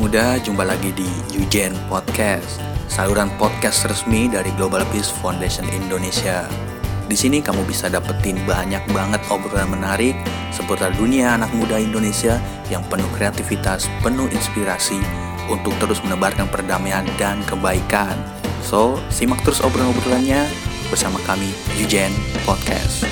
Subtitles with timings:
[0.00, 1.04] muda, jumpa lagi di
[1.36, 2.56] Eugen Podcast,
[2.88, 6.48] saluran podcast resmi dari Global Peace Foundation Indonesia.
[7.04, 10.16] Di sini kamu bisa dapetin banyak banget obrolan menarik
[10.56, 12.40] seputar dunia anak muda Indonesia
[12.72, 15.04] yang penuh kreativitas, penuh inspirasi
[15.52, 18.16] untuk terus menebarkan perdamaian dan kebaikan.
[18.64, 20.48] So, simak terus obrolan-obrolannya
[20.88, 22.16] bersama kami Eugen
[22.48, 23.04] Podcast.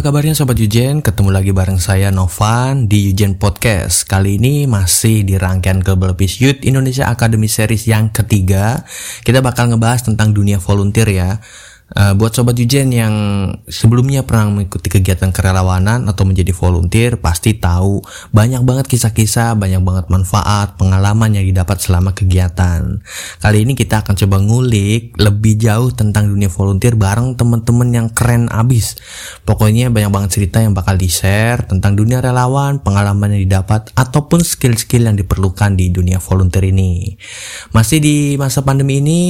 [0.00, 1.04] Kabarnya Sobat Yujen?
[1.04, 4.08] Ketemu lagi bareng saya Novan di Yujen Podcast.
[4.08, 5.84] Kali ini masih di rangkaian
[6.16, 8.88] Peace Youth Indonesia Academy Series yang ketiga.
[9.20, 11.30] Kita bakal ngebahas tentang dunia volunteer ya.
[11.90, 13.14] Uh, buat sobat Yujen yang
[13.66, 17.98] sebelumnya pernah mengikuti kegiatan kerelawanan atau menjadi volunteer pasti tahu
[18.30, 23.02] banyak banget kisah-kisah, banyak banget manfaat, pengalaman yang didapat selama kegiatan.
[23.42, 28.46] Kali ini kita akan coba ngulik lebih jauh tentang dunia volunteer bareng teman-teman yang keren
[28.46, 28.94] abis.
[29.42, 35.10] Pokoknya banyak banget cerita yang bakal di-share tentang dunia relawan, pengalaman yang didapat ataupun skill-skill
[35.10, 37.18] yang diperlukan di dunia volunteer ini.
[37.74, 39.20] Masih di masa pandemi ini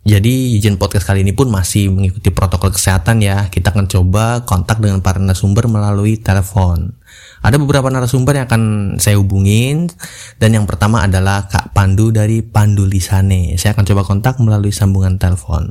[0.00, 3.52] jadi izin podcast kali ini pun masih mengikuti protokol kesehatan ya.
[3.52, 6.96] Kita akan coba kontak dengan para narasumber melalui telepon.
[7.44, 8.62] Ada beberapa narasumber yang akan
[8.96, 9.92] saya hubungin
[10.40, 13.60] dan yang pertama adalah Kak Pandu dari Pandu Lisane.
[13.60, 15.68] Saya akan coba kontak melalui sambungan telepon.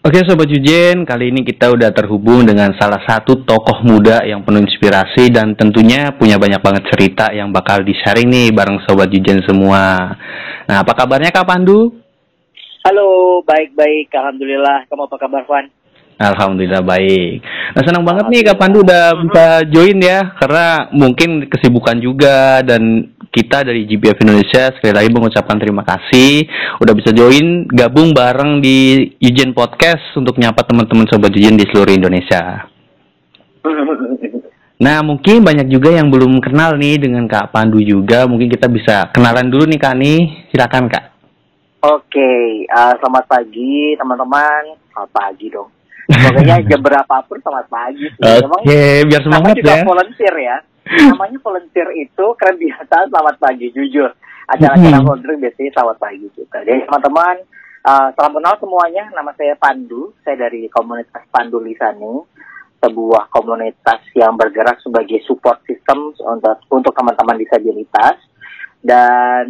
[0.00, 4.64] Oke Sobat Yujen, kali ini kita udah terhubung dengan salah satu tokoh muda yang penuh
[4.64, 10.16] inspirasi dan tentunya punya banyak banget cerita yang bakal di-sharing nih bareng Sobat Yujen semua.
[10.64, 12.00] Nah, apa kabarnya Kak Pandu?
[12.80, 14.08] Halo, baik-baik.
[14.08, 14.88] Alhamdulillah.
[14.88, 15.68] Kamu apa kabar, Van?
[16.20, 17.40] Alhamdulillah baik.
[17.72, 23.16] Nah senang banget nih Kak Pandu udah bisa join ya, karena mungkin kesibukan juga dan
[23.32, 26.44] kita dari GBF Indonesia sekali lagi mengucapkan terima kasih
[26.76, 31.96] udah bisa join gabung bareng di Yujen Podcast untuk nyapa teman-teman sobat Yujen di seluruh
[31.96, 32.68] Indonesia.
[34.80, 39.08] Nah mungkin banyak juga yang belum kenal nih dengan Kak Pandu juga, mungkin kita bisa
[39.08, 41.09] kenalan dulu nih Kak nih, silakan Kak.
[41.80, 44.76] Oke, uh, selamat pagi teman-teman.
[44.92, 45.72] Selamat pagi dong.
[46.12, 48.04] Pokoknya jam berapapun selamat pagi.
[48.20, 49.84] Oke, okay, biar semangat juga ya.
[49.88, 50.56] volunteer ya.
[51.08, 54.12] Namanya volunteer itu keren biasa selamat pagi, jujur.
[54.52, 55.06] Acara-acara hmm.
[55.08, 56.58] volunteer biasanya selamat pagi kita.
[56.68, 57.36] Jadi teman-teman,
[57.88, 59.04] uh, salam kenal semuanya.
[59.16, 60.12] Nama saya Pandu.
[60.20, 62.28] Saya dari komunitas Pandu Lisani
[62.84, 68.20] sebuah komunitas yang bergerak sebagai support system untuk untuk teman-teman disabilitas
[68.80, 69.44] dan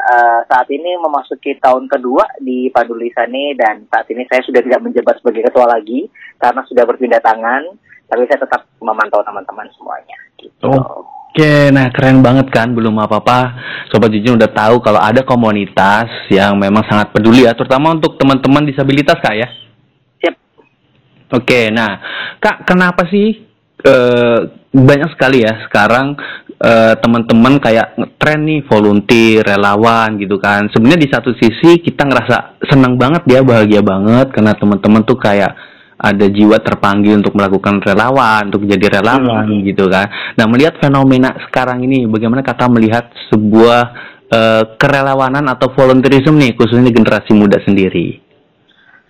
[0.00, 5.20] uh, saat ini memasuki tahun kedua di Padulisane dan saat ini saya sudah tidak menjabat
[5.20, 6.08] sebagai ketua lagi
[6.40, 7.76] karena sudah berpindah tangan
[8.08, 10.72] tapi saya tetap memantau teman-teman semuanya gitu.
[11.30, 13.54] Oke, nah keren banget kan belum apa-apa
[13.92, 18.66] Sobat Jujun udah tahu kalau ada komunitas yang memang sangat peduli ya terutama untuk teman-teman
[18.66, 19.48] disabilitas Kak ya.
[20.24, 20.34] Siap.
[21.36, 22.00] Oke, nah
[22.42, 23.46] Kak kenapa sih
[23.86, 24.40] uh,
[24.74, 26.18] banyak sekali ya sekarang
[26.60, 32.60] uh, teman-teman kayak tren nih volunteer relawan gitu kan sebenarnya di satu sisi kita ngerasa
[32.68, 35.56] senang banget ya bahagia banget karena teman-teman tuh kayak
[36.00, 39.68] ada jiwa terpanggil untuk melakukan relawan, untuk jadi relawan hmm.
[39.68, 40.08] gitu kan.
[40.32, 43.80] Nah melihat fenomena sekarang ini, bagaimana kakak melihat sebuah
[44.32, 48.16] uh, kerelawanan atau volunteerism nih, khususnya generasi muda sendiri?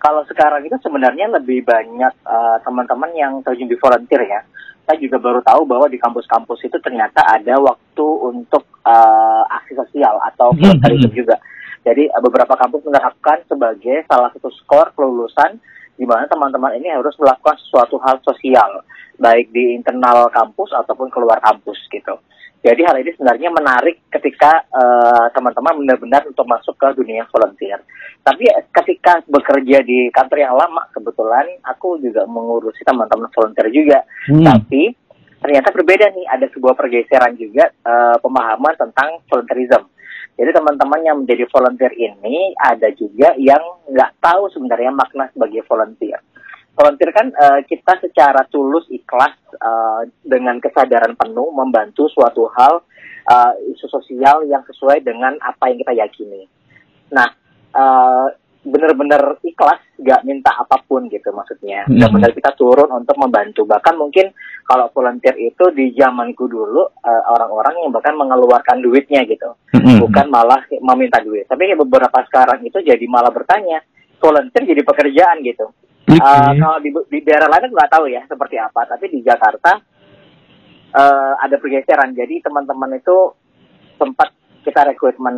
[0.03, 4.43] Kalau sekarang itu sebenarnya lebih banyak uh, teman-teman yang terjun di volunteer ya
[4.91, 10.19] saya juga baru tahu bahwa di kampus-kampus itu ternyata ada waktu untuk uh, aksi sosial
[10.27, 11.19] atau hmm, volunteerism hmm.
[11.23, 11.39] juga.
[11.87, 15.63] Jadi uh, beberapa kampus menerapkan sebagai salah satu skor kelulusan
[15.95, 18.83] di mana teman-teman ini harus melakukan sesuatu hal sosial
[19.15, 22.19] baik di internal kampus ataupun keluar kampus gitu.
[22.59, 27.79] Jadi hal ini sebenarnya menarik ketika uh, teman-teman benar-benar untuk masuk ke dunia volunteer.
[28.21, 33.99] Tapi ketika bekerja di kantor yang lama, kebetulan aku juga mengurusi teman-teman volunteer juga.
[34.29, 34.45] Hmm.
[34.45, 34.93] Tapi
[35.41, 39.89] ternyata berbeda nih, ada sebuah pergeseran juga uh, pemahaman tentang volunteerism.
[40.37, 46.21] Jadi teman-teman yang menjadi volunteer ini ada juga yang nggak tahu sebenarnya makna sebagai volunteer
[46.81, 52.81] volunteer kan uh, kita secara tulus ikhlas uh, dengan kesadaran penuh membantu suatu hal
[53.27, 56.47] uh, isu sosial yang sesuai dengan apa yang kita yakini.
[57.11, 57.27] Nah,
[57.75, 58.27] uh,
[58.61, 61.89] benar-benar ikhlas, gak minta apa pun gitu maksudnya.
[61.89, 62.29] Mm -hmm.
[62.37, 63.65] Kita turun untuk membantu.
[63.65, 64.29] Bahkan mungkin
[64.69, 69.97] kalau volunteer itu di zamanku dulu orang-orang uh, yang bahkan mengeluarkan duitnya gitu, mm -hmm.
[70.05, 71.49] bukan malah meminta duit.
[71.49, 73.81] Tapi beberapa sekarang itu jadi malah bertanya,
[74.21, 75.65] volunteer jadi pekerjaan gitu.
[76.11, 79.79] Uh, kalau di, di daerah lain nggak tahu ya seperti apa, tapi di Jakarta
[80.93, 82.13] uh, ada pergeseran.
[82.13, 83.31] Jadi teman-teman itu
[83.95, 85.35] sempat kita rekrutmen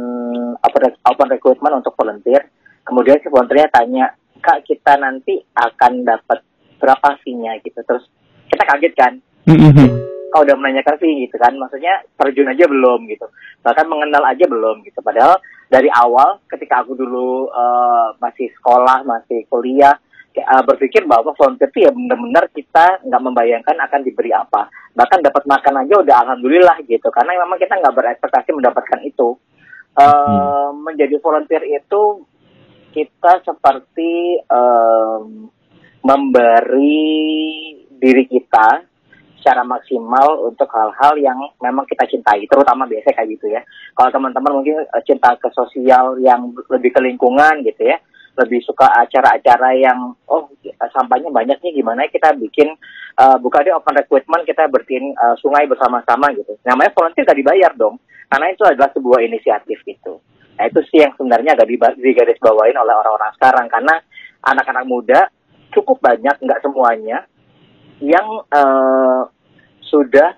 [1.04, 2.48] open recruitment untuk volunteer.
[2.84, 4.06] Kemudian si volunteernya tanya,
[4.44, 6.44] kak kita nanti akan dapat
[6.80, 7.80] berapa fee-nya gitu.
[7.84, 8.04] Terus
[8.52, 9.14] kita kaget kan.
[9.44, 9.90] Mm-hmm.
[10.32, 13.28] kau udah menanyakan sih gitu kan maksudnya terjun aja belum gitu
[13.62, 15.38] bahkan mengenal aja belum gitu padahal
[15.70, 19.94] dari awal ketika aku dulu uh, masih sekolah masih kuliah
[20.42, 25.44] uh, berpikir bahwa volunteer itu ya benar-benar kita nggak membayangkan akan diberi apa bahkan dapat
[25.46, 29.38] makan aja udah alhamdulillah gitu karena memang kita nggak berekspektasi mendapatkan itu
[29.98, 30.06] uh,
[30.72, 30.82] hmm.
[30.82, 32.26] menjadi volunteer itu
[32.94, 35.50] kita seperti um,
[36.06, 37.10] memberi
[37.98, 38.86] diri kita
[39.44, 43.60] secara maksimal untuk hal-hal yang memang kita cintai, terutama biasa kayak gitu ya.
[43.92, 48.00] Kalau teman-teman mungkin uh, cinta ke sosial yang lebih ke lingkungan gitu ya,
[48.34, 50.50] lebih suka acara-acara yang oh
[50.90, 51.30] sampahnya
[51.62, 52.74] nih gimana kita bikin
[53.22, 56.58] uh, buka deh open recruitment kita bersihin uh, sungai bersama-sama gitu.
[56.66, 60.18] Namanya volunteer gak dibayar dong, karena itu adalah sebuah inisiatif gitu.
[60.58, 63.96] Nah itu sih yang sebenarnya agak digaris bawain oleh orang-orang sekarang karena
[64.46, 65.20] anak-anak muda
[65.74, 67.26] cukup banyak, nggak semuanya,
[67.98, 69.26] yang uh,
[69.82, 70.38] sudah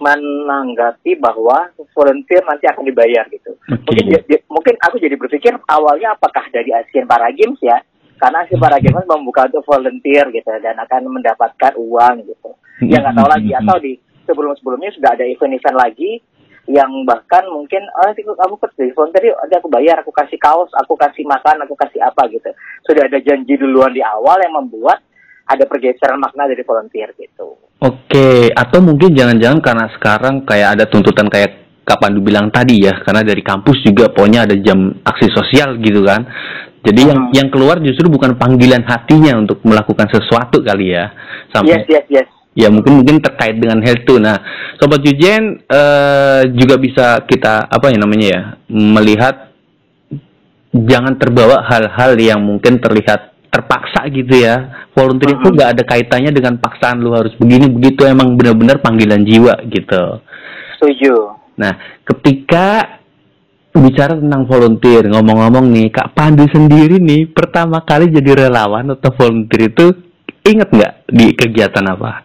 [0.00, 3.52] menanggapi bahwa volunteer nanti akan dibayar gitu.
[3.68, 4.00] Okay.
[4.00, 7.84] Mungkin, mungkin aku jadi berpikir awalnya apakah dari Asian Para Games ya,
[8.16, 12.50] karena Asian Para Games membuka untuk volunteer gitu dan akan mendapatkan uang gitu.
[12.88, 13.92] Ya nggak tahu lagi atau di
[14.24, 16.24] sebelum-sebelumnya sudah ada event-event lagi
[16.70, 20.70] yang bahkan mungkin oh nanti kamu kerja volunteer yuk nanti aku bayar aku kasih kaos
[20.78, 22.46] aku kasih makan aku kasih apa gitu
[22.86, 25.02] sudah ada janji duluan di awal yang membuat
[25.50, 31.26] ada pergeseran makna dari volunteer gitu oke atau mungkin jangan-jangan karena sekarang kayak ada tuntutan
[31.26, 36.06] kayak kapan dibilang tadi ya karena dari kampus juga pokoknya ada jam aksi sosial gitu
[36.06, 36.22] kan
[36.86, 37.10] jadi hmm.
[37.10, 41.10] yang yang keluar justru bukan panggilan hatinya untuk melakukan sesuatu kali ya
[41.50, 44.18] sampai yes yes yes ya mungkin mungkin terkait dengan hal itu.
[44.18, 44.36] Nah,
[44.78, 49.54] sobat Jujen uh, juga bisa kita apa ya namanya ya melihat
[50.70, 54.86] jangan terbawa hal-hal yang mungkin terlihat terpaksa gitu ya.
[54.94, 59.58] Volunteer itu nggak ada kaitannya dengan paksaan lu harus begini begitu emang benar-benar panggilan jiwa
[59.68, 60.22] gitu.
[60.78, 61.14] Setuju.
[61.60, 61.76] Nah,
[62.06, 62.98] ketika
[63.74, 69.70] bicara tentang volunteer, ngomong-ngomong nih, Kak Pandu sendiri nih pertama kali jadi relawan atau volunteer
[69.70, 69.86] itu
[70.46, 72.24] inget nggak di kegiatan apa?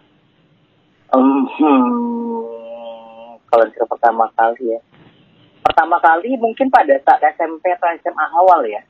[1.12, 4.80] Um, hmm, kalau pertama kali ya.
[5.62, 8.82] Pertama kali mungkin pada saat SMP atau SMA awal ya.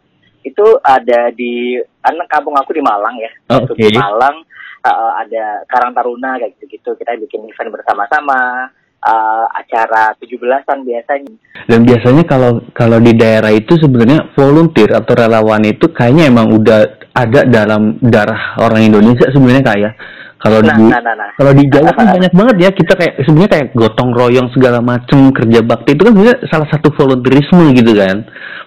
[0.46, 3.30] Itu ada di karena kampung aku di Malang ya.
[3.50, 3.90] Oh, okay.
[3.90, 4.46] Di Malang
[4.86, 6.94] uh, ada Karang Taruna kayak gitu-gitu.
[6.94, 8.70] Kita bikin event bersama-sama.
[9.06, 11.30] Uh, acara 17-an biasanya.
[11.68, 17.06] Dan biasanya kalau kalau di daerah itu sebenarnya volunteer atau relawan itu kayaknya emang udah
[17.14, 19.92] ada dalam darah orang Indonesia sebenarnya kayak
[20.36, 21.30] kalau nah, di nah, nah, nah.
[21.34, 25.32] kalau di Jawa kan banyak banget ya kita kayak sebenarnya kayak gotong royong segala macem
[25.32, 28.16] kerja bakti itu kan sebenarnya salah satu volunteerisme gitu kan,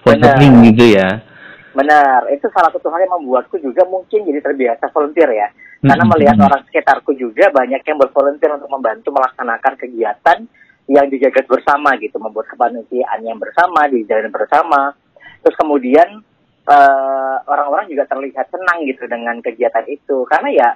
[0.02, 1.08] volunteering gitu ya.
[1.70, 5.48] Benar, itu salah satu hal yang membuatku juga mungkin jadi terbiasa volunteer ya.
[5.80, 6.12] Karena hmm.
[6.12, 10.38] melihat orang sekitarku juga banyak yang bervolunteer untuk membantu melaksanakan kegiatan
[10.90, 14.92] yang dijaga bersama gitu, membuat kepanitiaan yang bersama, dijalin bersama.
[15.40, 16.20] Terus kemudian
[16.66, 20.68] uh, orang-orang juga terlihat senang gitu dengan kegiatan itu, karena ya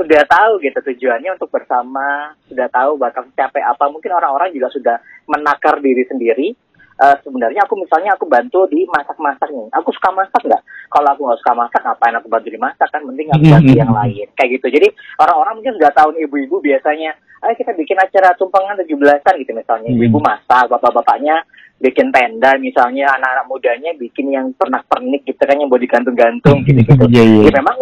[0.00, 3.84] sudah tahu gitu tujuannya untuk bersama, sudah tahu bakal capek apa.
[3.92, 4.96] Mungkin orang-orang juga sudah
[5.28, 6.56] menakar diri sendiri.
[7.00, 9.72] Uh, sebenarnya aku misalnya aku bantu di masak-masak nih.
[9.72, 10.62] Aku suka masak nggak?
[10.92, 13.00] Kalau aku nggak suka masak, ngapain aku bantu di masak kan?
[13.08, 14.28] Mending aku bantu yang lain.
[14.36, 14.66] Kayak gitu.
[14.68, 19.56] Jadi orang-orang mungkin sudah tahu ibu-ibu biasanya, ayo kita bikin acara tumpangan tujuh belasan gitu
[19.56, 19.88] misalnya.
[19.88, 21.40] Ibu-ibu masak, bapak-bapaknya
[21.80, 27.08] bikin tenda misalnya anak-anak mudanya bikin yang pernak-pernik gitu kan yang buat digantung-gantung gitu-gitu.
[27.16, 27.48] Yeah, yeah.
[27.48, 27.80] Ya memang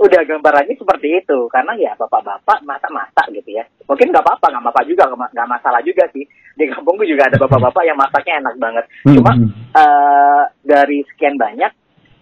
[0.00, 4.82] udah gambarannya seperti itu karena ya bapak-bapak masak-masak gitu ya mungkin nggak apa-apa nggak apa-apa
[4.88, 6.24] juga nggak masalah juga sih
[6.58, 8.84] di kampungku juga ada bapak-bapak yang masaknya enak banget.
[9.06, 9.32] Hmm, cuma
[9.76, 11.72] uh, dari sekian banyak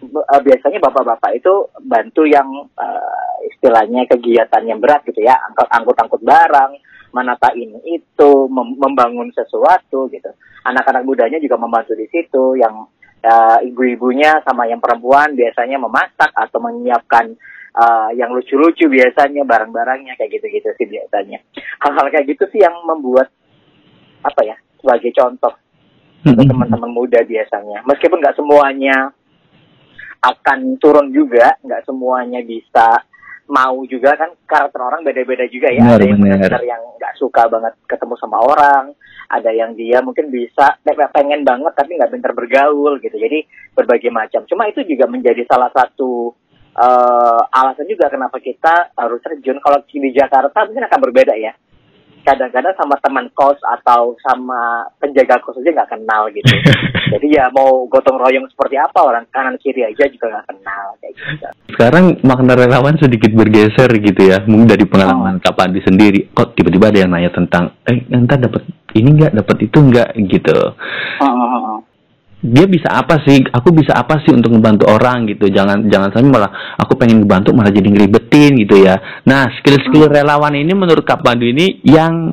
[0.05, 5.35] uh, biasanya bapak-bapak itu bantu yang uh, istilahnya kegiatan yang berat gitu ya.
[5.51, 6.71] Angkut-angkut barang
[7.09, 10.29] menata ini itu mem membangun sesuatu gitu.
[10.65, 12.85] Anak-anak mudanya juga membantu di situ yang
[13.25, 17.33] uh, ibu-ibunya sama yang perempuan biasanya memasak atau menyiapkan
[17.75, 21.41] uh, yang lucu-lucu biasanya barang-barangnya kayak gitu-gitu sih biasanya.
[21.81, 23.31] Hal-hal kayak gitu sih yang membuat
[24.23, 25.53] apa ya sebagai contoh
[26.23, 27.83] untuk teman-teman muda biasanya.
[27.87, 29.11] Meskipun nggak semuanya
[30.19, 33.07] akan turun juga nggak semuanya bisa
[33.49, 35.81] mau juga kan karakter orang beda-beda juga ya.
[35.81, 36.61] Benar, ada yang benar.
[36.61, 38.93] yang nggak suka banget ketemu sama orang
[39.29, 40.81] ada yang dia mungkin bisa
[41.13, 43.13] pengen banget tapi nggak pintar bergaul gitu.
[43.13, 43.45] Jadi
[43.77, 44.41] berbagai macam.
[44.49, 46.33] Cuma itu juga menjadi salah satu
[46.73, 49.61] uh, alasan juga kenapa kita harus terjun.
[49.61, 51.53] Kalau di Jakarta mungkin akan berbeda ya.
[52.23, 56.49] Kadang-kadang sama teman kos atau sama penjaga kos aja nggak kenal gitu.
[57.15, 61.13] Jadi ya mau gotong royong seperti apa orang kanan kiri aja juga nggak kenal kayak
[61.17, 61.47] gitu.
[61.73, 65.41] Sekarang makna relawan sedikit bergeser gitu ya, mungkin dari pengalaman oh.
[65.41, 66.29] Kak sendiri.
[66.31, 70.57] Kok tiba-tiba ada yang nanya tentang, eh nanti dapat ini nggak, dapat itu nggak gitu.
[71.19, 71.88] Oh, oh, oh
[72.39, 76.31] dia bisa apa sih aku bisa apa sih untuk membantu orang gitu jangan jangan sampai
[76.31, 78.95] malah aku pengen membantu malah jadi ngeribetin gitu ya
[79.27, 80.15] nah skill-skill hmm.
[80.15, 82.31] relawan ini menurut Kak Pandu ini yang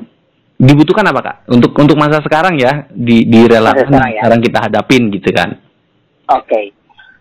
[0.57, 4.21] dibutuhkan apa Kak untuk untuk masa sekarang ya di di relawan sekarang, ya.
[4.23, 5.59] sekarang kita hadapin gitu kan
[6.31, 6.71] oke okay.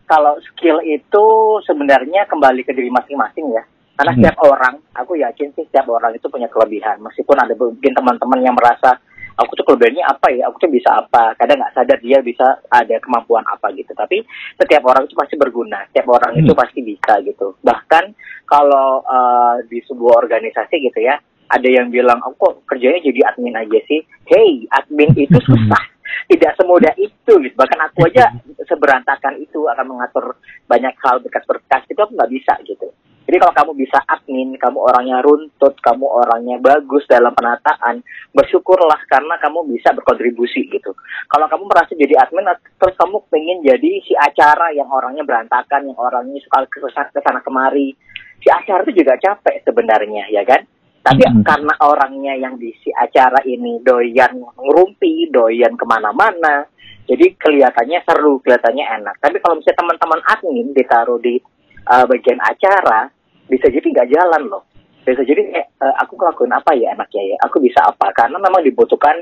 [0.05, 1.25] kalau skill itu
[1.65, 3.65] sebenarnya kembali ke diri masing-masing ya
[3.97, 4.19] karena hmm.
[4.21, 8.53] setiap orang aku yakin sih setiap orang itu punya kelebihan meskipun ada mungkin teman-teman yang
[8.53, 9.01] merasa
[9.35, 10.47] aku tuh kelebihannya apa ya?
[10.49, 11.35] Aku tuh bisa apa?
[11.35, 13.91] Kadang nggak sadar dia bisa ada kemampuan apa gitu.
[13.91, 14.23] Tapi
[14.55, 15.83] setiap orang itu pasti berguna.
[15.91, 16.41] Setiap orang hmm.
[16.43, 17.55] itu pasti bisa gitu.
[17.61, 18.03] Bahkan
[18.47, 23.55] kalau uh, di sebuah organisasi gitu ya ada yang bilang aku kok kerjanya jadi admin
[23.55, 24.01] aja sih?
[24.25, 25.83] Hey admin itu susah.
[26.31, 28.33] Tidak semudah itu gitu bahkan aku aja
[28.69, 31.85] seberantakan itu akan mengatur banyak hal berkas-berkas.
[31.91, 32.89] Itu aku nggak bisa gitu
[33.25, 38.05] jadi kalau kamu bisa admin, kamu orangnya runtut, kamu orangnya bagus dalam penataan,
[38.37, 40.93] bersyukurlah karena kamu bisa berkontribusi gitu.
[41.25, 42.45] Kalau kamu merasa jadi admin,
[42.77, 47.97] terus kamu pengen jadi si acara yang orangnya berantakan, yang orangnya suka ke sana kemari,
[48.45, 50.61] si acara itu juga capek sebenarnya, ya kan?
[51.01, 51.45] Tapi mm -hmm.
[51.45, 56.69] karena orangnya yang di si acara ini doyan ngerumpi, doyan ke mana-mana,
[57.09, 59.17] jadi kelihatannya seru, kelihatannya enak.
[59.17, 61.41] Tapi kalau misalnya teman-teman admin ditaruh di
[61.89, 63.14] uh, bagian acara,
[63.49, 64.63] bisa jadi nggak jalan loh.
[65.05, 67.37] Bisa jadi eh, aku ngelakuin apa ya enaknya ya?
[67.45, 68.09] Aku bisa apa?
[68.13, 69.21] Karena memang dibutuhkan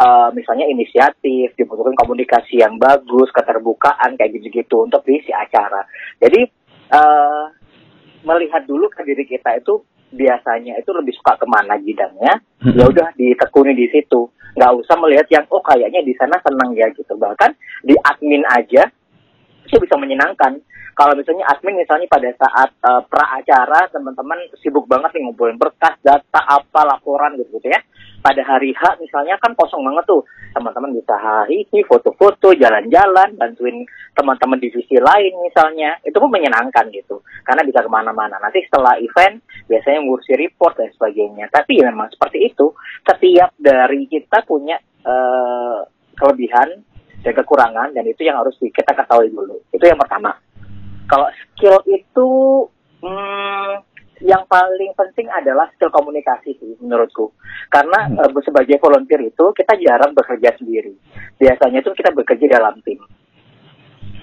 [0.00, 5.84] uh, misalnya inisiatif dibutuhkan komunikasi yang bagus keterbukaan kayak gitu-gitu untuk diisi acara.
[6.20, 6.46] Jadi
[6.92, 7.44] uh,
[8.26, 13.14] melihat dulu ke diri kita itu biasanya itu lebih suka ke mana bidangnya ya udah
[13.18, 14.30] ditekuni di situ.
[14.56, 17.12] Nggak usah melihat yang oh kayaknya di sana senang ya gitu.
[17.12, 17.50] Bahkan
[17.84, 18.88] di admin aja
[19.66, 20.62] itu bisa menyenangkan
[20.96, 25.92] kalau misalnya admin misalnya pada saat uh, pra acara teman-teman sibuk banget nih ngumpulin berkas,
[26.00, 27.76] data, apa laporan gitu, gitu ya.
[28.24, 30.24] Pada hari H misalnya kan kosong banget tuh.
[30.56, 33.84] Teman-teman bisa hari ini foto-foto, jalan-jalan, bantuin
[34.16, 36.00] teman-teman divisi lain misalnya.
[36.00, 37.20] Itu pun menyenangkan gitu.
[37.44, 38.40] Karena bisa ke mana-mana.
[38.40, 41.52] Nanti setelah event biasanya ngurusi report dan sebagainya.
[41.52, 42.72] Tapi ya memang seperti itu.
[43.04, 45.84] Setiap dari kita punya uh,
[46.16, 46.85] kelebihan
[47.24, 49.60] dan kekurangan dan itu yang harus kita ketahui dulu.
[49.72, 50.36] Itu yang pertama.
[51.06, 52.28] Kalau skill itu
[53.04, 53.72] hmm,
[54.24, 57.36] yang paling penting adalah skill komunikasi sih menurutku.
[57.68, 58.32] Karena hmm.
[58.32, 60.96] uh, sebagai volunteer itu kita jarang bekerja sendiri.
[61.36, 63.00] Biasanya itu kita bekerja dalam tim.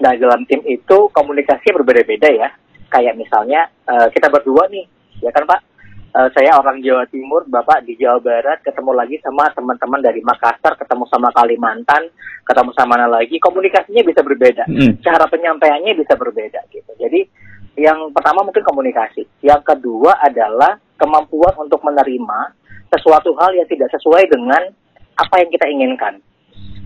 [0.02, 2.48] Nah dalam tim itu komunikasi berbeda-beda ya.
[2.90, 4.86] Kayak misalnya uh, kita berdua nih,
[5.18, 5.73] ya kan Pak?
[6.14, 10.78] Uh, saya orang Jawa Timur, Bapak di Jawa Barat, ketemu lagi sama teman-teman dari Makassar,
[10.78, 12.08] ketemu sama Kalimantan,
[12.46, 15.02] ketemu sama mana lagi, komunikasinya bisa berbeda, mm.
[15.02, 16.92] cara penyampaiannya bisa berbeda gitu.
[16.94, 17.26] Jadi
[17.74, 22.54] yang pertama mungkin komunikasi, yang kedua adalah kemampuan untuk menerima
[22.94, 24.70] sesuatu hal yang tidak sesuai dengan
[25.18, 26.22] apa yang kita inginkan.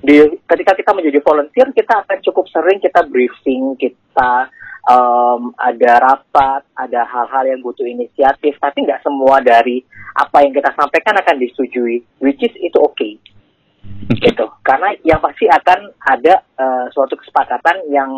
[0.08, 4.48] Di, ketika kita menjadi volunteer, kita akan cukup sering kita briefing, kita
[4.88, 9.84] um, ada rapat, ada hal-hal yang butuh inisiatif, tapi nggak semua dari
[10.16, 12.96] apa yang kita sampaikan akan disetujui, which is itu oke.
[12.96, 13.20] Okay.
[14.16, 14.48] Gitu.
[14.64, 18.08] Karena yang pasti akan ada uh, suatu kesepakatan yang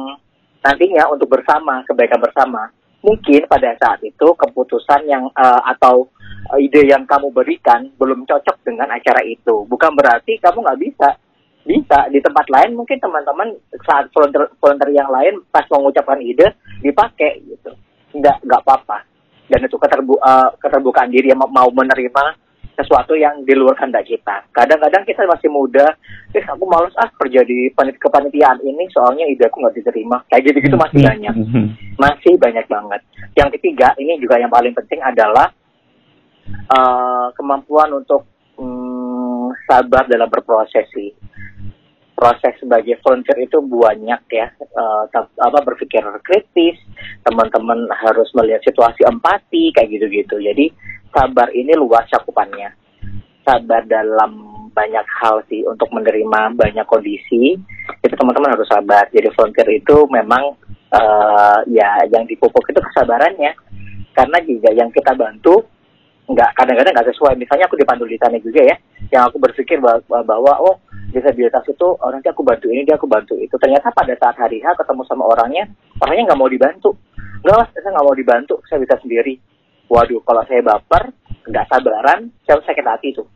[0.62, 2.70] nantinya untuk bersama, kebaikan bersama.
[3.02, 6.06] Mungkin pada saat itu keputusan yang uh, atau
[6.54, 9.66] ide yang kamu berikan belum cocok dengan acara itu.
[9.66, 11.10] Bukan berarti kamu nggak bisa
[11.60, 13.52] bisa di tempat lain mungkin teman-teman
[13.84, 17.70] saat volunteer, volunteer yang lain pas mengucapkan ide dipakai gitu.
[18.16, 19.04] Nggak nggak apa-apa.
[19.50, 22.24] Dan itu keterbu uh, keterbukaan diri yang mau menerima
[22.80, 24.40] sesuatu yang di luar kehendak kita.
[24.56, 25.92] Kadang-kadang kita masih muda
[26.32, 30.24] eh aku males ah kerja di panit kepanitiaan ini soalnya ide aku nggak diterima.
[30.32, 31.08] Kayak gitu gitu masih hmm.
[31.12, 31.34] banyak.
[32.00, 33.00] Masih banyak banget.
[33.36, 35.52] Yang ketiga ini juga yang paling penting adalah
[36.72, 38.29] uh, kemampuan untuk
[39.70, 41.14] sabar dalam berproses sih.
[42.18, 44.50] Proses sebagai volunteer itu banyak ya.
[44.74, 45.06] Uh,
[45.40, 46.76] apa berpikir kritis
[47.22, 50.36] teman-teman harus melihat situasi empati kayak gitu-gitu.
[50.42, 50.74] Jadi
[51.14, 52.74] sabar ini luas cakupannya.
[53.46, 57.56] Sabar dalam banyak hal sih untuk menerima banyak kondisi
[58.04, 59.08] itu teman-teman harus sabar.
[59.14, 60.58] Jadi volunteer itu memang
[60.92, 63.54] uh, ya yang dipupuk itu kesabarannya.
[64.10, 65.69] Karena juga yang kita bantu
[66.30, 67.34] nggak kadang-kadang nggak sesuai.
[67.34, 68.76] Misalnya aku dipandu di sana juga ya
[69.10, 70.76] yang aku berpikir bahwa, bahwa oh
[71.10, 73.54] disabilitas itu oh, nanti aku bantu ini dia aku bantu itu.
[73.58, 75.66] Ternyata pada saat hari H ketemu sama orangnya
[75.98, 76.90] orangnya nggak mau dibantu.
[77.42, 79.34] Nggak lah saya nggak mau dibantu saya bisa sendiri.
[79.90, 81.10] Waduh kalau saya baper
[81.50, 83.26] nggak sabaran saya sakit hati tuh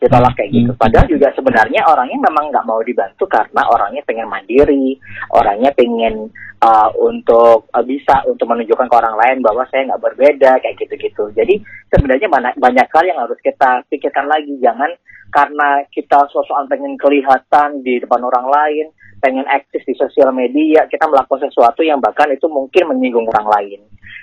[0.00, 0.72] ditolak kayak gitu.
[0.80, 4.96] Padahal juga sebenarnya orangnya memang nggak mau dibantu karena orangnya pengen mandiri,
[5.36, 6.32] orangnya pengen
[6.64, 11.28] uh, untuk uh, bisa untuk menunjukkan ke orang lain bahwa saya nggak berbeda kayak gitu-gitu.
[11.36, 11.60] Jadi
[11.92, 14.56] sebenarnya banyak banyak hal yang harus kita pikirkan lagi.
[14.64, 14.88] Jangan
[15.30, 18.86] karena kita sosokan pengen kelihatan di depan orang lain,
[19.20, 23.80] pengen eksis di sosial media, kita melakukan sesuatu yang bahkan itu mungkin menyinggung orang lain.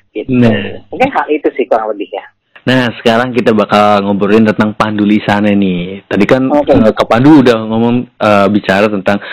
[0.09, 0.33] Gitu.
[0.41, 0.81] Nah.
[0.89, 2.25] Mungkin hal itu sih kurang lebih ya.
[2.67, 6.03] Nah, sekarang kita bakal ngobrolin tentang Pandu Lisana nih.
[6.03, 6.75] Tadi kan okay.
[6.75, 9.23] uh, Kak Pandu udah ngomong uh, bicara tentang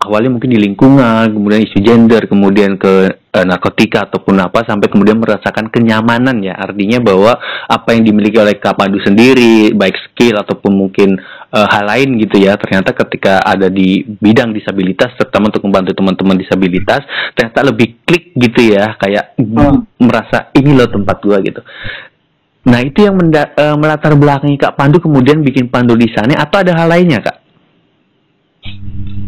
[0.00, 5.20] awalnya mungkin di lingkungan, kemudian isu gender, kemudian ke uh, narkotika ataupun apa sampai kemudian
[5.20, 6.56] merasakan kenyamanan ya.
[6.56, 7.36] Artinya bahwa
[7.68, 11.20] apa yang dimiliki oleh Kak Pandu sendiri, baik skill ataupun mungkin
[11.52, 16.40] uh, hal lain gitu ya, ternyata ketika ada di bidang disabilitas terutama untuk membantu teman-teman
[16.40, 17.04] disabilitas,
[17.36, 20.00] ternyata lebih klik gitu ya, kayak hmm.
[20.00, 21.60] merasa ini loh tempat gua gitu.
[22.68, 26.60] Nah itu yang menda uh, melatar belakangi Kak Pandu kemudian bikin Pandu di sana atau
[26.60, 27.36] ada hal lainnya Kak?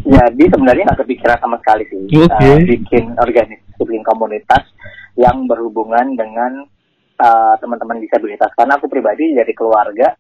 [0.04, 2.28] Jadi sebenarnya nggak kepikiran sama sekali sih okay.
[2.28, 4.68] uh, bikin organisasi, bikin komunitas
[5.16, 6.68] yang berhubungan dengan
[7.16, 8.52] uh, teman-teman disabilitas.
[8.52, 10.12] Karena aku pribadi dari keluarga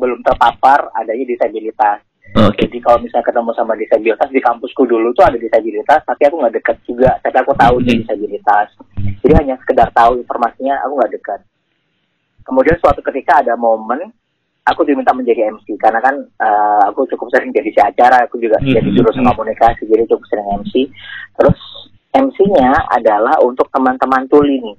[0.00, 2.00] belum terpapar adanya disabilitas.
[2.32, 2.64] Okay.
[2.64, 6.54] Jadi kalau misalnya ketemu sama disabilitas di kampusku dulu tuh ada disabilitas, tapi aku nggak
[6.56, 7.10] dekat juga.
[7.20, 8.72] Tapi aku tahu dia disabilitas.
[9.20, 11.40] Jadi hanya sekedar tahu informasinya, aku nggak dekat
[12.46, 14.12] kemudian suatu ketika ada momen
[14.62, 18.62] aku diminta menjadi MC karena kan uh, aku cukup sering jadi si acara aku juga
[18.62, 18.74] mm-hmm.
[18.78, 20.74] jadi jurusan komunikasi jadi cukup sering MC
[21.34, 21.58] terus
[22.12, 24.76] MC-nya adalah untuk teman-teman tuli nih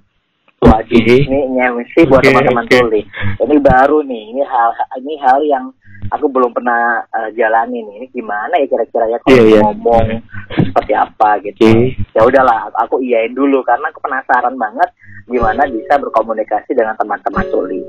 [0.63, 1.27] wajib okay.
[1.27, 2.79] ini MC buat teman-teman okay.
[2.79, 3.01] tuli
[3.43, 4.69] ini baru nih ini hal
[5.03, 5.65] ini hal yang
[6.13, 9.61] aku belum pernah uh, jalani nih ini gimana ya kira-kira ya kalau yeah, yeah.
[9.65, 10.07] ngomong
[10.53, 11.97] seperti apa gitu okay.
[12.13, 14.89] ya udahlah aku iyain dulu karena aku penasaran banget
[15.27, 17.81] gimana bisa berkomunikasi dengan teman-teman tuli.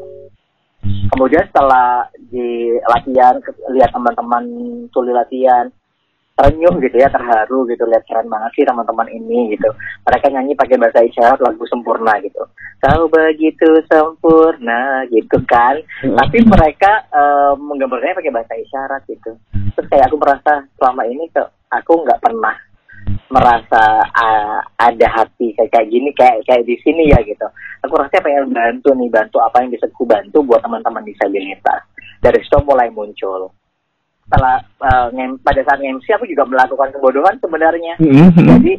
[0.85, 3.41] Kemudian setelah di latihan,
[3.73, 4.45] lihat teman-teman
[4.93, 5.73] tuli latihan,
[6.35, 9.71] terenyuh gitu ya, terharu gitu, lihat keren banget sih teman-teman ini gitu.
[10.03, 12.43] Mereka nyanyi pakai bahasa isyarat lagu sempurna gitu.
[12.83, 15.79] Kau begitu sempurna gitu kan.
[16.03, 16.19] Hmm.
[16.19, 19.39] Tapi mereka uh, menggambarkannya pakai bahasa isyarat gitu.
[19.79, 22.55] Terus kayak aku merasa selama ini ke aku nggak pernah
[23.31, 23.83] merasa
[24.15, 27.47] uh, ada hati kayak kayak gini kayak kayak di sini ya gitu.
[27.87, 31.83] Aku rasa pengen bantu nih bantu apa yang bisa aku bantu buat teman-teman disabilitas.
[32.19, 33.53] Dari situ mulai muncul.
[34.25, 35.09] Setelah uh,
[35.45, 37.95] pada saat MC aku juga melakukan kebodohan sebenarnya.
[38.01, 38.41] Mm-hmm.
[38.41, 38.73] Jadi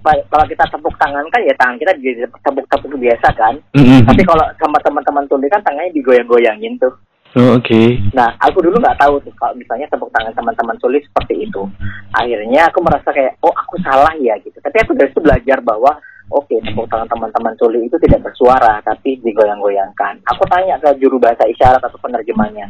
[0.00, 3.54] kalau kita tepuk tangan kan ya tangan kita jadi tepuk-tepuk biasa kan.
[3.76, 4.08] Mm-hmm.
[4.08, 6.92] Tapi kalau sama teman-teman tuli kan tangannya digoyang-goyangin tuh.
[7.38, 7.62] Oh, Oke.
[7.62, 7.88] Okay.
[8.10, 11.62] Nah, aku dulu nggak tahu tuh kalau misalnya tepuk tangan teman-teman tulis seperti itu.
[12.10, 14.58] Akhirnya aku merasa kayak, oh aku salah ya gitu.
[14.58, 15.94] Tapi aku dari situ belajar bahwa,
[16.34, 20.26] oke okay, tepuk tangan teman-teman tulis itu tidak bersuara, tapi digoyang-goyangkan.
[20.26, 22.66] Aku tanya ke juru bahasa isyarat atau penerjemahnya,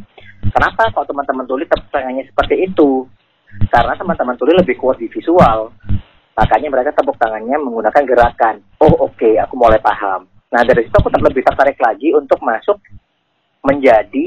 [0.50, 3.06] kenapa kalau teman-teman tulis tepuk tangannya seperti itu?
[3.70, 5.74] Karena teman-teman tulis lebih kuat di visual.
[6.38, 8.62] Makanya mereka tepuk tangannya menggunakan gerakan.
[8.78, 10.26] Oh oke, okay, aku mulai paham.
[10.50, 12.78] Nah dari situ aku lebih tertarik lagi untuk masuk
[13.60, 14.26] menjadi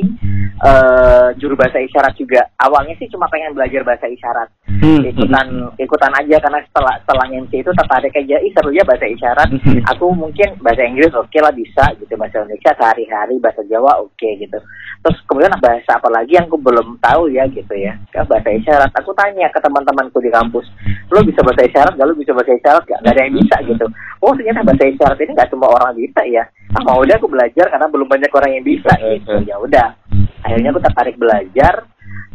[0.62, 2.46] uh, juru bahasa isyarat juga.
[2.62, 5.10] Awalnya sih cuma pengen belajar bahasa isyarat, hmm.
[5.10, 5.48] ikutan
[5.82, 9.50] ikutan aja karena setelah setelah MC itu tertarik aja, ih seru ya bahasa isyarat.
[9.58, 9.82] Hmm.
[9.98, 14.14] Aku mungkin bahasa Inggris oke okay lah bisa gitu, bahasa Indonesia sehari-hari, bahasa Jawa oke
[14.14, 14.60] okay, gitu.
[15.04, 18.92] Terus kemudian bahasa apa lagi yang aku belum tahu ya gitu ya, kan bahasa isyarat.
[19.04, 20.64] Aku tanya ke teman-temanku di kampus,
[21.12, 22.08] lo bisa bahasa isyarat gak?
[22.08, 23.00] Lo bisa bahasa isyarat gak?
[23.04, 23.86] Gak ada yang bisa gitu.
[24.24, 27.70] Oh ternyata bahasa isyarat ini gak semua orang bisa ya ah mau udah aku belajar
[27.70, 29.94] karena belum banyak orang yang bisa gitu ya udah
[30.42, 31.86] akhirnya aku tertarik belajar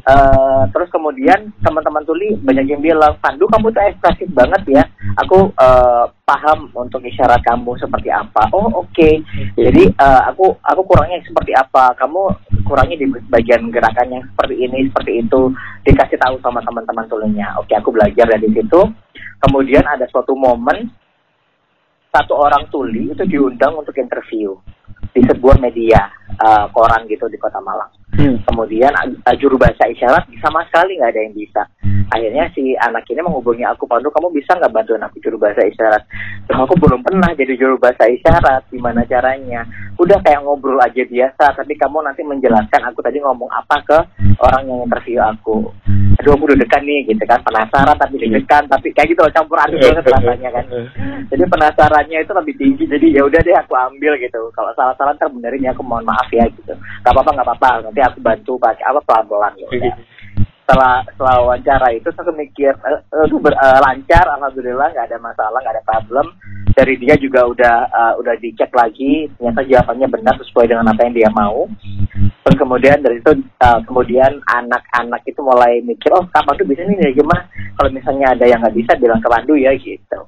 [0.07, 4.83] uh, terus kemudian teman-teman tuli banyak yang bilang Pandu kamu tuh ekspresif banget ya.
[5.25, 8.47] Aku uh, paham untuk isyarat kamu seperti apa.
[8.55, 8.93] Oh oke.
[8.95, 9.19] Okay.
[9.59, 11.97] jadi uh, aku aku kurangnya seperti apa?
[11.99, 12.23] Kamu
[12.69, 15.41] kurangnya di bagian gerakannya seperti ini seperti itu.
[15.83, 17.59] Dikasih tahu sama teman-teman tulinya.
[17.59, 18.81] Oke okay, aku belajar dari situ.
[19.39, 20.91] Kemudian ada suatu momen
[22.09, 24.57] satu orang tuli itu diundang untuk interview
[25.13, 26.11] di sebuah media
[26.43, 27.91] uh, koran gitu di Kota Malang.
[28.15, 28.41] Hmm.
[28.47, 31.63] Kemudian uh, juru bahasa isyarat sama sekali nggak ada yang bisa.
[32.09, 36.03] Akhirnya si anak ini menghubungi aku, Pandu, kamu bisa nggak bantuin aku juru bahasa isyarat?
[36.49, 39.69] Loh, aku belum pernah jadi juru bahasa isyarat, gimana caranya?
[40.01, 43.99] Udah kayak ngobrol aja biasa, tapi kamu nanti menjelaskan aku tadi ngomong apa ke
[44.41, 45.69] orang yang interview aku
[46.19, 47.39] aduh aku deg-degan nih gitu kan.
[47.47, 50.65] Penasaran tapi deg-degan tapi kayak gitu loh campur aduk banget rasanya kan.
[51.31, 54.49] Jadi penasarannya itu lebih tinggi jadi ya udah deh aku ambil gitu.
[54.57, 56.73] Kalau salah-salah ntar benerin ya aku mohon maaf ya gitu.
[57.05, 57.71] Gak apa-apa gak apa-apa.
[57.85, 59.69] Nanti aku bantu pakai apa pelan-pelan ya.
[59.69, 59.95] Udah
[60.69, 62.77] setelah setelah wawancara itu saya mikir
[63.25, 66.27] itu ber, uh, lancar alhamdulillah nggak ada masalah nggak ada problem.
[66.77, 71.15] Dari dia juga udah uh, udah dicek lagi ternyata jawabannya benar sesuai dengan apa yang
[71.17, 71.65] dia mau
[72.49, 73.29] terus kemudian dari itu
[73.61, 77.45] uh, kemudian anak-anak itu mulai mikir oh Kak Pandu bisa nih gimana
[77.77, 80.19] kalau misalnya ada yang nggak bisa bilang ke Pandu ya gitu.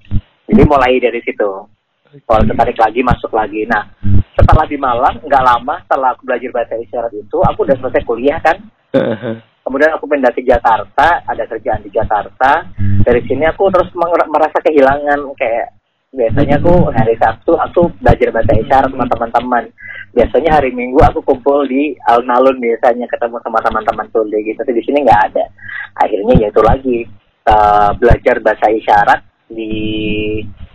[0.45, 1.65] Jadi mulai dari situ.
[2.29, 3.65] Kalau tertarik lagi masuk lagi.
[3.65, 3.89] Nah
[4.37, 8.37] setelah di Malang nggak lama setelah aku belajar bahasa isyarat itu aku udah selesai kuliah
[8.45, 8.61] kan.
[9.65, 12.69] Kemudian aku pindah ke Jakarta ada kerjaan di Jakarta.
[13.01, 13.89] Dari sini aku terus
[14.29, 15.80] merasa kehilangan kayak
[16.11, 19.65] biasanya aku hari Sabtu aku belajar bahasa isyarat sama teman-teman.
[20.11, 24.59] Biasanya hari Minggu aku kumpul di alun-alun biasanya ketemu sama teman-teman tuli gitu.
[24.59, 25.45] Tapi di sini nggak ada.
[26.03, 26.99] Akhirnya ya itu lagi
[27.47, 29.73] uh, belajar bahasa isyarat di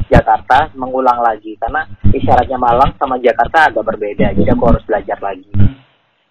[0.07, 1.59] Jakarta mengulang lagi.
[1.59, 1.83] Karena
[2.15, 5.51] isyaratnya Malang sama Jakarta agak berbeda jadi aku harus belajar lagi.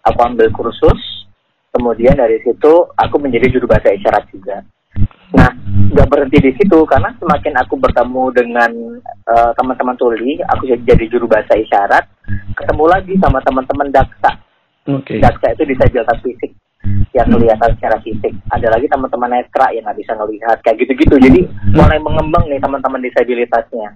[0.05, 1.29] Aku ambil kursus
[1.69, 4.65] kemudian dari situ aku menjadi juru bahasa isyarat juga.
[5.35, 5.64] Nah,
[5.95, 8.71] nggak berhenti di situ karena semakin aku bertemu dengan
[9.31, 12.03] uh, teman-teman tuli, aku jadi juru bahasa isyarat,
[12.59, 14.35] ketemu lagi sama teman-teman daksa.
[14.83, 15.23] Okay.
[15.23, 16.51] Daksa itu disabilitas fisik
[17.15, 18.35] yang kelihatan secara fisik.
[18.51, 21.15] Ada lagi teman-teman netra yang nggak bisa ngelihat kayak gitu-gitu.
[21.15, 23.95] Jadi mulai mengembang nih teman-teman disabilitasnya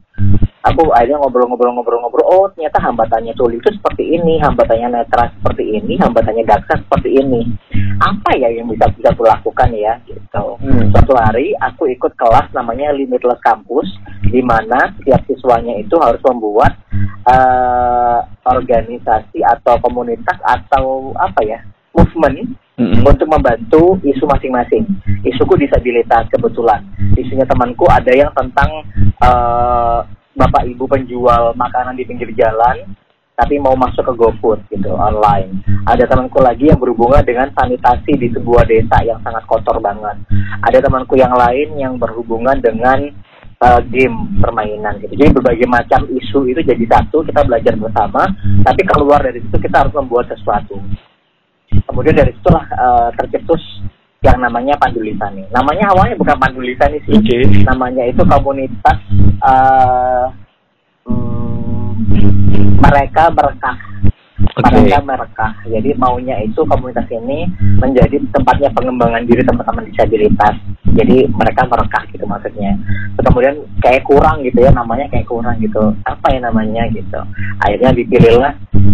[0.59, 6.43] aku akhirnya ngobrol-ngobrol-ngobrol-ngobrol oh ternyata hambatannya tuli itu seperti ini hambatannya netra seperti ini hambatannya
[6.43, 7.41] daksa seperti ini
[7.99, 10.91] apa ya yang bisa bisa aku lakukan ya gitu hmm.
[10.91, 13.87] suatu hari aku ikut kelas namanya limitless campus
[14.27, 16.75] di mana setiap siswanya itu harus membuat
[17.27, 21.59] uh, organisasi atau komunitas atau apa ya
[21.95, 23.03] movement mm-hmm.
[23.03, 24.87] untuk membantu isu masing-masing.
[25.25, 26.85] Isuku disabilitas kebetulan.
[27.17, 28.69] Isunya temanku ada yang tentang
[29.19, 30.05] uh,
[30.39, 32.87] bapak ibu penjual makanan di pinggir jalan
[33.39, 35.63] tapi mau masuk ke GoFood gitu online.
[35.87, 40.19] Ada temanku lagi yang berhubungan dengan sanitasi di sebuah desa yang sangat kotor banget.
[40.59, 43.07] Ada temanku yang lain yang berhubungan dengan
[43.63, 45.15] uh, game permainan gitu.
[45.15, 48.27] Jadi berbagai macam isu itu jadi satu, kita belajar bersama,
[48.67, 50.75] tapi keluar dari situ kita harus membuat sesuatu.
[51.87, 53.63] Kemudian dari situlah uh, tercetus
[54.19, 55.47] yang namanya Pandulisani.
[55.55, 57.15] Namanya awalnya bukan Pandulisani sih.
[57.23, 57.63] Okay.
[57.63, 58.99] Namanya itu komunitas
[59.43, 60.25] uh,
[61.07, 61.91] hmm,
[62.79, 63.77] mereka berkah.
[64.39, 64.75] Okay.
[64.87, 65.51] Mereka merekah.
[65.67, 67.47] Jadi maunya itu komunitas ini
[67.79, 70.55] menjadi tempatnya pengembangan diri teman-teman disabilitas.
[70.95, 72.75] Jadi mereka merekah gitu maksudnya.
[73.15, 75.95] Terus kemudian kayak kurang gitu ya namanya kayak kurang gitu.
[76.03, 77.19] Apa ya namanya gitu.
[77.63, 78.53] Akhirnya dipilihlah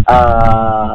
[0.10, 0.94] uh,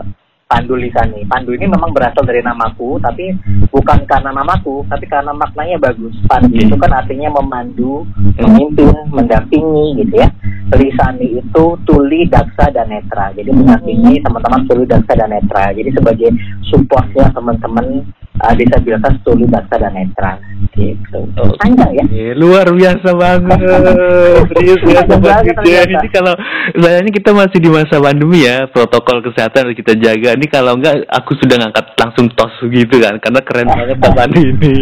[0.50, 1.22] Pandu Lisani.
[1.30, 3.30] Pandu ini memang berasal dari namaku, tapi
[3.70, 6.10] bukan karena namaku, tapi karena maknanya bagus.
[6.26, 8.02] Pandu itu kan artinya memandu,
[8.34, 10.26] memimpin, mendampingi gitu ya.
[10.74, 13.30] Lisani itu tuli, daksa, dan netra.
[13.30, 15.70] Jadi mendampingi teman-teman tuli, daksa, dan netra.
[15.70, 16.34] Jadi sebagai
[16.66, 18.02] supportnya teman-teman
[18.42, 20.32] uh, disabilitas tuli, daksa, dan netra.
[20.70, 21.18] Gitu.
[21.60, 22.04] Panjang ya?
[22.08, 23.58] Yeah, luar biasa banget.
[24.56, 25.56] Serius ya banget.
[25.60, 26.34] Ini kalau
[26.78, 31.04] sayangnya kita masih di masa pandemi ya, protokol kesehatan harus kita jaga ini kalau enggak
[31.12, 34.74] aku sudah ngangkat langsung tos gitu kan karena keren banget teman ini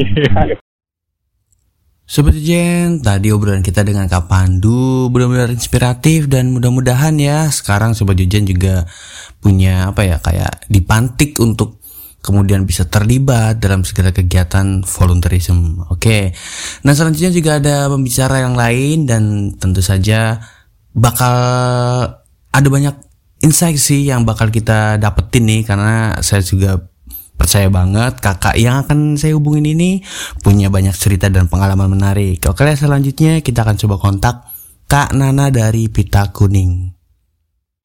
[2.09, 8.17] Sobat Jen, tadi obrolan kita dengan Kak Pandu benar-benar inspiratif dan mudah-mudahan ya sekarang Sobat
[8.17, 8.89] Jen juga
[9.45, 11.78] punya apa ya kayak dipantik untuk
[12.19, 15.87] kemudian bisa terlibat dalam segala kegiatan volunteerism.
[15.89, 16.35] Oke,
[16.83, 19.23] nah selanjutnya juga ada pembicara yang lain dan
[19.57, 20.43] tentu saja
[20.93, 21.35] bakal
[22.51, 22.95] ada banyak
[23.45, 26.83] insight sih yang bakal kita dapetin nih karena saya juga
[27.39, 30.03] percaya banget kakak yang akan saya hubungin ini
[30.43, 32.43] punya banyak cerita dan pengalaman menarik.
[32.51, 34.37] Oke, selanjutnya kita akan coba kontak
[34.91, 36.98] Kak Nana dari Pita Kuning.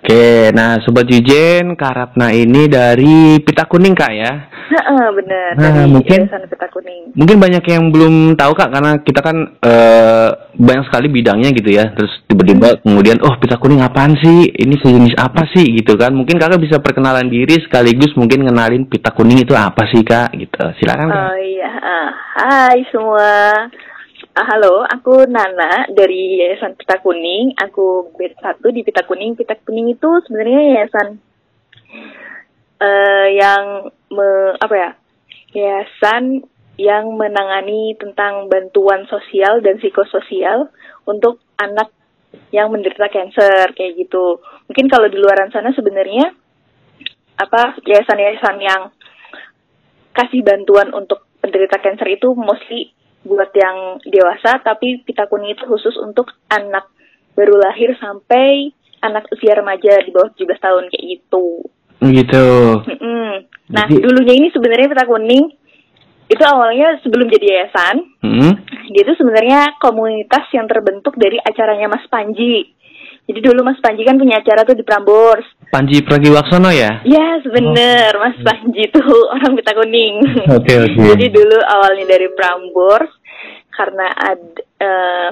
[0.03, 4.51] Oke, nah Sobat Yujen, Kak Ratna ini dari Pita Kuning Kak ya?
[4.51, 5.55] Heeh, benar.
[5.55, 7.15] Nah, dari mungkin Pita Kuning.
[7.15, 11.95] Mungkin banyak yang belum tahu Kak, karena kita kan uh, banyak sekali bidangnya gitu ya.
[11.95, 12.79] Terus tiba-tiba hmm.
[12.83, 14.51] kemudian, oh Pita Kuning apaan sih?
[14.51, 16.11] Ini sejenis apa sih gitu kan?
[16.11, 20.35] Mungkin Kakak bisa perkenalan diri sekaligus mungkin kenalin Pita Kuning itu apa sih Kak?
[20.35, 20.83] Gitu.
[20.83, 21.31] Silakan Kak.
[21.31, 22.09] Oh iya, uh,
[22.43, 23.71] hai semua.
[24.34, 27.54] Uh, halo, aku Nana dari Yayasan Pita Kuning.
[27.54, 29.38] Aku bed satu di Pita Kuning.
[29.38, 31.22] Pita Kuning itu sebenarnya yayasan
[32.82, 34.89] uh, yang me, apa ya?
[35.54, 36.50] Yayasan
[36.82, 40.74] yang menangani tentang bantuan sosial dan psikososial
[41.06, 41.93] untuk anak
[42.50, 44.41] yang menderita kanker kayak gitu.
[44.65, 46.34] Mungkin kalau di luar sana sebenarnya
[47.38, 48.89] apa yayasan-yayasan yang
[50.17, 55.95] kasih bantuan untuk penderita kanker itu mostly buat yang dewasa, tapi pita kuning itu khusus
[55.99, 56.91] untuk anak
[57.33, 58.69] baru lahir sampai
[59.03, 61.47] anak usia remaja di bawah 17 tahun kayak gitu.
[62.03, 62.47] Gitu.
[62.83, 63.31] Mm -mm.
[63.71, 64.03] Nah, jadi...
[64.03, 65.45] dulunya ini sebenarnya pita kuning
[66.31, 68.51] itu awalnya sebelum jadi yayasan, mm
[68.93, 72.77] dia itu sebenarnya komunitas yang terbentuk dari acaranya Mas Panji.
[73.25, 75.47] Jadi dulu Mas Panji kan punya acara tuh di Prambors.
[75.73, 77.01] Panji Pragiwaksono ya?
[77.01, 78.13] Yes, bener.
[78.21, 79.01] Mas Panji itu
[79.33, 80.21] orang pita kuning.
[80.53, 81.01] Oke, oke.
[81.17, 83.09] Jadi dulu awalnya dari Prambors
[83.73, 85.29] karena ada eh,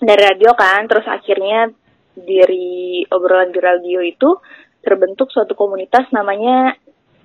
[0.00, 1.68] dari radio kan, terus akhirnya
[2.16, 4.40] dari obrolan di radio itu
[4.80, 6.72] terbentuk suatu komunitas namanya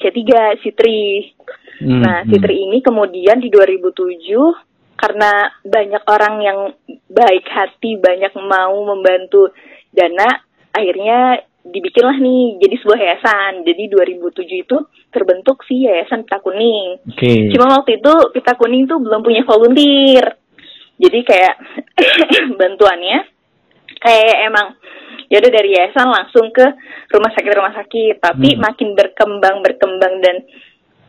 [0.04, 0.19] C3
[0.60, 1.32] Citri.
[1.80, 2.36] Hmm, Nah, hmm.
[2.36, 6.60] Citri ini kemudian di 2007 karena banyak orang yang
[7.08, 9.56] baik hati, banyak mau membantu
[9.95, 10.43] dana,
[10.76, 11.39] akhirnya
[11.70, 13.54] dibikinlah nih jadi sebuah yayasan.
[13.64, 14.78] Jadi 2007 itu
[15.10, 17.02] terbentuk si Yayasan Pita Kuning.
[17.06, 17.54] Oke.
[17.54, 20.38] Cuma waktu itu Pita Kuning tuh belum punya volunteer.
[21.00, 21.54] Jadi kayak
[22.60, 23.20] bantuannya
[24.00, 24.68] kayak emang
[25.30, 26.66] ya udah dari yayasan langsung ke
[27.14, 28.16] rumah sakit rumah sakit.
[28.20, 28.62] Tapi Hmm.
[28.66, 30.44] makin berkembang berkembang dan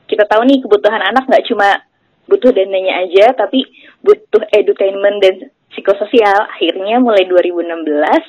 [0.06, 1.86] kita tahu nih kebutuhan anak nggak cuma
[2.26, 3.66] butuh dananya aja, tapi
[4.06, 5.34] butuh edutainment dan
[5.74, 6.46] psikososial.
[6.54, 8.22] Akhirnya mulai 2016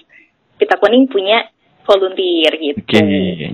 [0.58, 1.46] Pita Kuning punya
[1.86, 2.80] volunteer gitu.
[2.82, 3.02] Oke,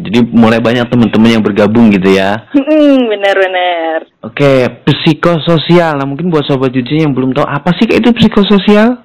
[0.04, 2.48] jadi mulai banyak teman-teman yang bergabung gitu ya.
[2.52, 4.08] Hmm, bener-bener.
[4.24, 5.98] Oke, psikososial.
[5.98, 9.04] Nah, mungkin buat sobat Juji yang belum tahu apa sih itu psikososial?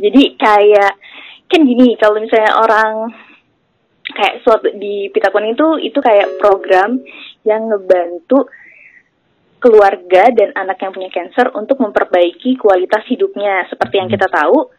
[0.00, 0.92] Jadi kayak
[1.52, 3.12] kan gini kalau misalnya orang
[4.08, 7.00] kayak suatu di Pita Kuning itu itu kayak program
[7.44, 8.48] yang ngebantu
[9.62, 13.70] keluarga dan anak yang punya cancer untuk memperbaiki kualitas hidupnya.
[13.70, 14.74] Seperti yang kita tahu,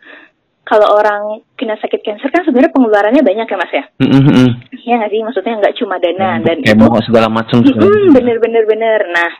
[0.63, 3.84] kalau orang kena sakit cancer kan sebenarnya pengeluarannya banyak ya mas ya?
[3.99, 4.49] Mm, mm, mm.
[4.84, 5.21] Iya nggak sih?
[5.23, 7.58] Maksudnya nggak cuma dana dan Kayak itu segala macam.
[7.60, 8.15] Hmm, macam.
[8.15, 8.99] bener bener bener.
[9.12, 9.32] Nah,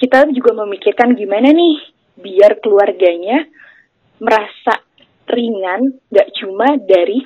[0.00, 1.76] kita juga memikirkan gimana nih
[2.16, 3.44] biar keluarganya
[4.16, 4.80] merasa
[5.28, 7.20] ringan, nggak cuma dari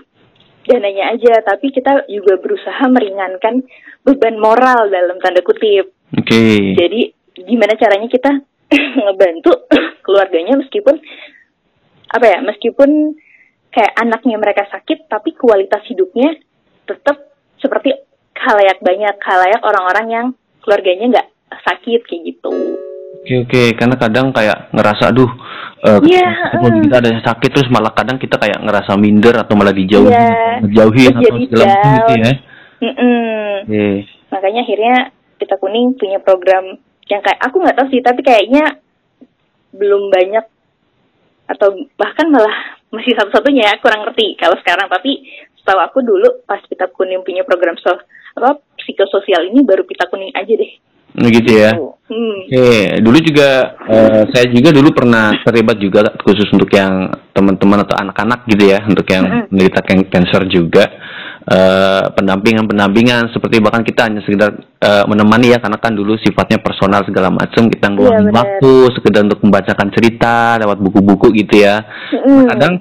[0.67, 3.63] dananya aja, tapi kita juga berusaha meringankan
[4.03, 5.95] beban moral dalam tanda kutip.
[6.19, 6.75] Oke.
[6.75, 7.15] Jadi
[7.47, 8.31] gimana caranya kita
[9.07, 9.71] ngebantu
[10.03, 10.99] keluarganya meskipun
[12.11, 13.15] apa ya, meskipun
[13.71, 16.35] kayak anaknya mereka sakit, tapi kualitas hidupnya
[16.91, 17.31] tetap
[17.63, 17.95] seperti
[18.35, 20.27] halayak banyak, halayak orang-orang yang
[20.67, 21.29] keluarganya nggak
[21.63, 22.55] sakit kayak gitu.
[23.21, 25.31] Oke oke, karena kadang kayak ngerasa aduh
[25.81, 26.85] Iya, keluarga eh.
[26.85, 30.13] kita ada yang sakit terus malah kadang kita kayak ngerasa minder atau malah dijauhin,
[30.69, 32.33] dijauhin terus atau segala macam gitu ya.
[32.85, 33.65] Mm-mm.
[33.65, 33.89] Oke.
[34.29, 34.95] Makanya akhirnya
[35.41, 36.77] Pita Kuning punya program
[37.09, 38.77] yang kayak aku nggak tahu sih, tapi kayaknya
[39.73, 40.45] belum banyak
[41.51, 44.87] atau bahkan malah masih satu-satunya ya kurang ngerti kalau sekarang.
[44.87, 45.27] Tapi
[45.59, 47.91] setahu aku dulu pas Pita Kuning punya program so
[48.39, 50.73] apa psikososial ini baru Pita Kuning aja deh.
[51.11, 51.75] Nah, gitu ya.
[52.07, 52.47] Hmm.
[52.47, 57.99] Oke, dulu juga eh, saya juga dulu pernah terlibat juga khusus untuk yang teman-teman atau
[57.99, 60.87] anak-anak gitu ya, untuk yang menderita can- cancer juga
[61.47, 67.05] eh, pendampingan-pendampingan seperti bahkan kita hanya sekedar eh, menemani ya karena kan dulu sifatnya personal
[67.09, 68.37] segala macam kita ngeluangin benar.
[68.45, 71.81] waktu sekedar untuk membacakan cerita lewat buku-buku gitu ya.
[72.13, 72.49] Mm-mm.
[72.51, 72.75] Kadang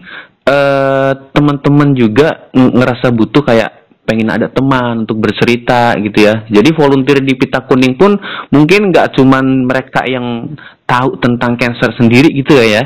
[0.43, 3.71] eh, teman-teman juga ng- ngerasa butuh kayak
[4.09, 6.49] pengen ada teman untuk bercerita gitu ya.
[6.49, 8.17] Jadi volunteer di Pita Kuning pun
[8.49, 10.57] mungkin nggak cuman mereka yang
[10.89, 12.83] tahu tentang cancer sendiri gitu ya ya.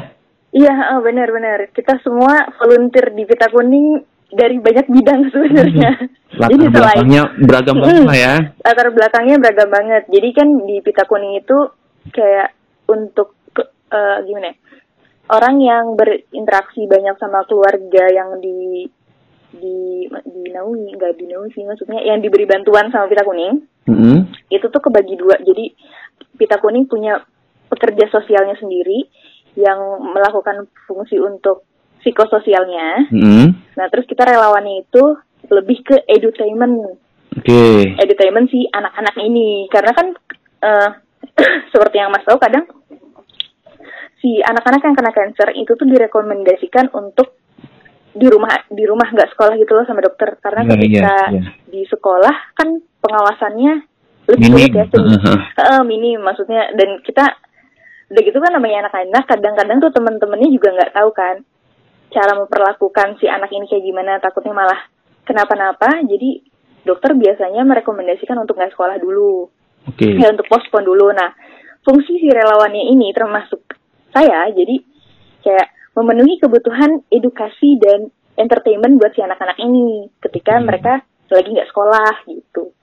[0.54, 1.74] Iya, oh, benar-benar.
[1.74, 5.92] Kita semua volunteer di Pita Kuning dari banyak bidang sebenarnya.
[6.34, 8.08] Latar Jadi selain belakangnya beragam banget Mm.
[8.10, 8.34] lah ya.
[8.66, 10.04] latar belakangnya beragam banget.
[10.10, 11.58] Jadi kan di Pita Kuning itu
[12.10, 12.50] kayak
[12.90, 13.38] untuk
[13.94, 14.56] eh, gimana ya?
[15.30, 18.90] Orang yang berinteraksi banyak sama keluarga yang di
[19.54, 23.54] di di Naui, enggak di Naui sih maksudnya yang diberi bantuan sama Pita Kuning
[23.86, 24.18] Mm-mm.
[24.50, 25.38] itu tuh kebagi dua.
[25.40, 25.70] Jadi
[26.36, 27.22] Pita Kuning punya
[27.70, 29.06] pekerja sosialnya sendiri
[29.54, 31.70] yang melakukan fungsi untuk
[32.04, 33.10] psikososialnya.
[33.10, 33.46] Mm-mm.
[33.74, 35.04] Nah, terus kita relawannya itu
[35.48, 37.00] lebih ke edutainment
[37.34, 37.96] Oke.
[37.98, 40.08] edutainment si anak-anak ini karena kan
[40.62, 40.90] eh,
[41.74, 42.64] seperti yang Mas tahu kadang
[44.20, 47.36] si anak-anak yang kena cancer itu tuh direkomendasikan untuk
[48.14, 51.42] di rumah di rumah nggak sekolah gitu loh sama dokter karena Iya, ketika iya, iya.
[51.66, 52.70] di sekolah kan
[53.02, 53.74] pengawasannya
[54.30, 54.56] lebih Minim.
[54.56, 55.04] sulit ya Sim.
[55.04, 55.40] Heeh.
[55.60, 57.26] Heeh, minim maksudnya dan kita
[58.14, 61.42] udah gitu kan namanya anak-anak kadang-kadang tuh teman-temannya juga nggak tahu kan
[62.14, 64.80] cara memperlakukan si anak ini kayak gimana takutnya malah
[65.26, 66.40] kenapa-napa jadi
[66.86, 69.50] dokter biasanya merekomendasikan untuk nggak sekolah dulu
[69.90, 70.08] Oke.
[70.16, 71.34] ya untuk postpone dulu nah
[71.84, 73.60] fungsi si relawannya ini termasuk
[74.14, 74.78] saya jadi
[75.44, 80.70] kayak memenuhi kebutuhan edukasi dan entertainment buat si anak-anak ini ketika Hmm.
[80.70, 82.78] mereka lagi nggak sekolah gitu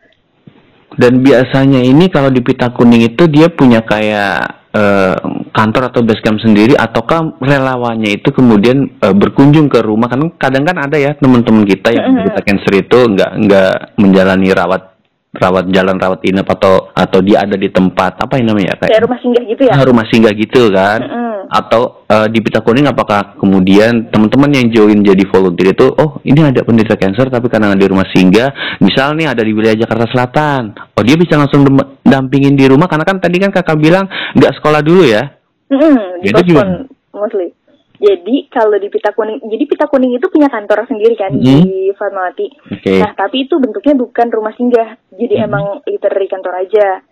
[0.99, 5.17] Dan biasanya ini kalau di Pita Kuning itu dia punya kayak eh,
[5.51, 10.67] kantor atau base camp sendiri ataukah relawannya itu kemudian eh, berkunjung ke rumah kan kadang
[10.67, 12.15] kan ada ya teman-teman kita yang Mm-mm.
[12.27, 14.90] menderita cancer itu nggak nggak menjalani rawat
[15.31, 19.19] rawat jalan rawat inap atau atau dia ada di tempat apa yang namanya kayak rumah
[19.23, 21.39] singgah gitu ya Ah, rumah singgah gitu kan Mm-mm.
[21.47, 26.43] atau eh, di pita kuning apakah kemudian teman-teman yang join jadi volunteer itu oh ini
[26.43, 28.51] ada penderita cancer tapi karena di rumah singgah
[28.83, 30.63] misal nih ada di wilayah Jakarta Selatan
[30.99, 31.63] oh dia bisa langsung
[32.03, 35.31] dampingin di rumah karena kan tadi kan kakak bilang nggak sekolah dulu ya
[35.71, 37.55] Mm-mm, di Itu Boston mostly.
[38.01, 41.45] Jadi kalau di Pita Kuning, jadi Pita Kuning itu punya kantor sendiri kan Hmm.
[41.45, 42.49] di Fatmawati.
[42.73, 44.97] oke Nah, tapi itu bentuknya bukan rumah singgah.
[45.13, 45.45] Jadi Hmm.
[45.45, 47.05] emang literally kantor aja.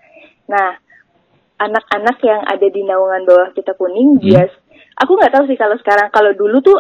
[0.49, 0.81] Nah,
[1.61, 4.23] anak-anak yang ada di naungan bawah Pita Kuning, Hmm.
[4.25, 4.53] bias.
[4.97, 6.09] Aku nggak tahu sih kalau sekarang.
[6.09, 6.79] Kalau dulu tuh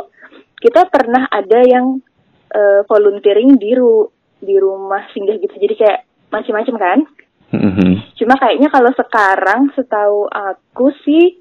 [0.58, 2.00] kita pernah ada yang
[2.48, 4.08] eh, volunteering di ru
[4.40, 5.52] di rumah singgah gitu.
[5.52, 6.00] Jadi kayak
[6.32, 6.98] macam-macam kan.
[7.52, 8.16] Mhm.
[8.16, 11.36] Cuma kayaknya kalau sekarang setahu aku sih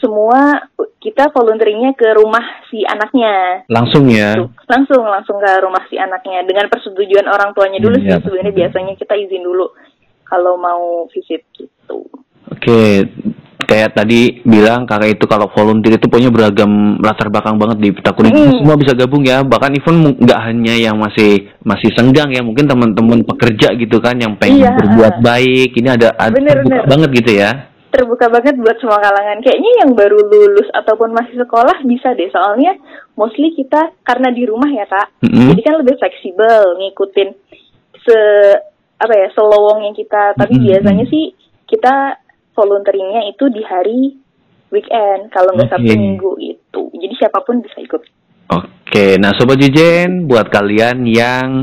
[0.00, 0.64] semua
[0.98, 3.64] kita volunteeringnya ke rumah si anaknya.
[3.66, 8.16] langsung ya Tuh, langsung langsung ke rumah si anaknya dengan persetujuan orang tuanya dulu Iya,
[8.16, 9.68] sih sebenarnya biasanya kita izin dulu
[10.22, 12.06] kalau mau visit gitu.
[12.50, 13.06] Oke,
[13.62, 18.10] kayak tadi bilang kakak itu kalau volunteer itu punya beragam latar belakang banget di pita
[18.10, 18.30] kuning.
[18.30, 18.52] Mm.
[18.58, 19.40] Semua bisa gabung ya.
[19.40, 24.34] Bahkan even nggak hanya yang masih masih senggang ya, mungkin teman-teman pekerja gitu kan yang
[24.34, 24.74] pengen Iya.
[24.76, 25.70] berbuat baik.
[25.74, 26.82] Ini ada ada Bener, bener.
[26.86, 27.69] banget gitu ya.
[27.90, 29.42] Terbuka banget buat semua kalangan.
[29.42, 32.78] Kayaknya yang baru lulus ataupun masih sekolah bisa deh soalnya
[33.18, 35.26] mostly kita karena di rumah ya kak.
[35.26, 35.50] Mm-mm.
[35.50, 37.28] Jadi kan lebih fleksibel ngikutin
[38.06, 38.18] se
[38.94, 40.38] apa ya selowongnya kita.
[40.38, 40.66] Tapi Mm-mm.
[40.70, 41.34] biasanya sih
[41.66, 42.14] kita
[42.54, 44.14] volunteeringnya itu di hari
[44.70, 45.98] weekend kalau nggak sabtu Oke.
[45.98, 46.82] minggu itu.
[46.94, 48.02] Jadi siapa pun bisa ikut.
[48.50, 51.62] Oke, nah sobat Jejen, buat kalian yang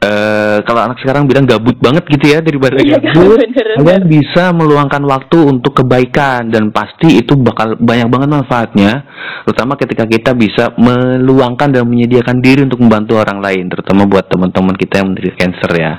[0.00, 4.48] eh kalau anak sekarang bilang gabut banget gitu ya daripada Iya, gabut, bener, kalian bisa
[4.56, 9.04] meluangkan waktu untuk kebaikan dan pasti itu bakal banyak banget manfaatnya,
[9.44, 14.72] terutama ketika kita bisa meluangkan dan menyediakan diri untuk membantu orang lain, terutama buat teman-teman
[14.72, 15.92] kita yang menderita cancer ya.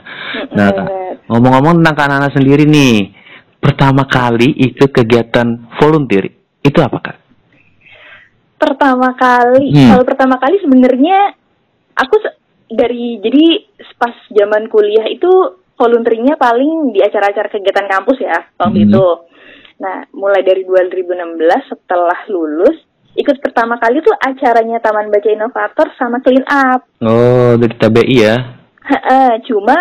[0.57, 0.69] Nah,
[1.29, 3.13] ngomong-ngomong tentang Kak Nana sendiri nih,
[3.61, 6.25] pertama kali ikut kegiatan volunteer
[6.65, 7.17] itu apa kak?
[8.61, 9.89] pertama kali Hmm.
[9.89, 11.33] kalau pertama kali sebenarnya
[11.97, 12.37] aku se-
[12.71, 13.45] dari jadi
[13.95, 15.27] pas zaman kuliah itu
[15.75, 18.87] volunteeringnya paling di acara-acara kegiatan kampus ya waktu Hmm.
[18.87, 19.05] itu
[19.77, 22.77] nah mulai dari 2016 setelah lulus
[23.11, 28.35] ikut pertama kali tuh acaranya Taman Baca Inovator sama Clean Up Oh, dari TBI ya?
[28.81, 29.75] Heeh, cuma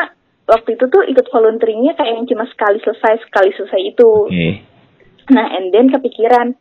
[0.45, 4.67] waktu itu tuh ikut volunteeringnya kayak yang cuma sekali selesai sekali selesai itu Oke.
[5.31, 6.59] Nah, and then kepikiran,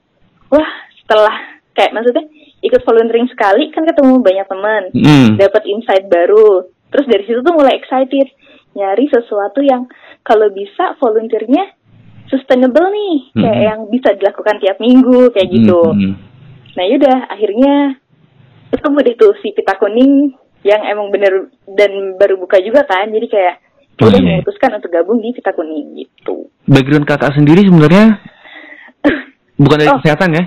[0.47, 0.69] wah
[1.01, 1.33] setelah
[1.73, 2.21] kayak maksudnya
[2.59, 5.27] ikut volunteering sekali kan ketemu banyak teman, Hmm.
[5.35, 6.67] dapat insight baru.
[6.89, 8.27] Terus dari situ tuh mulai excited
[8.73, 9.87] nyari sesuatu yang
[10.21, 11.73] kalau bisa volunteernya
[12.27, 13.65] sustainable nih, kayak Mhm.
[13.65, 15.81] yang bisa dilakukan tiap minggu kayak gitu.
[15.81, 16.13] Hmm.
[16.77, 17.97] Nah, yaudah akhirnya
[18.69, 20.29] ketemu deh tuh si pita kuning
[20.61, 23.55] yang emang bener dan baru buka juga kan, jadi kayak
[23.99, 24.27] Oh, udah iya.
[24.39, 26.47] memutuskan untuk gabung di pita kuning gitu.
[26.63, 28.21] Background kakak sendiri sebenarnya
[29.63, 29.99] bukan dari Oh.
[29.99, 30.43] kesehatan ya?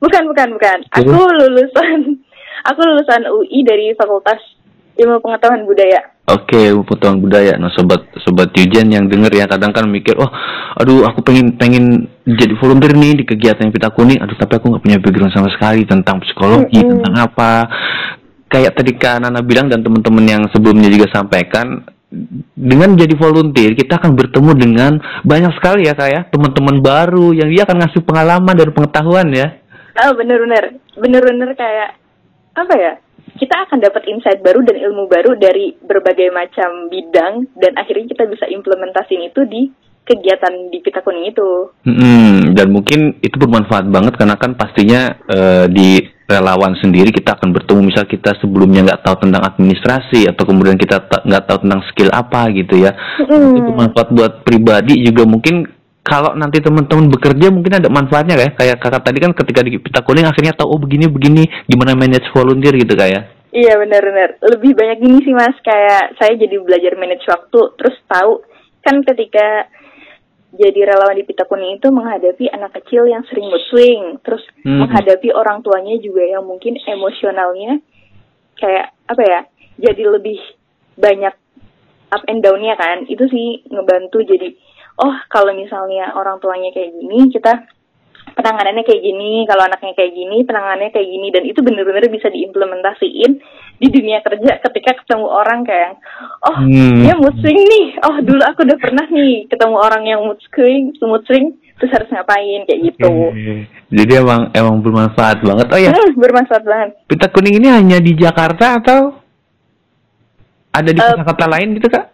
[0.00, 0.78] Bukan, bukan, bukan.
[0.92, 2.20] Aku lulusan
[2.68, 4.40] aku lulusan UI dari Fakultas
[4.96, 6.16] Ilmu Pengetahuan Budaya.
[6.26, 7.54] Oke, pengetahuan budaya.
[7.54, 10.26] Nah, sobat sobat Yujen yang denger ya kadang kan mikir, oh,
[10.74, 14.18] aduh, aku pengen pengen jadi volunteer nih di kegiatan pita kuning.
[14.18, 16.98] Aduh, tapi aku nggak punya background sama sekali tentang psikologi, Mm-mm.
[16.98, 17.50] tentang apa.
[18.50, 21.86] Kayak tadi Kak Nana bilang dan teman-teman yang sebelumnya juga sampaikan,
[22.54, 24.92] dengan jadi volunteer kita akan bertemu dengan
[25.26, 29.58] banyak sekali ya kak ya teman-teman baru yang dia akan ngasih pengalaman dan pengetahuan ya.
[29.96, 30.76] Oh, bener-bener.
[30.96, 31.96] Bener-bener kayak,
[32.56, 32.92] apa ya,
[33.36, 38.24] kita akan dapat insight baru dan ilmu baru dari berbagai macam bidang, dan akhirnya kita
[38.28, 39.62] bisa implementasiin itu di
[40.06, 41.50] kegiatan di Pita Kuning itu.
[41.82, 47.54] Hmm, dan mungkin itu bermanfaat banget karena kan pastinya eh, di relawan sendiri kita akan
[47.54, 51.82] bertemu misal kita sebelumnya nggak tahu tentang administrasi atau kemudian kita ta- nggak tahu tentang
[51.90, 52.94] skill apa gitu ya.
[53.26, 53.50] Mm.
[53.58, 55.66] Itu bermanfaat buat pribadi juga mungkin
[56.06, 60.06] kalau nanti teman-teman bekerja mungkin ada manfaatnya kayak kayak kakak tadi kan ketika di pita
[60.06, 63.34] kuning akhirnya tahu oh begini begini gimana manage volunteer gitu kayak.
[63.50, 64.38] Iya benar-benar.
[64.38, 68.44] Lebih banyak gini sih mas, kayak saya jadi belajar manage waktu, terus tahu
[68.84, 69.66] kan ketika
[70.56, 74.84] jadi relawan di Pita Kuning itu menghadapi anak kecil yang sering mood swing, terus Hmm.
[74.84, 77.80] menghadapi orang tuanya juga yang mungkin emosionalnya
[78.60, 79.40] kayak apa ya,
[79.80, 80.38] jadi lebih
[80.96, 81.34] banyak
[82.12, 83.08] up and down-nya kan.
[83.08, 84.52] Itu sih ngebantu jadi
[84.96, 87.68] oh kalau misalnya orang tuanya kayak gini, kita
[88.26, 93.32] penanganannya kayak gini, kalau anaknya kayak gini, penanganannya kayak gini, dan itu bener-bener bisa diimplementasiin
[93.76, 95.96] di dunia kerja ketika ketemu orang kayak,
[96.44, 97.00] oh Hmm.
[97.00, 100.92] dia mood swing nih, oh dulu aku udah pernah nih ketemu orang yang mood swing,
[101.00, 103.12] mood swing, terus harus ngapain kayak gitu.
[103.88, 105.66] Jadi emang emang bermanfaat banget.
[105.72, 106.90] Oh ya, Hmm, bermanfaat banget.
[107.06, 109.16] pita kuning ini hanya di Jakarta atau
[110.72, 112.04] ada di Eh, kota-kota lain gitu kak?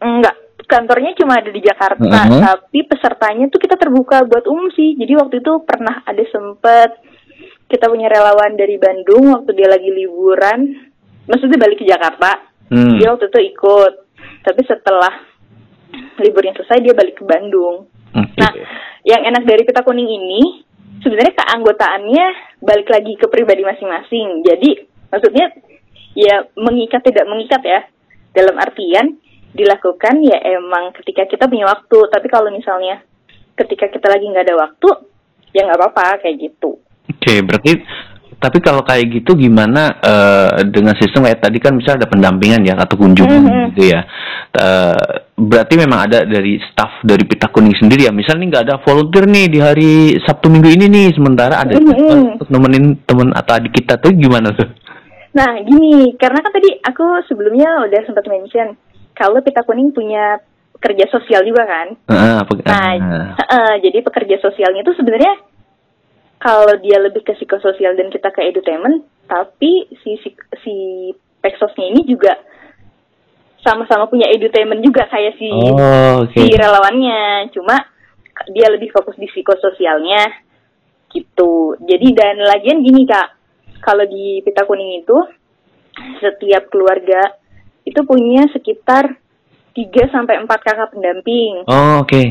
[0.00, 0.36] Enggak,
[0.70, 2.38] kantornya cuma ada di Jakarta, Mhm.
[2.38, 4.94] tapi pesertanya tuh kita terbuka buat umum sih.
[4.94, 6.94] Jadi waktu itu pernah ada sempet
[7.66, 10.90] kita punya relawan dari Bandung waktu dia lagi liburan,
[11.26, 12.50] maksudnya balik ke Jakarta.
[12.70, 12.98] Hmm.
[12.98, 13.92] Dia waktu itu ikut,
[14.46, 15.26] tapi setelah
[16.22, 17.90] liburnya selesai dia balik ke Bandung.
[18.10, 18.38] Oke.
[18.38, 18.52] Nah,
[19.06, 20.66] yang enak dari pita kuning ini
[21.02, 22.26] sebenarnya keanggotaannya
[22.62, 24.42] balik lagi ke pribadi masing-masing.
[24.42, 24.70] Jadi
[25.10, 25.46] maksudnya
[26.14, 27.80] ya mengikat tidak mengikat ya.
[28.30, 29.18] Dalam artian
[29.50, 31.98] dilakukan ya emang ketika kita punya waktu.
[32.10, 33.02] Tapi kalau misalnya
[33.58, 34.88] ketika kita lagi nggak ada waktu
[35.52, 36.78] ya nggak apa-apa kayak gitu.
[37.10, 37.72] Oke, berarti
[38.40, 42.74] tapi kalau kayak gitu gimana eh, dengan sistem kayak tadi kan misalnya ada pendampingan ya
[42.80, 43.64] atau kunjungan Mhm.
[43.76, 44.00] gitu ya.
[44.50, 48.12] Eh, berarti memang ada dari staff dari Pita Kuning sendiri ya.
[48.16, 49.92] Misalnya nggak ada volunteer nih di hari
[50.24, 52.40] Sabtu Minggu ini nih, sementara ada Mhm.
[52.40, 54.72] untuk nemenin temen atau adik kita tuh gimana tuh?
[55.36, 58.74] Nah gini, karena kan tadi aku sebelumnya udah sempat mention
[59.12, 60.38] kalau pita kuning punya
[60.76, 61.88] kerja sosial juga kan.
[62.08, 63.28] Apa- Nah, ah.
[63.36, 65.34] eh, jadi pekerja sosialnya itu sebenarnya
[66.40, 70.32] kalau dia lebih ke psikososial dan kita ke edutainment, tapi si si,
[70.64, 70.74] si
[71.36, 72.32] Pexosnya ini juga
[73.60, 76.32] sama-sama punya edutainment juga kayak si Oh, oke.
[76.32, 77.52] si relawannya.
[77.52, 77.76] Cuma
[78.48, 80.48] dia lebih fokus di psikososialnya
[81.12, 81.76] gitu.
[81.78, 83.36] Jadi dan lagian gini kak,
[83.80, 85.16] kalau di pita kuning itu
[86.20, 87.36] setiap keluarga
[87.90, 89.18] itu punya sekitar
[89.72, 92.22] 3 sampai 4 kakak pendamping Oh, oke.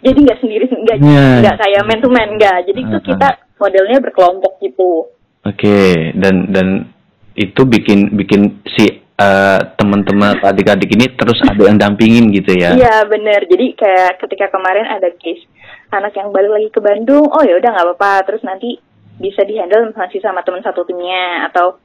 [0.00, 1.26] jadi nggak sendiri nggak Iya.
[1.40, 5.10] nggak kayak man to man nggak jadi itu Ah, kita modelnya berkelompok gitu
[5.42, 5.78] Oke,
[6.14, 6.90] dan dan
[7.32, 8.82] itu bikin bikin si
[9.16, 12.74] eh, teman-teman adik-adik ini terus ada yang dampingin gitu ya.
[12.74, 15.46] iya bener jadi kayak ketika kemarin ada case
[15.88, 18.76] anak yang balik lagi ke Bandung oh ya udah nggak apa-apa terus nanti
[19.16, 21.80] bisa dihandle masih sama teman satu timnya atau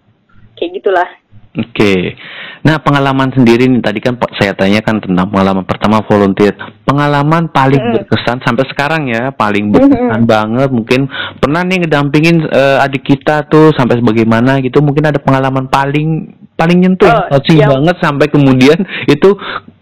[0.53, 1.09] kayak gitulah
[1.53, 2.15] Oke.
[2.62, 6.53] Nah, pengalaman sendiri nih tadi kan saya tanyakan tentang pengalaman pertama volunteer.
[6.86, 10.70] Pengalaman paling berkesan sampai sekarang ya, paling berkesan banget.
[10.70, 11.09] Mungkin
[11.41, 14.78] pernah nih ngedampingin eh, adik kita tuh sampai sebagaimana gitu.
[14.78, 18.78] Mungkin ada pengalaman paling paling nyentuh, Oh, touching yang- banget sampai kemudian
[19.09, 19.34] itu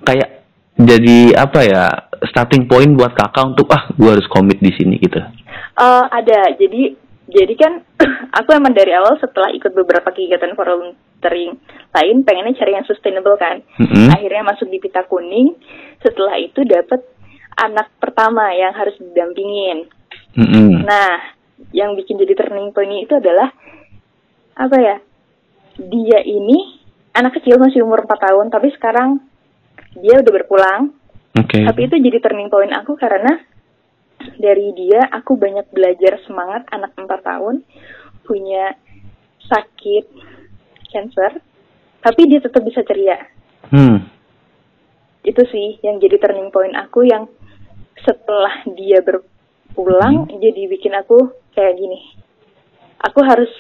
[0.08, 0.48] kayak
[0.80, 1.84] jadi apa ya
[2.32, 5.20] starting point buat kakak untuk ah gua harus komit di sini gitu.
[5.20, 6.96] Eh, ada jadi
[7.30, 7.74] jadi kan
[8.42, 11.62] aku emang dari awal setelah ikut beberapa kegiatan volunteering
[11.94, 14.10] lain pengennya cari yang sustainable kan Mm-mm.
[14.10, 15.54] akhirnya masuk di pita kuning
[16.02, 17.06] setelah itu dapat
[17.60, 19.86] anak pertama yang harus didampingin
[20.36, 20.84] Mm-mm.
[20.84, 21.38] nah
[21.76, 23.54] yang bikin jadi turning point itu adalah
[24.58, 24.98] apa ya
[25.80, 26.82] dia ini
[27.16, 29.22] anak kecil masih umur 4 tahun tapi sekarang
[30.00, 30.82] dia udah berpulang
[31.36, 31.64] Oke.
[31.64, 33.40] tapi itu jadi turning point aku karena
[34.40, 37.64] dari dia aku banyak belajar semangat anak 4 tahun
[38.28, 38.76] punya
[39.48, 40.06] sakit
[40.92, 41.40] cancer
[42.00, 43.20] tapi dia tetap bisa ceria.
[43.70, 44.02] Hmm.
[45.20, 47.28] itu sih yang jadi turning point aku yang
[48.02, 52.16] setelah dia berpulang jadi bikin aku kayak gini.
[53.04, 53.52] Aku harus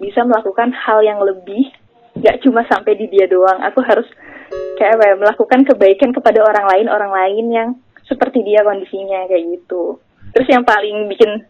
[0.00, 1.70] bisa melakukan hal yang lebih
[2.18, 3.60] gak cuma sampai di dia doang.
[3.68, 4.08] Aku harus
[4.80, 7.68] kayak apa ya, melakukan kebaikan kepada orang lain orang lain yang
[8.08, 10.00] seperti dia kondisinya kayak gitu
[10.32, 11.44] terus yang paling bikin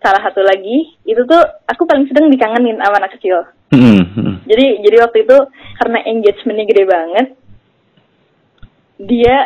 [0.00, 3.44] salah satu lagi itu tuh aku paling sedang dikangenin sama anak kecil.
[3.70, 4.42] Mm-mm.
[4.50, 5.36] jadi jadi waktu itu
[5.78, 7.26] karena engagementnya gede banget,
[8.98, 9.36] dia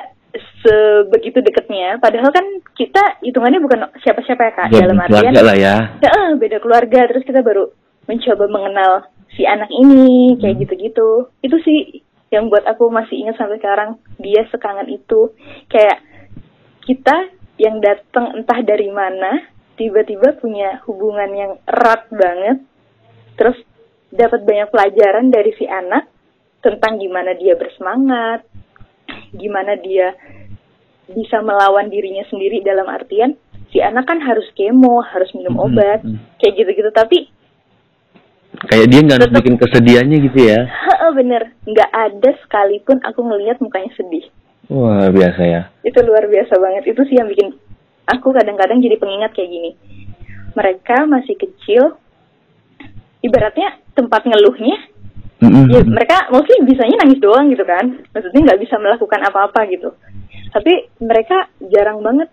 [0.65, 2.01] sebegitu deketnya.
[2.03, 4.67] Padahal kan kita hitungannya bukan siapa-siapa ya kak.
[4.73, 5.77] Jadi Dalam artian lah ya.
[6.01, 7.07] ya, eh, beda keluarga.
[7.07, 7.71] Terus kita baru
[8.09, 8.93] mencoba mengenal
[9.37, 11.31] si anak ini kayak gitu-gitu.
[11.45, 12.03] Itu sih
[12.35, 14.01] yang buat aku masih ingat sampai sekarang.
[14.19, 15.31] Dia sekangen itu.
[15.71, 16.03] Kayak
[16.85, 22.63] kita yang datang entah dari mana tiba-tiba punya hubungan yang erat banget
[23.35, 23.59] terus
[24.15, 26.07] dapat banyak pelajaran dari si anak
[26.63, 28.47] tentang gimana dia bersemangat,
[29.35, 30.15] gimana dia
[31.05, 33.37] bisa melawan dirinya sendiri dalam artian
[33.69, 36.39] si anak kan harus kemo, harus minum Mhm, obat, mhm.
[36.39, 36.91] kayak gitu-gitu.
[36.95, 37.19] Tapi
[38.71, 40.61] Kayak dia nggak harus bikin kesedihannya gitu ya.
[40.63, 44.31] heeh, bener, nggak ada sekalipun aku ngelihat mukanya sedih.
[44.73, 45.63] Wah biasa ya.
[45.85, 46.95] Itu luar biasa banget.
[46.95, 47.53] Itu sih yang bikin
[48.09, 49.71] aku kadang-kadang jadi pengingat kayak gini.
[50.55, 51.99] Mereka masih kecil,
[53.25, 54.77] ibaratnya tempat ngeluhnya
[55.43, 55.67] Mm-mm.
[55.67, 59.93] ya mereka mostly bisanya nangis doang gitu kan maksudnya nggak bisa melakukan apa-apa gitu
[60.55, 62.31] tapi mereka jarang banget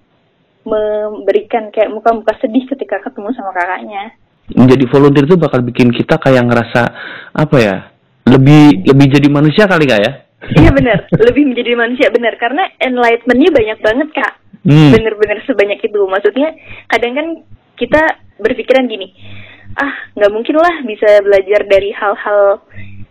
[0.61, 4.13] memberikan kayak muka-muka sedih ketika ketemu sama kakaknya
[4.51, 6.81] Menjadi volunteer itu bakal bikin kita kayak ngerasa
[7.31, 7.75] apa ya?
[8.27, 10.11] Lebih lebih jadi manusia kali nggak ya?
[10.57, 14.93] Iya benar lebih menjadi manusia benar karena enlightenmentnya banyak banget kak Hmm.
[14.93, 16.53] bener-bener sebanyak itu maksudnya
[16.85, 17.27] kadang kan
[17.81, 19.09] kita berpikiran gini
[19.73, 22.61] ah nggak mungkin lah bisa belajar dari hal-hal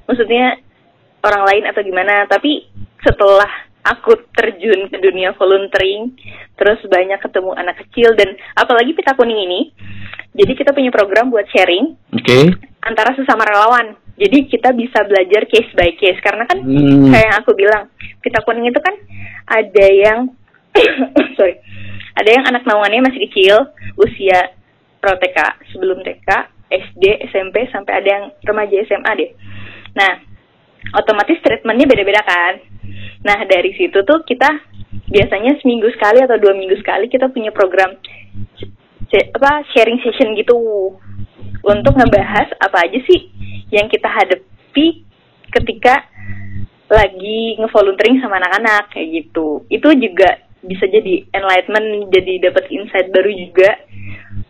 [0.07, 0.63] maksudnya
[1.27, 2.71] orang lain atau gimana tapi
[3.03, 3.51] setelah
[3.85, 6.13] aku terjun ke dunia volunteering,
[6.57, 9.61] terus banyak ketemu anak kecil dan apalagi pita kuning ini.
[10.31, 12.23] Jadi kita punya program buat sharing Oke.
[12.23, 12.45] Okay.
[12.87, 13.99] antara sesama relawan.
[14.21, 17.09] Jadi kita bisa belajar case by case karena kan Hmm.
[17.09, 17.89] kayak yang aku bilang,
[18.21, 18.95] pita kuning itu kan
[19.49, 20.19] ada yang
[21.41, 21.57] sorry,
[22.15, 23.57] ada yang anak naungannya masih kecil,
[23.97, 24.53] usia
[25.01, 25.39] pro TK,
[25.73, 26.29] sebelum TK,
[26.69, 29.31] SD, SMP sampai ada yang remaja SMA deh.
[29.97, 30.13] Nah,
[30.95, 32.61] otomatis treatmentnya beda-beda kan.
[33.21, 34.49] Nah dari situ tuh kita
[35.11, 37.99] biasanya seminggu sekali atau dua minggu sekali kita punya program
[39.11, 40.55] apa sharing session gitu
[41.63, 43.29] untuk ngebahas apa aja sih
[43.71, 45.05] yang kita hadapi
[45.51, 46.07] ketika
[46.87, 49.63] lagi ngevolunteering sama anak-anak kayak gitu.
[49.71, 53.71] Itu juga bisa jadi enlightenment, jadi dapat insight baru juga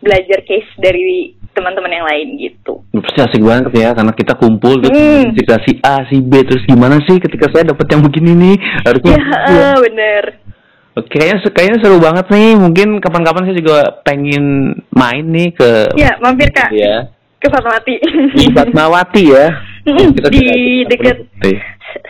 [0.01, 2.81] belajar case dari teman-teman yang lain gitu.
[2.95, 5.35] Pasti asik banget ya karena kita kumpul terus Hmm.
[5.35, 8.55] cerita si A, si B terus gimana sih ketika saya dapat yang begini nih
[8.87, 9.71] harusnya Ya, ya.
[9.77, 10.23] bener.
[10.91, 12.59] Oke, kayaknya kayaknya seru banget nih.
[12.59, 17.07] Mungkin kapan-kapan saya juga pengen main nih ke Ya, mampir kak ya.
[17.39, 17.95] ke Fatmawati.
[18.35, 19.47] Di Fatmawati ya.
[19.81, 21.25] Kita di deket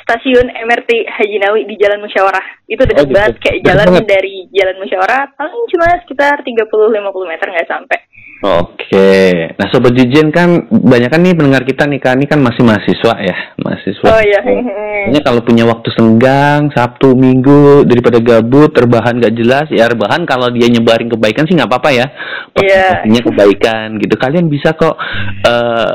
[0.03, 2.45] stasiun MRT Haji Nawi di Jalan Musyawarah.
[2.67, 3.15] Itu Oh, dekat gitu.
[3.15, 7.99] banget kayak jalan dari Jalan Musyawarah paling cuma sekitar 30-50 meter nggak sampai.
[8.41, 9.53] Oke.
[9.53, 13.13] Nah, sobat Jijen kan banyak kan nih pendengar kita nih kan ini kan masih mahasiswa
[13.21, 14.07] ya, mahasiswa.
[14.09, 14.41] Oh iya.
[14.41, 20.49] Makanya kalau punya waktu senggang, Sabtu, Minggu, daripada gabut, terbahan gak jelas, ya rebahan kalau
[20.49, 22.05] dia nyebarin kebaikan sih nggak apa-apa ya.
[22.57, 23.05] Iya.
[23.05, 24.15] Pastinya kebaikan gitu.
[24.17, 24.97] Kalian bisa kok
[25.45, 25.91] eh,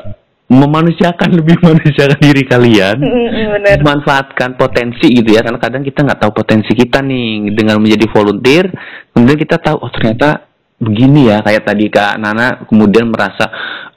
[0.47, 2.97] memanusiakan lebih manusiakan diri kalian.
[3.03, 3.79] Mm, Bener.
[3.83, 8.71] Manfaatkan potensi gitu ya, karena kadang kita nggak tahu potensi kita nih dengan menjadi volunteer.
[9.11, 10.46] Kemudian kita tahu, oh ternyata
[10.77, 13.49] begini ya, kayak tadi Kak Nana kemudian merasa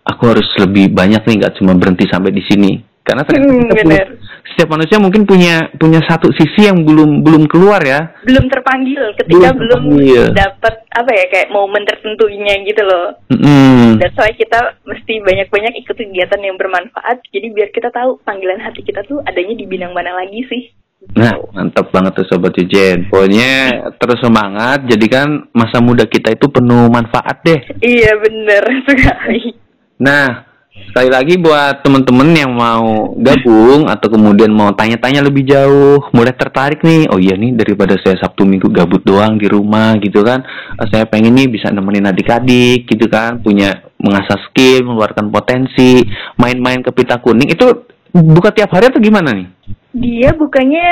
[0.02, 2.72] aku harus lebih banyak nih, nggak cuma berhenti sampai di sini.
[3.00, 4.10] Karena ternyata Hmm, kita punya-
[4.54, 8.14] setiap manusia mungkin punya punya satu sisi yang belum belum keluar ya.
[8.22, 13.18] Belum terpanggil ketika Belum belum dapat apa ya kayak momen tertentunya gitu loh.
[13.34, 13.98] Mm-mm.
[13.98, 17.24] That's why kita mesti banyak-banyak ikut kegiatan yang bermanfaat.
[17.34, 20.70] Jadi biar kita tahu panggilan hati kita tuh adanya di bidang mana lagi sih.
[21.18, 23.10] Nah, mantap banget tuh Sobat Yujen.
[23.10, 27.60] Pokoknya terus semangat, jadikan masa muda kita itu penuh manfaat deh.
[27.82, 29.58] Iya bener sekali.
[30.00, 30.48] Nah,
[30.90, 36.80] sekali lagi buat temen-temen yang mau gabung atau kemudian mau tanya-tanya lebih jauh, mulai tertarik
[36.86, 40.40] nih, oh iya nih daripada saya Sabtu Minggu gabut doang di rumah gitu kan,
[40.80, 46.00] eh, saya pengen nih bisa nemenin adik-adik gitu kan, punya mengasah skill, mengeluarkan potensi,
[46.40, 47.68] main-main ke pita kuning, itu
[48.14, 49.48] buka tiap hari atau gimana nih?
[49.94, 50.90] Dia bukannya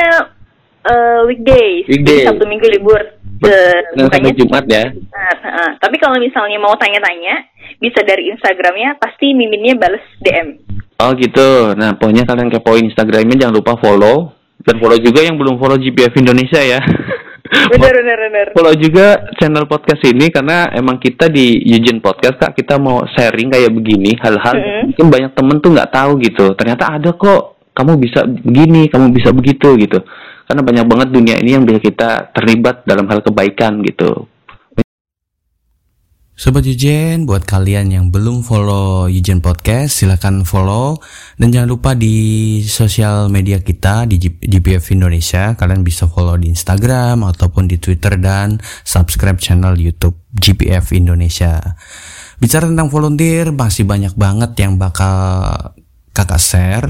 [0.85, 2.25] eh, weekdays, Weekdays.
[2.25, 3.01] Sabtu Minggu libur.
[3.37, 4.89] Eh, Senin sampai Jumat ya?
[4.89, 5.69] Jumat, heeh.
[5.77, 7.45] Tapi kalau misalnya mau tanya-tanya,
[7.77, 10.57] bisa dari Instagramnya, pasti miminnya bales DM.
[10.97, 11.77] Oh gitu.
[11.77, 14.33] Nah, pokoknya kalian kepoin Instagramnya jangan lupa follow
[14.65, 16.81] dan follow juga yang belum follow GPF Indonesia ya.
[17.47, 18.45] Bener, bener, bener.
[18.51, 23.51] follow juga channel podcast ini karena emang kita di Eugene Podcast kak kita mau sharing
[23.51, 24.83] kayak begini hal-hal Mm-hmm.
[24.89, 26.45] mungkin banyak temen tuh nggak tahu gitu.
[26.57, 27.41] Ternyata ada kok
[27.77, 29.99] kamu bisa begini, kamu bisa begitu gitu.
[30.47, 34.25] Karena banyak banget dunia ini yang bisa kita terlibat dalam hal kebaikan gitu.
[36.37, 41.01] Sobat Yujen, buat kalian yang belum follow Yujen Podcast, silahkan follow.
[41.33, 47.25] Dan jangan lupa di sosial media kita di GPF Indonesia, kalian bisa follow di Instagram
[47.25, 51.57] ataupun di Twitter dan subscribe channel YouTube GPF Indonesia.
[52.37, 55.73] Bicara tentang volunteer, masih banyak banget yang bakal
[56.13, 56.87] kakak share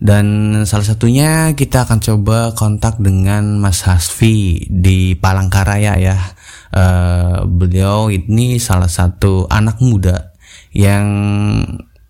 [0.00, 6.36] dan salah satunya kita akan coba kontak dengan Mas Hasfi di Palangkaraya ya
[6.68, 10.36] Eh, beliau ini salah satu anak muda
[10.76, 11.06] yang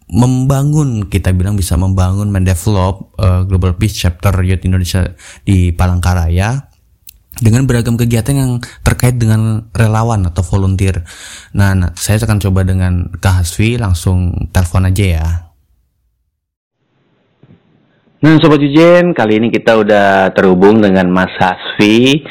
[0.09, 5.15] membangun kita bilang bisa membangun mendevelop eh, Global Peace Chapter Youth Indonesia
[5.47, 6.69] di Palangkaraya
[7.39, 8.53] dengan beragam kegiatan yang
[8.83, 11.07] terkait dengan relawan atau volunteer.
[11.55, 15.29] Nah, nah, saya akan coba dengan Kak Hasfi langsung telepon aja ya.
[18.19, 22.27] Nah, Sobat Jujen, kali ini kita udah terhubung dengan Mas Hasfi,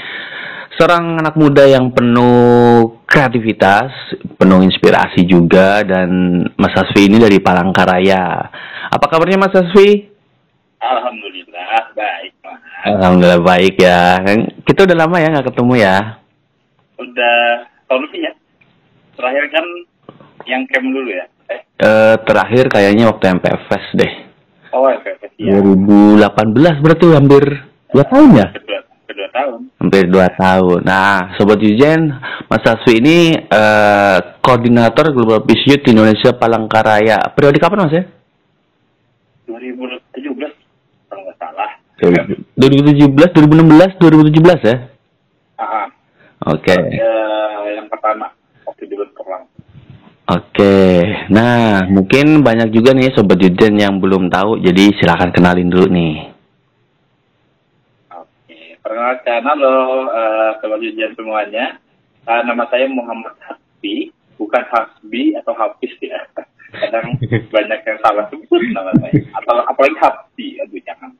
[0.78, 3.90] seorang anak muda yang penuh kreativitas,
[4.38, 6.10] penuh inspirasi juga, dan
[6.56, 8.54] Mas Hasfi ini dari Palangkaraya.
[8.88, 10.06] Apa kabarnya Mas Hasfi?
[10.78, 12.60] Alhamdulillah baik Mas.
[12.86, 14.22] Alhamdulillah baik ya.
[14.62, 15.98] Kita udah lama ya nggak ketemu ya.
[16.96, 17.38] Udah
[17.90, 18.34] tahun lebih ya.
[19.18, 19.66] Terakhir kan
[20.46, 21.26] yang camp dulu ya.
[21.50, 24.14] Eh, Eh, terakhir kayaknya waktu MPFS deh.
[24.74, 24.90] oh
[25.38, 25.58] Iya.
[25.58, 25.62] ya.
[25.62, 27.44] 2018 berarti hampir
[27.90, 28.48] dua tahun ya?
[29.38, 29.60] Tahun.
[29.78, 30.82] Hampir dua tahun.
[30.82, 32.10] Nah, Sobat Yujen,
[32.50, 37.22] Mas Hasfi ini eh, koordinator Global Peace Youth Indonesia Palangkaraya.
[37.38, 38.04] Periode kapan Mas ya?
[39.46, 40.34] 2017
[41.08, 41.72] kalau nggak salah.
[41.98, 44.78] 2017, 2016, 2017 ya?
[45.58, 45.90] Ah,
[46.54, 46.74] Oke.
[46.74, 47.18] ya,
[47.74, 48.30] yang pertama
[48.70, 49.66] waktu langsung.
[50.28, 50.76] Oke.
[51.34, 56.37] Nah, mungkin banyak juga nih sobat Jujen yang belum tahu, jadi silakan kenalin dulu nih.
[58.88, 61.76] Perkenalkan halo uh, sobat ujian semuanya.
[62.24, 66.24] Eh, nama saya Muhammad Hasbi, bukan Hasbi atau Hafiz ya.
[66.88, 67.20] Kadang
[67.52, 69.28] banyak yang salah sebut nama saya.
[69.44, 71.12] Atau apalagi Hasbi, aduh jangan.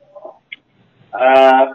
[1.12, 1.66] Eh,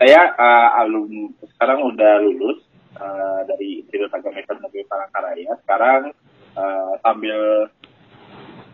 [0.00, 2.64] saya eh, alum sekarang udah lulus
[2.96, 5.52] eh, dari Institut Agama Islam Negeri Palangkaraya.
[5.60, 6.16] Sekarang
[6.56, 7.68] eh, sambil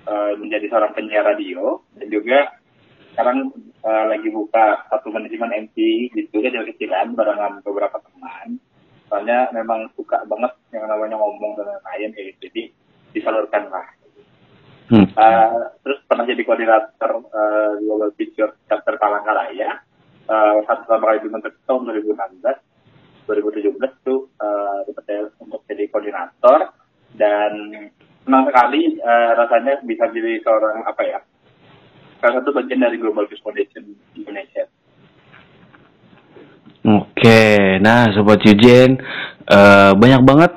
[0.06, 2.54] eh, menjadi seorang penyiar radio dan juga
[3.12, 3.52] sekarang
[3.84, 5.76] eh, lagi buka satu manajemen MC
[6.10, 8.56] di juga dari kecilan barengan beberapa teman.
[9.12, 12.40] Soalnya memang suka banget yang namanya ngomong dan lain-lain kayak gitu.
[12.48, 12.62] Jadi
[13.12, 13.86] disalurkan lah.
[14.88, 15.06] Hmm.
[15.08, 19.70] Eh, terus pernah jadi koordinator eh, Global Picture Chapter Palangkaraya.
[20.26, 23.28] Eh, satu sama kali dibentuk tahun 2016.
[23.28, 23.76] 2017
[24.08, 26.72] tuh eh, dipercaya untuk jadi koordinator
[27.12, 27.52] dan
[28.24, 31.20] senang sekali eh, rasanya bisa jadi seorang apa ya
[32.22, 33.82] salah satu bagian dari Global Peace Foundation
[34.14, 34.70] Indonesia.
[36.82, 38.98] Oke, nah sobat Yujen,
[39.46, 40.52] eh, banyak banget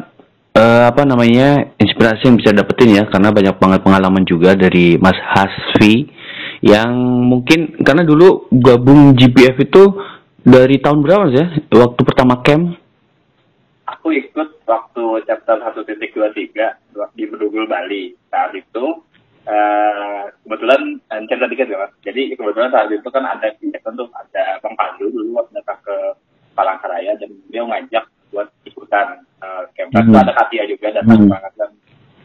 [0.58, 5.18] eh, apa namanya inspirasi yang bisa dapetin ya, karena banyak banget pengalaman juga dari Mas
[5.18, 6.06] Hasfi
[6.66, 6.94] yang
[7.30, 9.84] mungkin karena dulu gabung GPF itu
[10.42, 11.48] dari tahun berapa sih ya?
[11.74, 12.78] Waktu pertama camp?
[13.86, 18.18] Aku ikut waktu chapter 1.23 di Bedugul Bali.
[18.34, 18.86] Saat itu
[19.46, 20.82] eh, kebetulan
[21.12, 21.92] eh, cerita dikit ya mas.
[22.02, 25.96] Jadi kebetulan saat itu kan ada kegiatan tuh ada Bang Pandu dulu datang ke
[26.56, 29.90] Palangkaraya dan dia ngajak buat ikutan eh, camp.
[29.94, 30.22] Dan Hmm.
[30.22, 31.32] ada Katia juga datang Hmm.
[31.32, 31.72] banget dan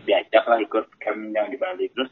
[0.05, 1.87] diajak lah ikut camp yang di Bali.
[1.93, 2.11] Terus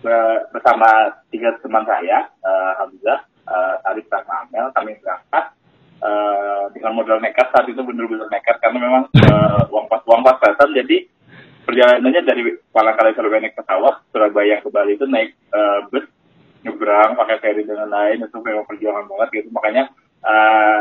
[0.00, 0.88] be- bersama
[1.28, 5.56] tiga teman saya, eh, Hamzah, eh, Arif sama Amel, kami berangkat
[6.00, 10.72] eh, dengan modal nekat saat itu benar-benar nekat karena memang eh, uang pas uang pas-pasan
[10.72, 11.04] jadi
[11.70, 12.42] perjalanannya dari
[12.74, 16.02] Palangkaraya Surabaya naik pesawat Surabaya ke Bali itu naik eh, bus
[16.66, 19.48] nyebrang pakai ferry dan lain-lain itu memang perjuangan banget gitu.
[19.54, 19.84] Makanya
[20.26, 20.80] eh,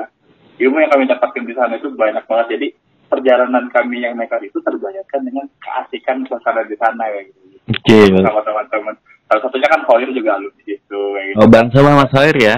[0.65, 2.47] ilmu yang kami dapatkan di sana itu banyak banget.
[2.57, 2.67] Jadi
[3.05, 7.39] perjalanan kami yang nekat itu terbayarkan dengan keasikan suasana di sana kayak gitu.
[7.69, 7.99] Oke.
[8.17, 8.95] sama teman-teman.
[9.29, 11.37] Salah satunya kan Khoir juga alumni di situ gitu.
[11.37, 12.57] Oh, Bang sama Mas Hoir ya?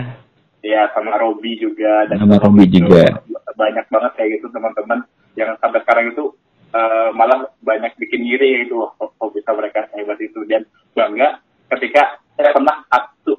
[0.64, 2.08] ya sama Robi juga.
[2.08, 3.04] Dan Sama Robi juga.
[3.52, 5.04] banyak banget kayak gitu teman-teman.
[5.36, 6.32] Yang sampai sekarang itu
[6.72, 10.66] eh, malah banyak bikin iri gitu kok, bisa mereka hebat itu dan
[10.96, 11.44] bangga
[11.78, 13.34] ketika saya pernah satu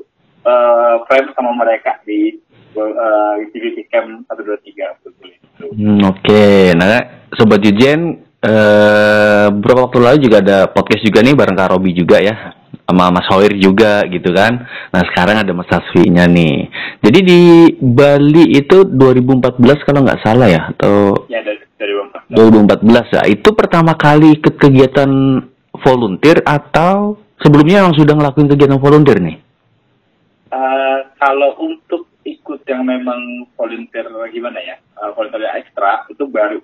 [0.44, 2.38] eh, frame sama mereka di
[2.76, 5.66] uh, TVC Camp 123 betul itu.
[5.76, 11.56] Hmm, Oke, nah sobat Yujen, eh beberapa waktu lalu juga ada podcast juga nih bareng
[11.56, 12.56] Kak Robi juga ya,
[12.88, 14.66] sama Mas Hoir juga gitu kan.
[14.90, 16.68] Nah sekarang ada Mas Hasfi-nya nih.
[17.04, 17.40] Jadi di
[17.78, 21.92] Bali itu 2014 kalau nggak salah ya, atau Ya dari dari
[22.32, 23.22] 2014 ya.
[23.28, 25.10] Itu pertama kali ikut kegiatan
[25.84, 29.36] volunteer atau sebelumnya yang sudah ngelakuin kegiatan volunteer nih?
[30.52, 36.60] Eh, kalau untuk ikut yang memang volunteer gimana ya, eh, volunteer ekstra itu baru.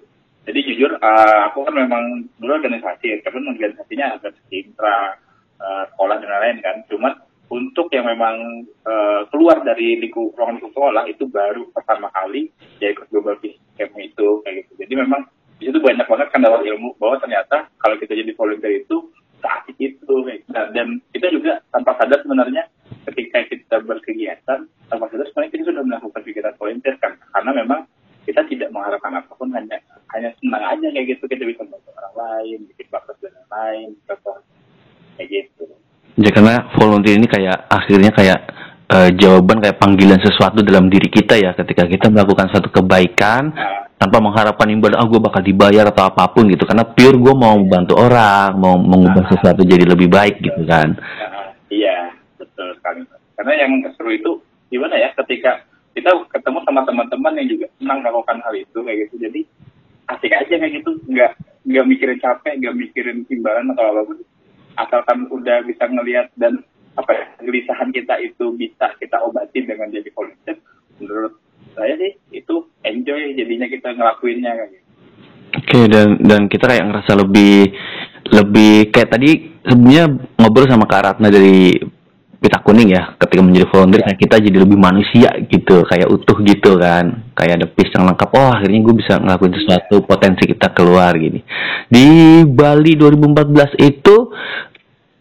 [0.49, 5.17] Jadi jujur, eh, aku kan memang dulu organisasi, ya, tapi organisasinya agak intra
[5.59, 6.77] eh, sekolah dan lain-lain kan.
[6.89, 7.13] Cuman
[7.49, 12.93] untuk yang memang eh, keluar dari lingkup ruang lingkup sekolah itu baru pertama kali ya
[12.93, 14.73] ikut global peace camp itu kayak gitu.
[14.85, 15.25] Jadi memang
[15.59, 19.11] di situ banyak banget kan dapat ilmu bahwa ternyata kalau kita jadi volunteer itu
[19.43, 20.15] seasik itu.
[20.51, 22.67] Nah, dan kita juga tanpa sadar sebenarnya
[23.11, 27.13] ketika kita berkegiatan tanpa sadar sebenarnya kita sudah melakukan kegiatan volunteer kan.
[27.35, 27.81] Karena memang
[28.23, 29.79] kita tidak mengharapkan apa pun hanya
[30.15, 31.25] hanya senang aja kayak gitu.
[31.27, 34.37] Kita bisa membantu orang lain bikin bakat dan lain contoh
[35.17, 35.65] kayak gitu.
[36.19, 38.41] Ya karena volunteer ini kayak akhirnya kayak
[38.91, 41.51] eh, jawaban kayak panggilan sesuatu dalam diri kita ya.
[41.55, 46.31] Ketika kita melakukan satu kebaikan nah, tanpa mengharapkan imbal ah gue bakal dibayar atau apa
[46.31, 46.63] pun gitu.
[46.65, 50.95] Karena pure gue mau membantu orang mau mengubah sesuatu jadi lebih baik gitu kan.
[51.69, 53.03] Iya betul sekali.
[53.35, 54.39] Karena yang seru itu
[54.71, 55.67] gimana ya ketika
[55.99, 59.15] kita ketemu sama teman-teman yang juga senang melakukan hal itu kayak gitu.
[59.19, 59.41] Jadi
[60.15, 60.91] asik aja kayak gitu.
[61.11, 61.33] Nggak
[61.67, 64.19] nggak mikirin capek nggak mikirin imbalan atau apa pun.
[64.79, 66.63] Asalkan udah bisa ngelihat dan
[66.95, 70.59] apa ya kegelisahan kita itu bisa kita obati dengan jadi volunteer
[70.99, 71.35] menurut
[71.79, 74.87] saya sih itu enjoy jadinya kita ngelakuinnya kayak gitu.
[75.55, 77.55] oke dan dan kita kayak ngerasa lebih
[78.29, 79.31] lebih kayak tadi
[79.65, 80.05] sebenarnya
[80.37, 81.79] ngobrol sama Kak Ratna dari
[82.39, 86.79] pita kuning ya ketika menjadi volunteer kayak kita jadi lebih manusia gitu kayak utuh gitu
[86.79, 91.19] kan kayak ada piece yang lengkap oh akhirnya gue bisa ngelakuin sesuatu potensi kita keluar
[91.19, 91.43] gini
[91.91, 92.07] di
[92.47, 94.17] Bali 2014 itu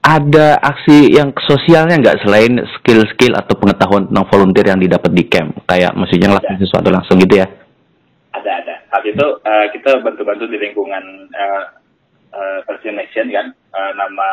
[0.07, 5.51] ada aksi yang sosialnya nggak selain skill-skill atau pengetahuan tentang volunteer yang didapat di camp?
[5.67, 7.47] Kayak maksudnya ngelakuin sesuatu langsung gitu ya?
[8.31, 8.75] Ada ada.
[8.87, 11.63] Saat itu uh, kita bantu-bantu di lingkungan uh,
[12.31, 14.29] uh, First Nation kan, uh, nama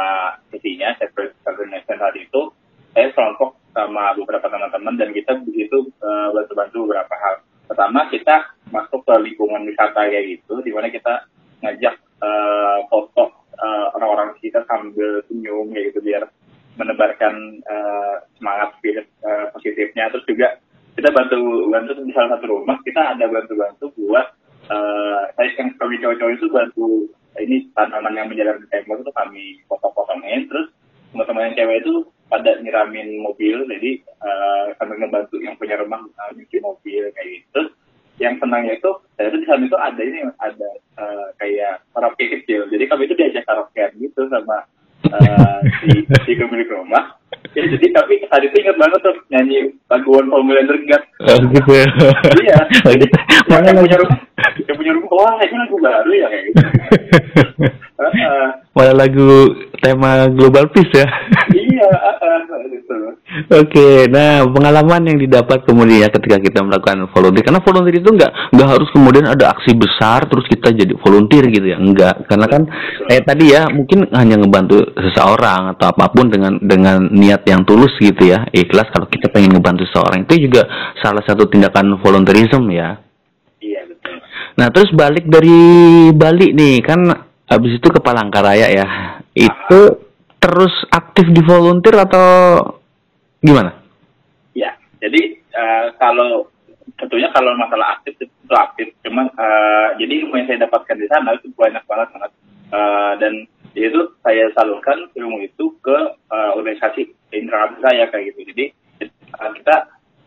[0.55, 2.55] sisinya First Nation saat itu
[2.95, 7.43] saya kelompok sama beberapa teman-teman dan kita begitu uh, bantu-bantu beberapa hal.
[7.67, 11.27] Pertama kita masuk ke lingkungan wisata kayak gitu, di mana kita
[11.67, 16.29] ngajak uh, foto uh, orang-orang kita sambil senyum kayak gitu biar
[16.77, 20.13] menebarkan uh, semangat spirit uh, positifnya.
[20.13, 20.49] Terus juga
[20.95, 24.27] kita bantu bantu di salah satu rumah kita ada bantu-bantu buat
[24.71, 26.87] uh, yang kami cowok-cowok itu bantu
[27.43, 30.71] ini tanaman yang menjalar di tembok itu kami potong-potongin terus
[31.11, 31.95] teman-teman yang cewek itu
[32.31, 33.91] pada nyiramin mobil jadi
[34.23, 37.63] uh, kami ngebantu yang punya rumah uh, nyuci mobil kayak gitu
[38.17, 42.67] yang senangnya itu saya itu di sana itu ada ini ada uh, kayak karaoke kecil
[42.71, 44.63] jadi kami itu diajak karaoke gitu sama
[45.11, 47.19] uh, si si pemilik rumah
[47.55, 49.59] ya jadi tapi tadi itu ingat banget tuh nyanyi
[49.91, 51.71] lagu One Formula Dergat Oh gitu.
[52.41, 53.15] iya Oh, gitu.
[53.15, 54.19] yang, Mana yang punya rumah
[54.63, 56.59] yang punya rumah wah itu lagu baru ya kayak gitu
[57.95, 58.47] Heeh.
[58.75, 61.07] malah lagu tema Global Peace ya.
[61.75, 61.91] Iya
[62.71, 62.97] gitu.
[63.51, 68.33] Oke, nah pengalaman yang didapat kemudian ya ketika kita melakukan volunteer, karena volunteer itu nggak
[68.55, 72.63] nggak harus kemudian ada aksi besar terus kita jadi volunteer gitu ya, enggak, karena kan
[73.11, 77.93] kayak tadi ya mungkin hanya ngebantu seseorang atau apa pun dengan dengan niat yang tulus
[77.99, 78.89] gitu ya, ikhlas.
[78.95, 80.69] Kalau kita pengen ngebantu seseorang itu juga
[81.03, 83.01] salah satu tindakan volunteerism ya.
[83.59, 84.21] iya betul.
[84.61, 85.59] Nah terus balik dari
[86.15, 87.01] Bali nih kan
[87.51, 88.87] habis itu ke Palangkaraya ya,
[89.35, 90.04] itu
[90.45, 92.29] terus aktif di volunteer atau
[93.41, 93.73] gimana?
[94.53, 96.53] Ya, jadi eh, kalau
[97.01, 101.33] tentunya kalau masalah aktif itu aktif, cuman eh, jadi ilmu yang saya dapatkan di sana
[101.33, 102.33] itu banyak banget banget
[102.75, 103.35] Eh, dan
[103.75, 108.51] itu saya salurkan ilmu itu ke eh, organisasi internal saya kayak gitu.
[108.51, 108.65] Jadi
[109.05, 109.77] eh, kita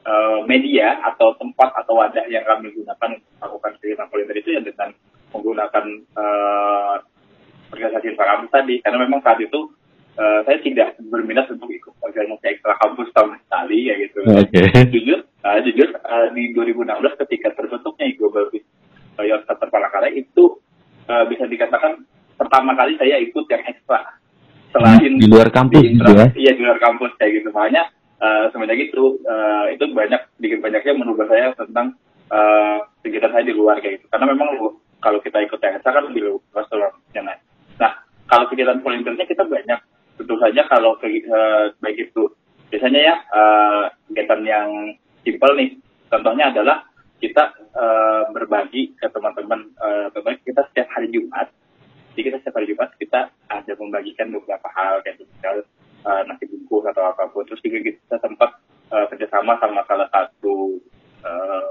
[0.07, 4.61] eh, media atau tempat atau wadah yang kami gunakan untuk melakukan kegiatan volunteer itu ya
[4.63, 4.89] dengan
[5.35, 6.95] menggunakan eh,
[7.67, 9.67] organisasi kampus tadi karena memang saat itu
[10.17, 14.17] eh, saya tidak berminat untuk ikut organisasi ekstra kampus sama sekali ya gitu.
[14.25, 14.61] Oke.
[14.89, 18.67] Jujur, eh, jujur eh, di 2016 ketika terbentuknya Global Peace
[19.21, 20.61] Youth Center Palangkaraya itu
[21.07, 22.03] eh, bisa dikatakan
[22.37, 24.17] pertama kali saya ikut yang ekstra
[24.69, 26.27] selain Di luar kampus di gitu ya?
[26.35, 27.89] Iya di luar kampus kayak gitu makanya
[28.21, 31.97] eh, semenjak itu eh, itu banyak sedikit banyaknya menurut saya tentang
[32.29, 35.93] eh, kegiatan saya di luar kayak gitu karena memang lu- kalau kita ikut yang ekstra
[35.93, 37.37] kan lebih luas luasnya nah
[37.77, 37.91] nah
[38.27, 39.79] kalau kegiatan volunteernya kita banyak
[40.17, 42.27] tentu saja kalau ke, eh, baik itu
[42.73, 44.69] biasanya ya eh, kegiatan yang
[45.23, 45.77] simpel nih
[46.09, 46.83] contohnya adalah
[47.17, 49.73] kita eh, berbagi ke teman-teman
[50.13, 51.49] teman kita setiap hari Jumat.
[52.13, 55.61] Jadi kita setiap hari Jumat kita ada membagikan beberapa hal kayak misal
[56.05, 57.45] eh, nasi bungkus atau apa pun.
[57.45, 58.57] Terus juga kita sempat
[58.93, 60.81] eh, kerjasama sama salah satu
[61.25, 61.69] eh,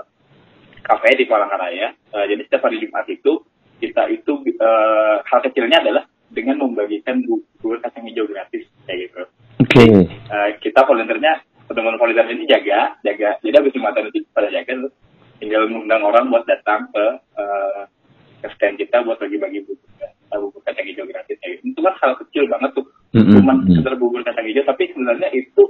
[0.87, 1.95] kafe di Palangkaraya.
[1.95, 3.43] Eh, jadi setiap hari Jumat itu
[3.83, 9.23] kita itu eh, hal kecilnya adalah dengan membagikan bu- bubur kacang hijau gratis kayak gitu
[9.59, 9.85] Oke.
[10.09, 14.95] Eh, kita volunteernya teman-teman volunteer ini jaga jaga jadi habis jumatan itu pada jaga terus
[15.37, 17.07] tinggal mengundang orang buat datang ke
[18.37, 21.71] ke stand kita buat bagi-bagi bubur eh, bubur kacang hijau gratis kayak gitu.
[21.71, 23.33] itu kan hal kecil banget tuh Mm-mm.
[23.35, 25.63] cuma sekedar bubur kacang hijau tapi sebenarnya itu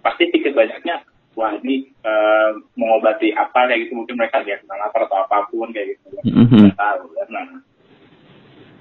[0.00, 5.06] pasti sedikit banyaknya wah ini eh, mengobati apa kayak gitu mungkin mereka dia kenal lapar
[5.06, 6.68] atau apa pun kayak gitu Mhm.
[6.68, 7.24] Nggak tahu ya.
[7.28, 7.44] nah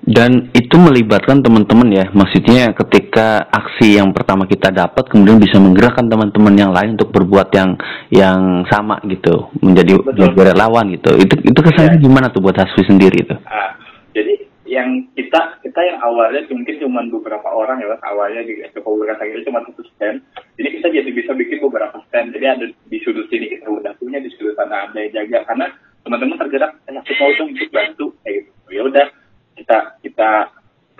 [0.01, 6.09] Dan itu melibatkan teman-teman ya, maksudnya ketika aksi yang pertama kita dapat kemudian bisa menggerakkan
[6.09, 7.77] teman-teman yang lain untuk berbuat yang
[8.09, 10.01] yang sama gitu, menjadi
[10.33, 11.13] relawan gitu.
[11.21, 12.05] Itu itu kesannya Iya.
[12.09, 13.35] gimana tuh buat Hasfi sendiri itu?
[13.45, 13.77] Ah,
[14.17, 19.45] jadi yang kita kita yang awalnya mungkin cuma beberapa orang ya awalnya di Expo itu
[19.45, 20.17] cuma satu stand.
[20.57, 22.33] Jadi kita jadi bisa bikin beberapa stand.
[22.33, 25.45] Jadi ada di sudut sini kita udah punya di sudut sana ada yang jaga.
[25.45, 25.69] Karena
[26.01, 28.05] teman-teman tergerak eh, aku mau dong ikut bantu.
[28.25, 28.51] Kayak gitu.
[28.71, 29.05] Ya udah
[29.55, 30.29] kita kita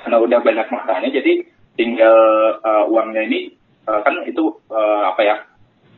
[0.02, 1.46] karena udah banyak masanya jadi
[1.78, 2.18] tinggal
[2.62, 3.40] eh, uangnya ini
[3.88, 5.36] eh, kan itu eh, apa ya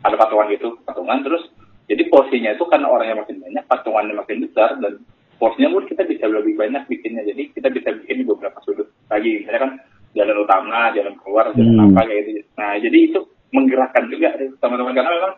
[0.03, 1.43] ada patungan gitu patungan terus
[1.87, 5.03] jadi porsinya itu karena orangnya makin banyak patungannya makin besar dan
[5.39, 9.43] porsinya pun kita bisa lebih banyak bikinnya jadi kita bisa bikin di beberapa sudut lagi
[9.43, 9.71] misalnya kan
[10.13, 11.85] jalan utama jalan keluar jalan Hmm.
[11.91, 13.19] apa kayak gitu nah jadi itu
[13.53, 15.33] menggerakkan juga teman-teman karena memang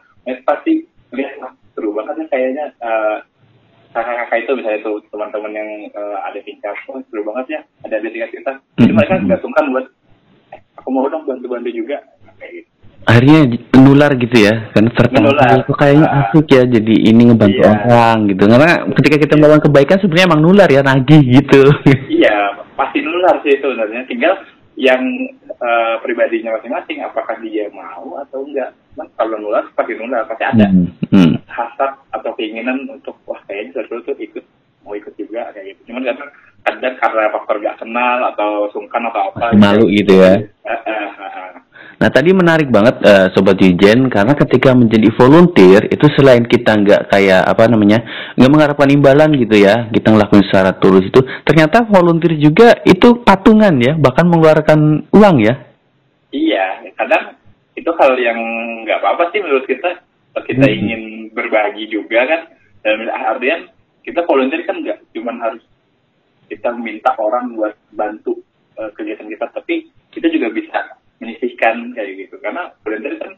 [0.47, 0.74] pasti
[1.11, 2.66] lihat "Wah, seru banget ya kayaknya
[3.95, 8.09] kakak-kakak itu misalnya itu teman-teman yang eh, ada tingkat oh seru banget ya ada di
[8.09, 8.97] tingkat kita jadi Hmm.
[8.99, 9.85] mereka nggak sungkan buat
[10.51, 11.97] eh, aku mau dong bantu-bantu juga
[12.35, 12.69] kayak gitu
[13.05, 13.39] Akhirnya
[13.77, 15.37] nular gitu ya, kan Menular.
[15.37, 16.25] kali itu kayaknya Ah.
[16.25, 17.69] asik ya, jadi ini ngebantu Iya.
[17.85, 18.43] orang gitu.
[18.49, 21.61] Karena ketika kita melakukan kebaikan sebenarnya emang nular ya, nagih gitu.
[22.09, 22.33] Iya,
[22.73, 24.09] pasti nular sih itu sebenarnya.
[24.09, 24.33] Tinggal
[24.76, 25.01] yang
[25.59, 30.67] uh, pribadinya masing-masing apakah dia mau atau enggak kan kalau nular pasti nular pasti ada
[30.67, 31.11] hmm.
[31.11, 31.34] Hmm.
[31.47, 34.43] hasrat atau keinginan untuk wah kayaknya seru tuh ikut
[34.84, 36.32] mau ikut juga kayak gitu cuman kadang
[36.65, 40.43] kadang karena faktor gak kenal atau sungkan atau apa malu gitu ya
[41.95, 47.01] Nah tadi menarik banget uh, Sobat Yujen karena ketika menjadi volunteer itu selain kita nggak
[47.07, 48.03] kayak apa namanya
[48.35, 53.75] nggak mengharapkan imbalan gitu ya kita ngelakuin secara tulus itu ternyata volunteer juga itu patungan
[53.79, 55.55] ya bahkan mengeluarkan uang ya.
[56.35, 57.39] Iya kadang
[57.75, 58.39] itu hal yang
[58.83, 60.03] nggak apa-apa sih menurut kita
[60.43, 60.75] kita hmm.
[60.75, 62.41] ingin berbagi juga kan
[62.83, 63.71] dan artian
[64.03, 65.63] kita volunteer kan nggak cuma harus
[66.51, 68.35] kita minta orang buat bantu
[68.75, 70.79] uh, kegiatan kita tapi kita juga bisa
[71.22, 73.34] menyisihkan kayak gitu karena volunteer kan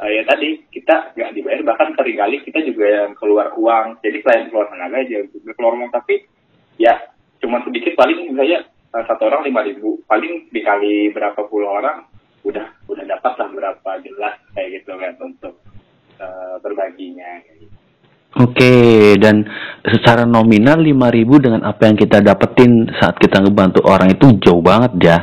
[0.00, 4.18] uh, ya tadi kita nggak dibayar bahkan sering kali kita juga yang keluar uang jadi
[4.20, 6.24] selain keluar tenaga aja juga keluar uang tapi
[6.76, 6.94] ya
[7.40, 12.04] cuma sedikit paling misalnya uh, satu orang lima ribu paling dikali berapa puluh orang
[12.44, 15.54] udah udah dapat lah berapa jelas kayak gitu kan untuk
[16.20, 17.40] uh, berbaginya.
[18.34, 19.46] Oke, dan
[19.86, 24.92] secara nominal 5000 dengan apa yang kita dapetin saat kita ngebantu orang itu jauh banget
[24.98, 25.18] ya.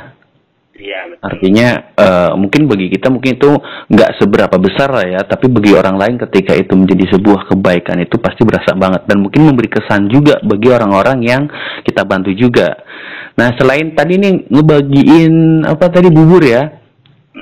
[0.82, 3.54] Iya, Artinya uh, mungkin bagi kita mungkin itu
[3.94, 8.18] nggak seberapa besar lah ya, tapi bagi orang lain ketika itu menjadi sebuah kebaikan itu
[8.18, 11.46] pasti berasa banget dan mungkin memberi kesan juga bagi orang-orang yang
[11.86, 12.82] kita bantu juga.
[13.38, 16.66] Nah selain tadi nih ngebagiin apa tadi bubur ya,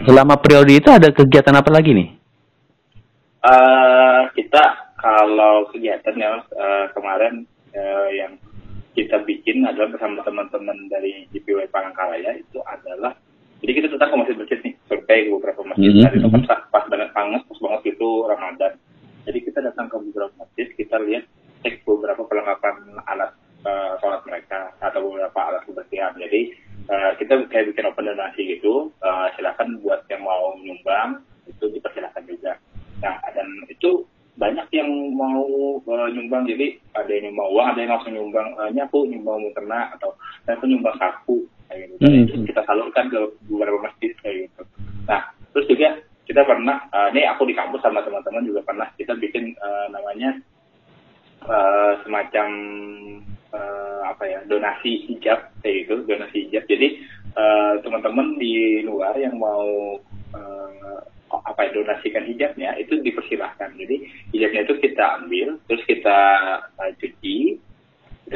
[0.03, 2.09] selama periode itu ada kegiatan apa lagi nih?
[3.39, 8.35] Uh, kita kalau kegiatan ya uh, kemarin uh, yang
[8.99, 13.15] kita bikin adalah bersama teman-teman dari GPW Palangkaraya itu adalah
[13.59, 15.91] jadi kita datang ke masjid masjid nih survei ke beberapa masjid.
[15.91, 16.15] Mm -hmm.
[16.15, 16.41] itu kan
[16.71, 18.73] pas banget banget pas banget itu Ramadan.
[19.27, 21.23] Jadi kita datang ke beberapa masjid kita lihat
[21.67, 23.35] cek beberapa perlengkapan alat
[23.67, 26.15] uh, sholat mereka atau beberapa alat kebersihan.
[26.15, 26.55] Jadi
[26.87, 32.23] uh, kita kayak bikin open donasi gitu uh, silakan buat yang mau nyumbang itu dipersilakan
[32.31, 32.55] juga.
[33.03, 34.07] Nah dan itu
[34.39, 34.87] banyak yang
[35.19, 35.43] mau
[35.83, 36.47] uh, nyumbang.
[36.47, 40.15] Jadi ada yang mau uang ada yang langsung nyumbang uh, nyapu nyumbang mukena atau
[40.47, 42.03] saya nyumbang sapu kayak gitu.
[42.03, 42.45] Mm -hmm.
[42.49, 44.61] kita salurkan ke beberapa masjid kayak gitu.
[45.05, 45.21] Nah,
[45.53, 45.89] terus juga
[46.29, 50.37] kita pernah, uh, ini aku di kampus sama teman-teman juga pernah kita bikin uh, namanya
[51.45, 52.49] uh, semacam
[53.49, 56.69] uh, apa ya donasi hijab kayak gitu, donasi hijab.
[56.69, 57.01] Jadi
[57.33, 59.97] uh, teman-teman di luar yang mau
[60.37, 60.99] uh,
[61.29, 63.73] apa ya donasikan hijabnya itu dipersilahkan.
[63.77, 66.19] Jadi hijabnya itu kita ambil, terus kita
[66.77, 67.57] uh, cuci,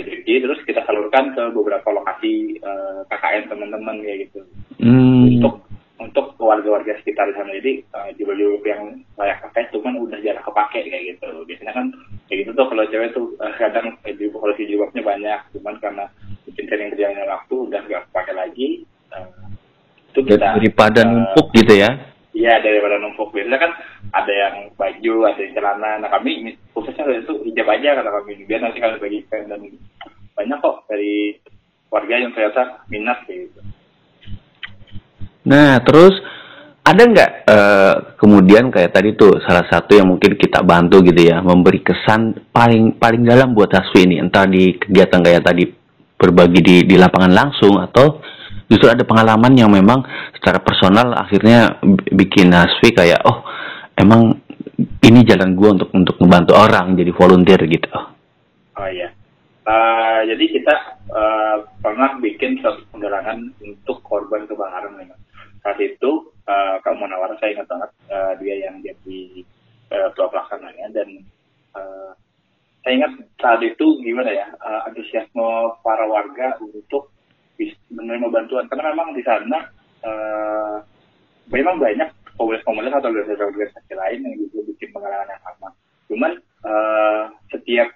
[0.02, 4.42] jadi terus kita salurkan ke beberapa lokasi uh, eh, KKN teman-teman kayak gitu.
[4.82, 5.30] Hmm.
[5.40, 5.64] untuk
[6.02, 7.52] untuk warga-warga sekitar di sana.
[7.56, 11.30] Jadi uh, jilbab yang layak pakai cuman udah jarang kepake kayak gitu.
[11.48, 11.86] Biasanya kan
[12.28, 15.40] kayak gitu tuh kalau cewek tuh uh, kadang eh, kalau si jilbabnya banyak.
[15.56, 16.06] Cuman karena
[16.44, 18.68] mungkin sering berjalannya waktu udah nggak pakai lagi
[19.10, 19.48] uh,
[20.14, 21.90] itu kita daripada uh, numpuk gitu ya
[22.34, 23.72] iya daripada numpuk biasanya kan
[24.14, 25.92] ada yang baju, ada yang celana.
[26.02, 28.44] Nah kami khususnya itu hijab aja kata kami.
[28.46, 29.62] Biar nanti kalian bagikan dan
[30.34, 31.38] banyak kok dari
[31.94, 33.62] warga yang ternyata minat gitu.
[35.46, 36.18] Nah terus
[36.84, 41.40] ada nggak uh, kemudian kayak tadi tuh salah satu yang mungkin kita bantu gitu ya
[41.40, 45.64] memberi kesan paling paling dalam buat Haswi ini entah di kegiatan kayak tadi
[46.20, 48.20] berbagi di di lapangan langsung atau
[48.74, 50.02] justru ada pengalaman yang memang
[50.34, 51.78] secara personal akhirnya
[52.10, 53.46] bikin Haswi kayak oh
[53.94, 54.42] emang
[55.06, 57.94] ini jalan gue untuk untuk membantu orang jadi volunteer gitu.
[58.74, 59.14] Oh iya.
[59.64, 60.76] Uh, jadi kita
[61.14, 65.22] uh, pernah bikin satu penggalangan untuk korban kebakaran memang.
[65.62, 69.22] Saat itu uh, Kak Munawar saya ingat banget uh, dia yang jadi
[69.94, 71.08] uh, pelaksananya dan
[71.78, 72.12] uh,
[72.84, 77.13] saya ingat saat itu gimana ya uh, antusiasme para warga untuk
[77.94, 79.60] menerima bantuan karena memang di sana
[80.04, 80.78] uh,
[81.52, 85.70] memang banyak komunitas-komunitas atau organisasi-organisasi lain yang juga bikin pengalaman yang sama.
[86.10, 86.32] Cuman
[86.66, 87.24] uh,
[87.54, 87.90] setiap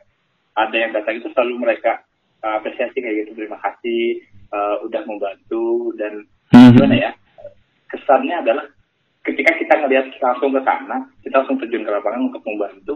[0.57, 2.05] ada yang datang itu selalu mereka
[2.45, 4.21] uh, apresiasi kayak gitu, terima kasih
[4.53, 6.71] uh, udah membantu dan mm-hmm.
[6.77, 7.11] gimana ya
[7.89, 8.65] kesannya adalah
[9.27, 12.93] ketika kita ngelihat langsung ke sana, kita langsung terjun ke lapangan untuk membantu,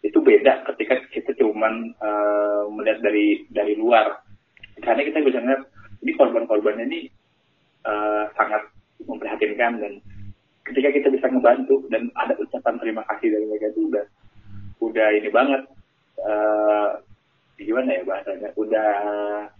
[0.00, 4.24] itu beda ketika kita cuman uh, melihat dari dari luar.
[4.80, 5.64] Karena kita bisa ngeliat
[6.04, 7.00] ini korban-korbannya ini
[7.88, 8.68] uh, sangat
[9.08, 9.92] memprihatinkan dan
[10.68, 14.04] ketika kita bisa ngebantu dan ada ucapan terima kasih dari mereka itu udah
[14.84, 15.62] udah ini banget
[16.20, 17.00] uh,
[17.56, 18.90] gimana ya bahasanya udah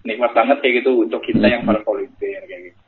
[0.04, 2.78] nikmat banget kayak gitu untuk kita yang para volunteer kayak gitu.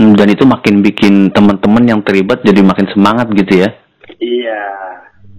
[0.00, 3.70] Hmm, dan itu makin bikin teman-teman yang terlibat jadi makin semangat gitu ya?
[4.16, 4.62] Iya.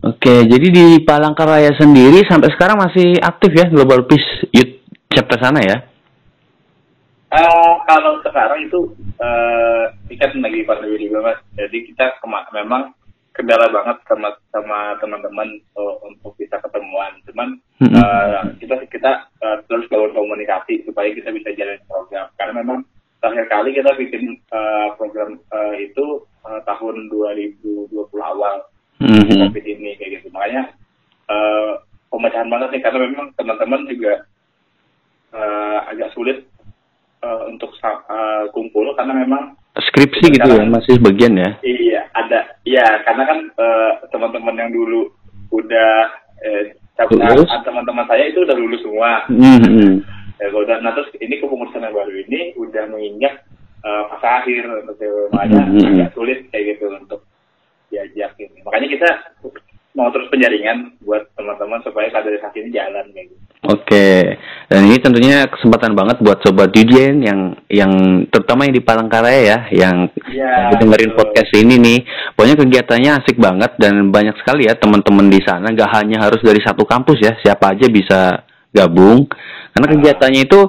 [0.03, 5.63] Oke, jadi di Palangkaraya sendiri sampai sekarang masih aktif ya Global Peace Youth chapter sana
[5.63, 5.92] ya?
[7.33, 12.93] Uh, kalau sekarang itu uh, ini kan lagi pandemi juga mas, jadi kita kema- memang
[13.33, 17.09] kendala banget sama sama teman-teman uh, untuk bisa ketemuan.
[17.25, 17.57] Cuman
[17.89, 19.11] uh, kita kita
[19.41, 22.29] uh, terus bangun komunikasi supaya kita bisa jalan program.
[22.37, 22.79] Karena memang
[23.17, 27.89] terakhir kali kita bikin uh, program uh, itu uh, tahun 2020
[28.21, 28.61] awal
[29.01, 29.49] mm-hmm.
[29.49, 30.29] COVID ini kayak gitu.
[30.29, 30.69] Makanya
[31.33, 31.81] uh,
[32.13, 34.13] pemecahan banget nih karena memang teman-teman juga
[35.33, 36.45] uh, agak sulit
[37.23, 37.73] uh, untuk
[38.95, 44.55] karena memang skripsi gitu ya masih bagian ya iya ada iya karena kan uh, teman-teman
[44.57, 45.09] yang dulu
[45.53, 45.93] udah
[46.45, 46.73] eh,
[47.65, 50.01] teman-teman saya itu udah lulus semua mm-hmm.
[50.41, 53.45] ya, udah nah terus ini kepengurusan yang baru ini udah menginjak
[53.85, 54.61] uh, fase akhir
[55.33, 55.89] makanya mm-hmm.
[55.93, 57.21] agak sulit kayak gitu untuk
[57.89, 59.09] diajak ini makanya kita
[59.93, 63.42] mau terus penjaringan buat teman-teman supaya kaderisasi ini jalan kayak gitu.
[63.63, 64.35] Oke,
[64.67, 69.59] dan ini tentunya kesempatan banget buat sobat Yujen yang yang terutama yang di Palangkaraya ya,
[69.71, 71.19] yang ya, dengerin betul.
[71.23, 71.99] podcast ini nih.
[72.35, 75.71] Pokoknya kegiatannya asik banget dan banyak sekali ya teman-teman di sana.
[75.71, 78.43] Gak hanya harus dari satu kampus ya, siapa aja bisa
[78.75, 79.31] gabung.
[79.71, 80.59] Karena kegiatannya itu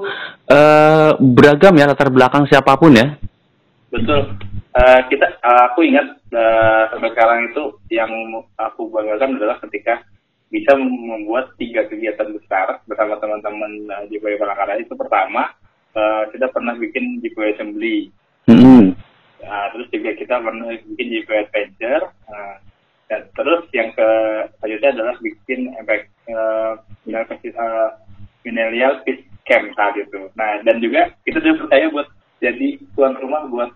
[0.55, 3.18] uh, beragam ya latar belakang siapa pun ya.
[3.90, 4.38] Betul.
[4.70, 8.11] Uh, kita, uh, aku ingat uh, sampai sekarang itu yang
[8.55, 9.99] aku banggakan adalah ketika
[10.55, 15.50] bisa membuat tiga kegiatan besar bersama teman-teman uh, di Bayu Palangkaraya itu pertama
[15.98, 18.14] uh, kita pernah bikin GPW Assembly.
[18.46, 18.94] Mm-hmm.
[19.42, 22.05] uh, terus juga kita pernah bikin GPW Adventure.
[22.30, 22.57] Uh,
[23.11, 24.09] dan terus yang ke
[24.62, 27.90] selanjutnya adalah bikin efek uh, uh,
[28.46, 30.30] millennial peace camp saat itu.
[30.38, 33.70] Nah dan juga kita juga percaya buat jadi tuan rumah buat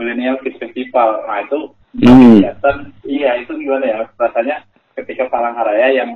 [0.00, 1.28] millennial peace festival.
[1.28, 2.44] Nah itu Hmm.
[2.44, 2.76] Kegiatan,
[3.08, 4.00] iya itu gimana ya?
[4.20, 4.60] Rasanya
[4.96, 6.10] ketika Palangkaraya yang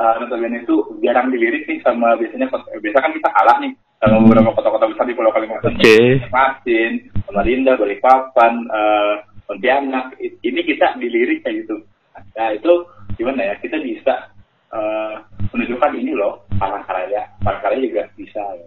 [0.00, 4.24] uh, notabene itu jarang dilirik nih sama biasanya biasa kan kita kalah nih sama hmm.
[4.30, 6.22] beberapa kota-kota besar di Pulau Kalimantan, okay.
[6.30, 10.14] Masin, Samarinda, Balikpapan, uh, Pontianak.
[10.22, 11.82] Ini kita dilirik kayak gitu.
[12.38, 12.72] Nah itu
[13.18, 14.30] gimana ya kita bisa
[14.70, 15.18] uh,
[15.50, 18.38] menunjukkan ini loh Palangkaraya, Palangkaraya juga bisa.
[18.38, 18.66] Ya.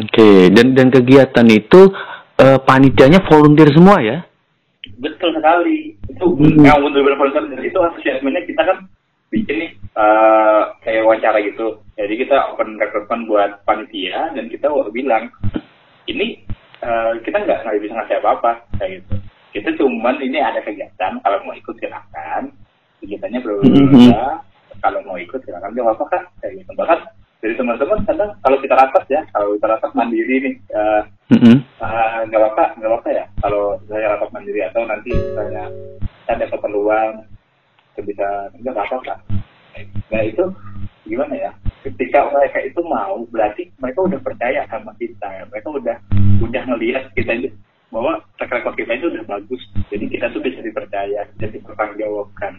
[0.00, 0.38] Oke, okay.
[0.48, 1.92] dan dan kegiatan itu
[2.40, 4.24] uh, panitianya volunteer semua ya?
[4.98, 5.94] Betul sekali.
[6.10, 6.62] Itu hmm.
[6.62, 8.78] yang benar-benar volunteer itu antusiasmenya kita kan
[9.32, 11.82] bikin nih uh, kayak wawancara gitu.
[11.98, 15.30] Jadi kita open recruitment buat panitia dan kita bilang
[16.06, 16.44] ini
[16.84, 19.14] uh, kita nggak nggak bisa ngasih apa-apa kayak gitu.
[19.54, 22.50] Kita cuman ini ada kegiatan kalau mau ikut silakan.
[23.02, 23.80] Kegiatannya berbeda.
[23.90, 24.36] -hmm.
[24.82, 26.70] Kalau mau ikut silakan dia apa kan kayak gitu.
[26.78, 27.00] Bahkan
[27.44, 31.56] dari teman-teman kadang kalau kita rapat ya kalau kita rapat mandiri nih uh, mm-hmm.
[31.76, 33.24] uh, nggak apa nggak apa ya.
[33.44, 35.68] Kalau saya rapat mandiri atau nanti misalnya
[36.24, 37.28] ada keperluan
[38.00, 39.14] bisa nggak apa apa
[40.08, 40.44] nah itu
[41.04, 41.50] gimana ya?
[41.84, 45.44] Ketika mereka itu mau berarti mereka udah percaya sama kita.
[45.52, 45.96] Mereka udah
[46.40, 47.52] udah ngelihat kita ini
[47.92, 49.60] bahwa track record kita itu udah bagus.
[49.92, 52.52] Jadi kita tuh bisa dipercaya jadi dipertanggungjawabkan.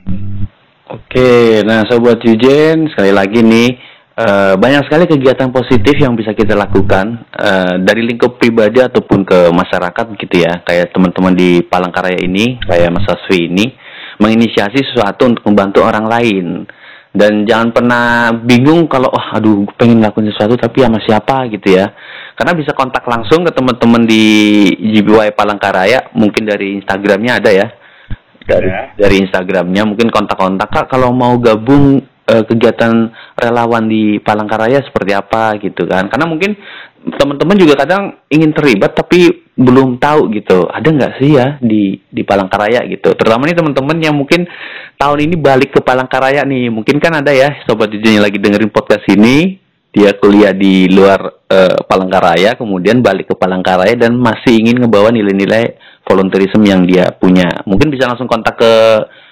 [0.94, 3.74] Oke nah sobat Yujen sekali lagi nih
[4.16, 9.52] Uh, banyak sekali kegiatan positif yang bisa kita lakukan uh, dari lingkup pribadi ataupun ke
[9.52, 10.64] masyarakat gitu ya.
[10.64, 13.76] Kayak teman-teman di Palangkaraya ini kayak Mas Aswi ini
[14.24, 16.64] menginisiasi sesuatu untuk membantu orang lain.
[17.12, 21.92] Dan jangan pernah bingung kalau oh aduh pengen ngelakuin sesuatu tapi sama siapa gitu ya.
[22.40, 24.24] Karena bisa kontak langsung ke teman-teman di
[24.96, 27.68] GBY Palangkaraya mungkin dari Instagramnya ada ya.
[28.48, 28.96] Dari ya.
[28.96, 35.58] dari Instagramnya mungkin kontak-kontak kak kalau mau gabung uh, kegiatan relawan di Palangkaraya seperti apa
[35.62, 36.10] gitu kan.
[36.10, 36.58] Karena mungkin
[37.06, 40.66] teman-teman juga kadang ingin terlibat tapi belum tahu gitu.
[40.68, 43.14] Ada nggak sih ya di di Palangkaraya gitu?
[43.14, 44.50] Terutama nih teman-teman yang mungkin
[44.98, 46.74] tahun ini balik ke Palangkaraya nih.
[46.74, 49.62] Mungkin kan ada ya sobat jujur yang lagi dengerin podcast ini.
[49.96, 55.80] Dia kuliah di luar uh, Palangkaraya kemudian balik ke Palangkaraya dan masih ingin ngebawa nilai-nilai
[56.04, 57.64] volunteerism yang dia punya.
[57.64, 58.72] Mungkin bisa langsung kontak ke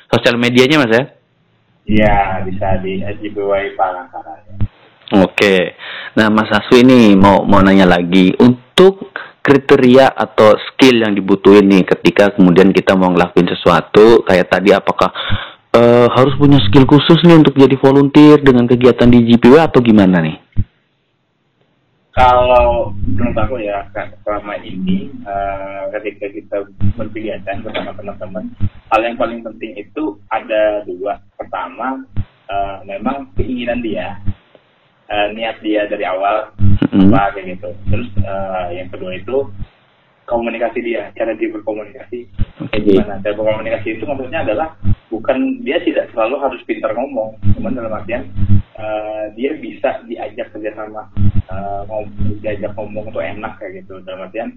[0.07, 1.03] sosial medianya mas ya
[1.83, 4.55] Iya, bisa di SJBY Palangkaraya.
[5.19, 5.75] Oke.
[6.15, 9.11] Nah, Mas Asu ini mau mau nanya lagi untuk
[9.43, 15.11] kriteria atau skill yang dibutuhin nih ketika kemudian kita mau ngelakuin sesuatu kayak tadi apakah
[15.75, 20.23] uh, harus punya skill khusus nih untuk jadi volunteer dengan kegiatan di GPW atau gimana
[20.23, 20.39] nih?
[22.13, 23.89] Kalau menurut aku ya
[24.21, 26.57] selama ini uh, ketika kita
[26.93, 28.45] berkegiatan bersama teman-teman
[28.93, 31.17] hal yang paling penting itu ada dua.
[31.33, 32.05] Pertama
[32.49, 34.21] uh, memang keinginan dia
[35.09, 37.09] uh, niat dia dari awal mm-hmm.
[37.17, 37.69] apa kayak gitu.
[37.89, 39.49] Terus uh, yang kedua itu
[40.29, 42.29] komunikasi dia cara dia berkomunikasi.
[42.77, 43.25] Gimana?
[43.25, 44.77] Cara berkomunikasi itu maksudnya adalah
[45.13, 48.25] bukan dia tidak selalu harus pintar ngomong cuman dalam artian
[48.77, 51.09] uh, dia bisa diajak kerjasama
[51.49, 54.49] uh, ngomong, diajak ngomong tuh enak kayak gitu dalam artian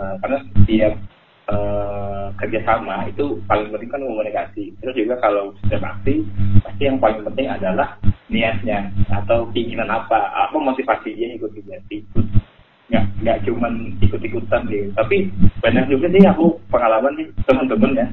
[0.00, 0.94] uh, karena setiap
[1.52, 4.64] uh, kerjasama itu paling penting kan komunikasi.
[4.80, 6.24] Terus juga kalau setiap aksi
[6.64, 7.98] pasti yang paling penting adalah
[8.32, 12.26] niatnya atau keinginan apa apa motivasi dia ikut kegiatan ikut
[12.92, 13.72] nggak nggak cuman
[14.04, 15.32] ikut-ikutan gitu tapi
[15.64, 18.06] banyak juga sih aku pengalaman nih teman-teman ya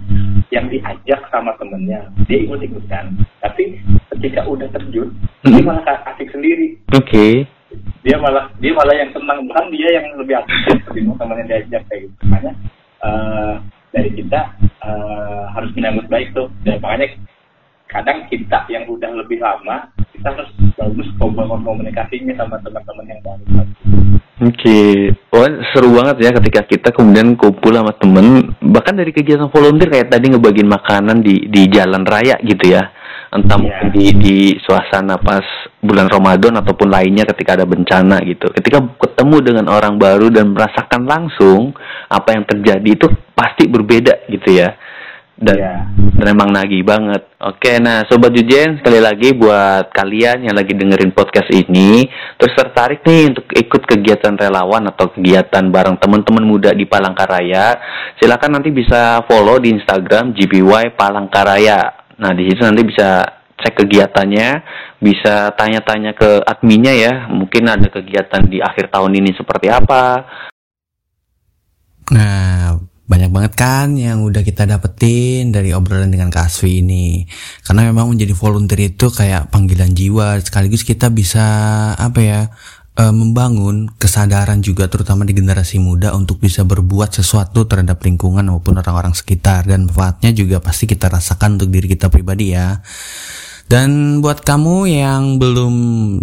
[0.49, 3.13] yang diajak sama temennya dia ikut-ikutan.
[3.41, 3.77] Tapi
[4.17, 5.13] ketika udah terjun
[5.45, 5.53] hmm.
[5.53, 6.77] dia malah asik sendiri.
[6.97, 7.05] Oke.
[7.05, 7.33] Okay.
[8.01, 9.45] dia malah dia malah yang senang.
[9.45, 12.13] Bukan dia yang lebih aktif ketimbang temannya diajak kayak gitu.
[12.25, 12.53] Makanya
[13.05, 13.53] uh,
[13.93, 14.41] dari kita
[14.81, 16.49] uh, harus menyambut baik tuh.
[16.65, 17.13] Dan makanya
[17.89, 23.68] kadang kita yang udah lebih lama kita harus bagus komunikasinya sama teman-teman yang baru
[24.39, 24.91] Oke, okay.
[25.35, 30.07] oh, seru banget ya ketika kita kemudian kumpul sama temen, bahkan dari kegiatan volunteer kayak
[30.07, 32.87] tadi ngebagiin makanan di di jalan raya gitu ya,
[33.35, 33.67] entah yeah.
[33.67, 35.43] mungkin di di suasana pas
[35.83, 38.47] bulan Ramadan ataupun lainnya ketika ada bencana gitu.
[38.55, 41.75] Ketika ketemu dengan orang baru dan merasakan langsung
[42.07, 44.71] apa yang terjadi itu pasti berbeda gitu ya
[45.39, 45.79] dan, yeah.
[46.19, 47.23] dan emang nagih banget.
[47.39, 52.03] Oke, nah Sobat Jujen, sekali lagi buat kalian yang lagi dengerin podcast ini,
[52.35, 57.79] terus tertarik nih untuk ikut kegiatan relawan atau kegiatan bareng teman-teman muda di Palangkaraya,
[58.19, 62.11] silakan nanti bisa follow di Instagram GBY Palangkaraya.
[62.19, 63.23] Nah, di situ nanti bisa
[63.59, 64.49] cek kegiatannya,
[64.99, 70.03] bisa tanya-tanya ke adminnya ya, mungkin ada kegiatan di akhir tahun ini seperti apa.
[72.11, 72.75] Nah,
[73.09, 77.25] banyak banget kan yang udah kita dapetin dari obrolan dengan Kak Asfi ini.
[77.65, 81.41] Karena memang menjadi volunteer itu kayak panggilan jiwa, sekaligus kita bisa
[81.97, 82.41] apa ya,
[82.93, 88.77] e, membangun kesadaran juga terutama di generasi muda untuk bisa berbuat sesuatu terhadap lingkungan maupun
[88.77, 92.77] orang-orang sekitar dan manfaatnya juga pasti kita rasakan untuk diri kita pribadi ya.
[93.65, 95.73] Dan buat kamu yang belum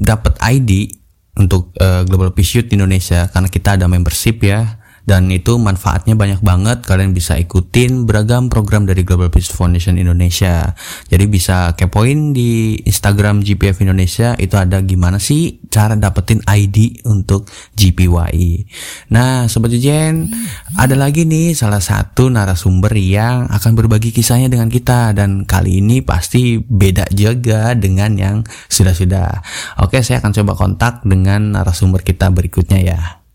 [0.07, 0.95] dapat ID
[1.34, 4.75] untuk uh, Global Youth Indonesia karena kita ada membership ya
[5.07, 6.82] dan itu manfaatnya banyak banget.
[6.82, 10.74] Kalian bisa ikutin beragam program dari Global Peace Foundation Indonesia.
[11.07, 14.34] Jadi bisa kepoin di Instagram GPF Indonesia.
[14.34, 18.64] Itu ada gimana sih cara dapetin ID untuk GPYI
[19.12, 20.32] nah Sobat Ujen
[20.72, 25.12] ada lagi nih salah satu narasumber yang akan berbagi kisahnya dengan kita.
[25.12, 28.36] Dan kali ini pasti beda juga dengan yang
[28.72, 29.44] sudah-sudah.
[29.84, 33.25] Oke saya akan coba kontak dengan narasumber kita berikutnya ya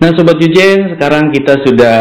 [0.00, 2.00] Nah Sobat Yujen, sekarang kita sudah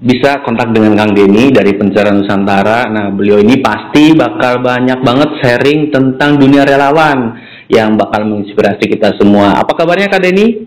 [0.00, 2.88] bisa kontak dengan Kang Denny dari Pencarian Nusantara.
[2.88, 7.36] Nah beliau ini pasti bakal banyak banget sharing tentang dunia relawan
[7.68, 9.60] yang bakal menginspirasi kita semua.
[9.60, 10.64] Apa kabarnya Kak Denny?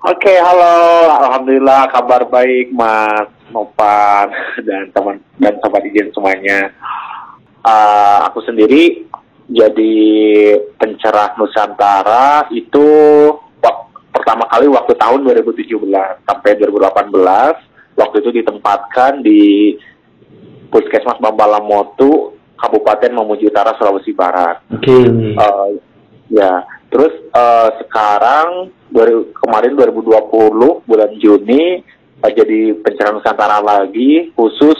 [0.00, 1.12] Oke, halo.
[1.12, 4.32] Alhamdulillah kabar baik Mas Nopan
[4.66, 6.72] dan teman dan sobat izin semuanya.
[7.60, 9.04] Uh, aku sendiri
[9.52, 9.94] jadi
[10.80, 12.88] pencerah Nusantara itu
[14.22, 15.82] pertama kali waktu tahun 2017
[16.22, 19.74] sampai 2018 waktu itu ditempatkan di
[20.70, 24.62] Puskesmas Bambalamotu Kabupaten Mamuju Utara Sulawesi Barat.
[24.70, 24.86] Oke.
[24.86, 25.34] Okay.
[25.34, 25.68] Uh,
[26.30, 29.10] ya, terus uh, sekarang dari
[29.42, 31.82] kemarin 2020 bulan Juni
[32.22, 34.78] uh, jadi pencarian Nusantara lagi khusus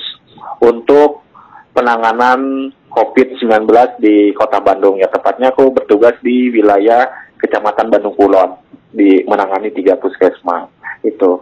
[0.62, 1.26] untuk
[1.74, 3.66] penanganan COVID-19
[3.98, 7.10] di Kota Bandung ya tepatnya aku bertugas di wilayah
[7.42, 8.62] Kecamatan Bandung Kulon
[8.92, 10.68] di menangani tiga puskesmas
[11.02, 11.40] itu.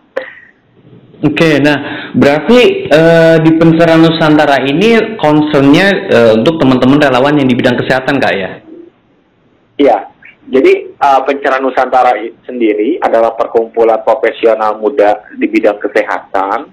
[1.20, 7.52] Oke, nah berarti uh, di Penseran Nusantara ini concernnya uh, untuk teman-teman relawan yang di
[7.52, 8.50] bidang kesehatan, kak ya?
[9.76, 9.98] Iya,
[10.48, 12.16] jadi uh, Penceran Nusantara
[12.48, 16.72] sendiri adalah perkumpulan profesional muda di bidang kesehatan.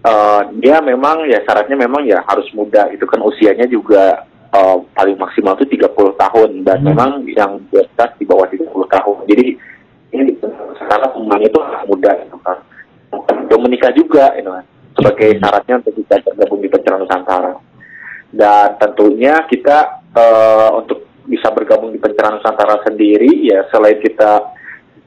[0.00, 4.24] Uh, dia memang ya syaratnya memang ya harus muda, itu kan usianya juga
[4.56, 6.86] uh, paling maksimal itu 30 tahun dan hmm.
[6.88, 9.16] memang yang di atas di bawah 30 tahun.
[9.28, 9.46] Jadi
[10.10, 10.34] ini
[10.78, 12.58] sekarang semuanya itu muda gitu kan.
[13.46, 14.64] Belum menikah juga gitu kan.
[14.98, 15.40] Sebagai hmm.
[15.42, 17.52] syaratnya untuk bisa tergabung di pencarian Nusantara.
[18.30, 19.78] Dan tentunya kita
[20.14, 24.50] uh, untuk bisa bergabung di pencarian Nusantara sendiri ya selain kita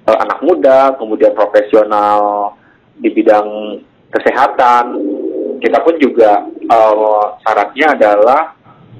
[0.08, 2.54] uh, anak muda kemudian profesional
[2.96, 3.80] di bidang
[4.14, 4.96] kesehatan
[5.60, 8.56] kita pun juga uh, syaratnya adalah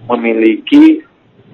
[0.08, 1.04] memiliki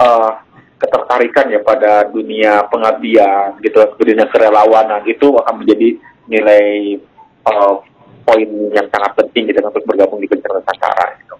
[0.01, 0.31] uh,
[0.79, 5.99] ketertarikan ya pada dunia pengabdian gitu dunia kerelawanan itu akan menjadi
[6.31, 6.95] nilai
[7.43, 7.83] uh,
[8.23, 11.35] poin yang sangat penting gitu untuk bergabung di pencarian Nusantara gitu.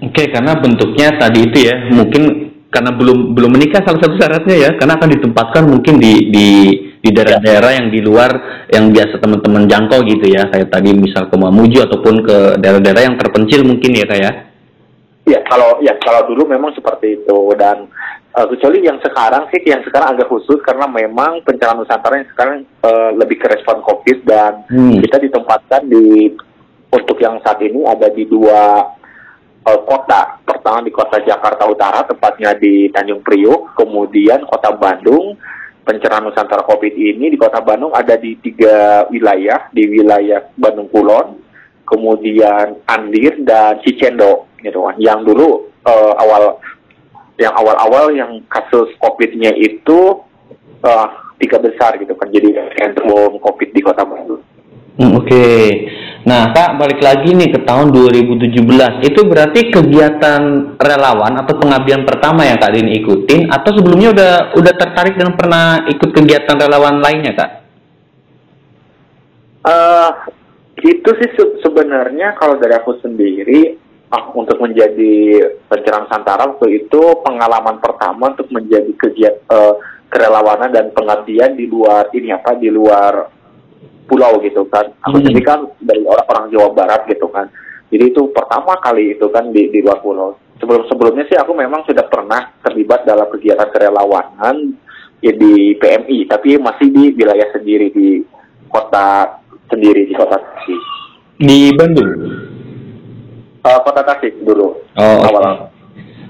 [0.00, 2.22] Oke, karena bentuknya tadi itu ya, mungkin
[2.70, 6.48] karena belum belum menikah salah satu syaratnya ya, karena akan ditempatkan mungkin di di
[7.00, 8.30] di daerah-daerah yang di luar
[8.70, 13.16] yang biasa teman-teman jangkau gitu ya, kayak tadi misal ke Mamuju ataupun ke daerah-daerah yang
[13.18, 14.34] terpencil mungkin ya kayak.
[15.28, 17.90] Ya, kalau ya kalau dulu memang seperti itu dan
[18.30, 22.62] Uh, kecuali yang sekarang sih, yang sekarang agak khusus karena memang pencerahan Nusantara yang sekarang
[22.86, 25.02] uh, lebih ke respon COVID dan Hmm.
[25.02, 26.30] kita ditempatkan di
[26.94, 28.86] untuk yang saat ini ada di dua
[29.66, 30.38] uh, kota.
[30.46, 35.34] Pertama di kota Jakarta Utara, tepatnya di Tanjung Priok, kemudian kota Bandung.
[35.82, 41.34] Pencerahan Nusantara COVID ini di kota Bandung ada di tiga wilayah, di wilayah Bandung Kulon,
[41.82, 44.94] kemudian Andir dan Cicendo, gitu kan.
[45.02, 45.48] Yang dulu
[45.82, 46.62] uh, awal
[47.40, 50.22] yang awal-awal yang kasus COVID-nya itu
[50.84, 51.08] uh,
[51.40, 54.44] tiga besar gitu kan, jadi sentrum COVID di kota Bandung.
[55.00, 55.48] Hmm, Oke.
[56.28, 59.00] Nah, Kak, balik lagi nih ke tahun 2017.
[59.00, 60.40] Itu berarti kegiatan
[60.76, 65.80] relawan atau pengabdian pertama yang Kak Dini ikutin atau sebelumnya udah udah tertarik dan pernah
[65.88, 67.50] ikut kegiatan relawan lainnya, Kak?
[69.60, 70.10] Eh,
[70.84, 73.80] itu sih se- sebenarnya kalau dari aku sendiri
[74.10, 75.14] ah, untuk menjadi
[75.70, 79.78] pencerahan Nusantara waktu itu pengalaman pertama untuk menjadi kegiatan
[80.10, 83.30] kerelawanan dan pengabdian di luar ini apa di luar
[84.10, 84.90] pulau gitu kan.
[85.06, 85.30] Aku Hmm.
[85.30, 87.46] sendiri kan dari orang-orang Jawa Barat gitu kan.
[87.94, 90.34] Jadi itu pertama kali itu kan di, di luar pulau.
[90.58, 94.74] Sebelum sebelumnya sih aku memang sudah pernah terlibat dalam kegiatan kerelawanan
[95.22, 98.20] ya di PMI, tapi masih di wilayah sendiri di
[98.66, 99.38] kota
[99.70, 100.80] sendiri di kota Tasik.
[101.38, 102.10] Di Bandung.
[103.60, 104.72] Eh, kota Tasik dulu.
[104.96, 105.28] Oh, oke.
[105.28, 105.68] awal.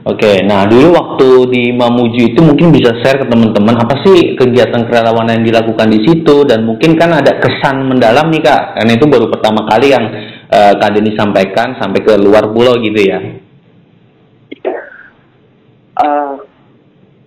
[0.00, 4.88] Oke, nah dulu waktu di Mamuju itu mungkin bisa share ke teman-teman apa sih kegiatan
[4.88, 9.04] kerelawanan yang dilakukan di situ dan mungkin kan ada kesan mendalam nih kak, karena itu
[9.04, 10.08] baru pertama kali yang
[10.48, 13.20] eh, kak Denny sampaikan sampai ke luar pulau gitu ya.
[16.00, 16.34] Eh,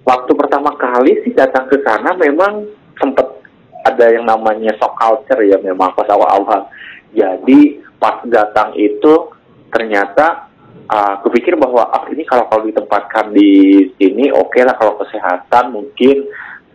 [0.01, 2.65] waktu pertama kali sih datang ke sana memang
[2.97, 3.37] sempat
[3.85, 6.65] ada yang namanya shock culture ya memang pas awal-awal.
[7.13, 9.32] Jadi pas datang itu
[9.73, 10.53] ternyata
[10.87, 16.29] uh, kupikir bahwa ah ini kalau kalau ditempatkan di sini oke lah kalau kesehatan mungkin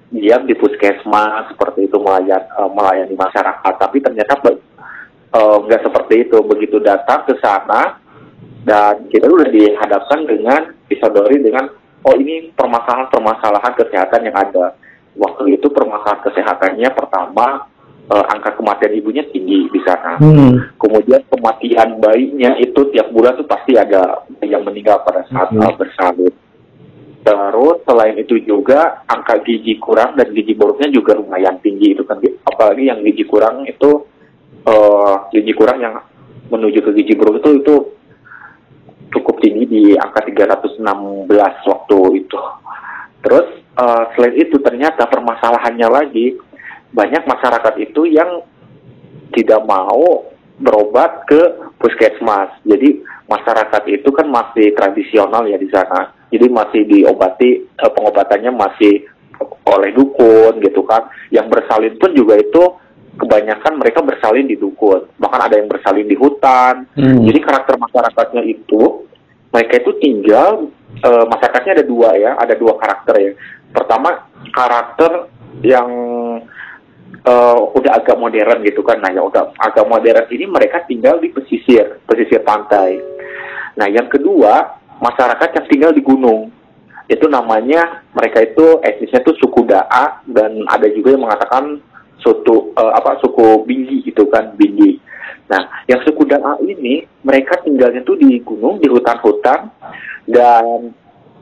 [0.08, 3.72] diam di puskesmas seperti itu melayan, eh, melayani masyarakat.
[3.76, 4.60] Tapi ternyata be-
[5.36, 6.40] eh, nggak seperti itu.
[6.44, 8.00] Begitu datang ke sana
[8.64, 11.68] dan kita udah dihadapkan dengan disodori dengan
[12.04, 14.72] oh ini permasalahan-permasalahan kesehatan yang ada.
[15.18, 17.68] Waktu itu permasalahan kesehatannya pertama
[18.08, 20.16] eh, angka kematian ibunya tinggi di sana.
[20.16, 20.72] Hmm.
[20.80, 25.60] Kemudian kematian bayinya itu tiap bulan tuh pasti ada yang meninggal pada saat Mhm.
[25.60, 26.34] uh, bersalin.
[27.20, 32.16] Terus selain itu juga angka gizi kurang dan gizi buruknya juga lumayan tinggi itu kan
[32.48, 34.08] apalagi yang gizi kurang itu
[34.64, 36.00] eh gizi kurang yang
[36.48, 37.74] menuju ke gizi buruk itu itu
[39.12, 42.40] cukup tinggi di angka 316 waktu itu.
[43.20, 46.47] Terus eh, selain itu ternyata permasalahannya lagi
[46.98, 48.42] banyak masyarakat itu yang
[49.30, 50.26] tidak mau
[50.58, 51.38] berobat ke
[51.78, 52.50] puskesmas.
[52.66, 56.10] Jadi masyarakat itu kan masih tradisional ya di sana.
[56.34, 59.06] Jadi masih diobati eh, pengobatannya masih
[59.70, 61.06] oleh dukun gitu kan.
[61.30, 62.62] Yang bersalin pun juga itu
[63.14, 65.06] kebanyakan mereka bersalin di dukun.
[65.22, 66.90] Bahkan ada yang bersalin di hutan.
[66.98, 67.22] Hmm.
[67.22, 69.06] Jadi karakter masyarakatnya itu
[69.54, 70.66] mereka itu tinggal
[70.98, 73.32] eh, masyarakatnya ada dua ya, ada dua karakter ya.
[73.70, 75.30] Pertama karakter
[75.62, 75.88] yang
[77.28, 78.98] eh, udah agak modern gitu kan.
[79.04, 82.96] Nah, yang udah agak modern ini mereka tinggal di pesisir, pesisir pantai.
[83.76, 86.50] Nah, yang kedua masyarakat yang tinggal di gunung.
[87.08, 91.80] Itu namanya mereka itu etnisnya tuh suku Daa dan ada juga yang mengatakan
[92.20, 95.00] suku eh, apa suku Binggi gitu kan, Binggi.
[95.48, 99.72] Nah, yang suku Daa ini mereka tinggalnya tuh di gunung, di hutan-hutan
[100.28, 100.92] dan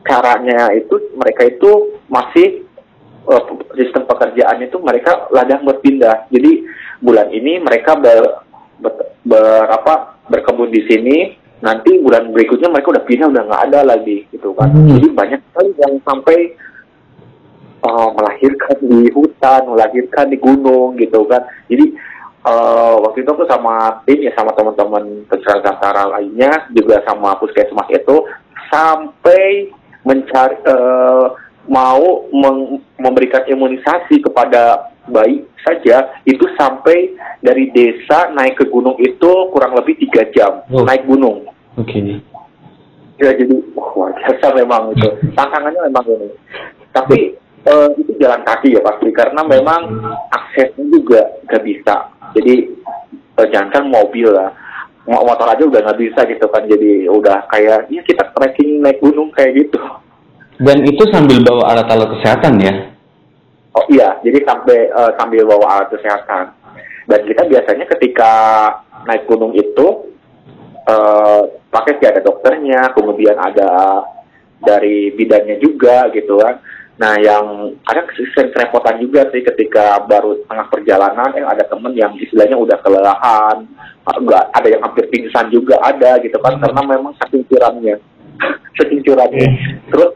[0.06, 2.65] caranya itu mereka itu masih
[3.74, 6.30] sistem pekerjaannya itu mereka ladang berpindah.
[6.30, 6.62] Jadi
[7.02, 8.46] bulan ini mereka ber,
[8.78, 13.80] ber- ber- apa berkebun di sini, nanti bulan berikutnya mereka udah pindah udah nggak ada
[13.82, 14.70] lagi gitu kan.
[14.70, 14.94] Hmm.
[14.94, 16.38] Jadi banyak sekali yang sampai
[17.82, 21.42] eh, melahirkan di hutan, melahirkan di gunung gitu kan.
[21.66, 21.84] Jadi
[22.46, 28.16] eh, waktu itu aku sama tim ya sama teman-teman Nusantara lainnya juga sama puskesmas itu
[28.70, 29.70] sampai
[30.06, 31.26] mencari eh,
[31.66, 32.24] mau
[32.96, 39.98] memberikan imunisasi kepada bayi saja itu sampai dari desa naik ke gunung itu kurang lebih
[39.98, 40.82] tiga jam Oh.
[40.82, 41.46] naik gunung.
[41.76, 42.22] Oke.
[43.16, 45.08] ya jadi wah, luar biasa memang itu.
[45.32, 46.28] Tantangannya memang ini.
[46.92, 47.32] Tapi
[47.64, 49.88] eh, itu jalan kaki ya pasti karena memang
[50.28, 52.12] aksesnya juga nggak bisa.
[52.32, 52.54] Jadi
[53.40, 54.52] eh, jangankan mobil lah.
[55.06, 56.68] Mo- motor aja udah nggak bisa gitu kan.
[56.68, 59.80] Jadi udah kayak ya kita trekking naik gunung kayak gitu
[60.56, 62.74] Dan itu sambil bawa alat-alat kesehatan ya?
[63.76, 66.52] Oh iya, jadi sampai eh, sambil bawa alat kesehatan.
[67.06, 68.32] Dan kita biasanya ketika
[69.04, 70.16] naik gunung itu
[70.86, 74.00] eh pakai sih ada dokternya, kemudian ada
[74.62, 76.62] dari bidannya juga gitu kan.
[76.96, 82.16] Nah yang kadang sering kerepotan juga sih ketika baru tengah perjalanan yang ada temen yang
[82.16, 83.68] istilahnya udah kelelahan
[84.06, 87.98] nggak ada yang hampir pingsan juga ada gitu kan karena memang saking curamnya
[88.78, 89.48] saking curamnya
[89.90, 90.14] terus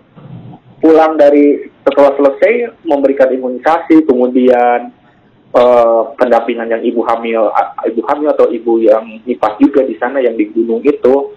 [0.80, 4.90] pulang dari setelah selesai memberikan imunisasi kemudian
[5.52, 7.52] eh, pendampingan yang ibu hamil
[7.86, 11.36] ibu hamil atau ibu yang nifas juga di sana yang di gunung itu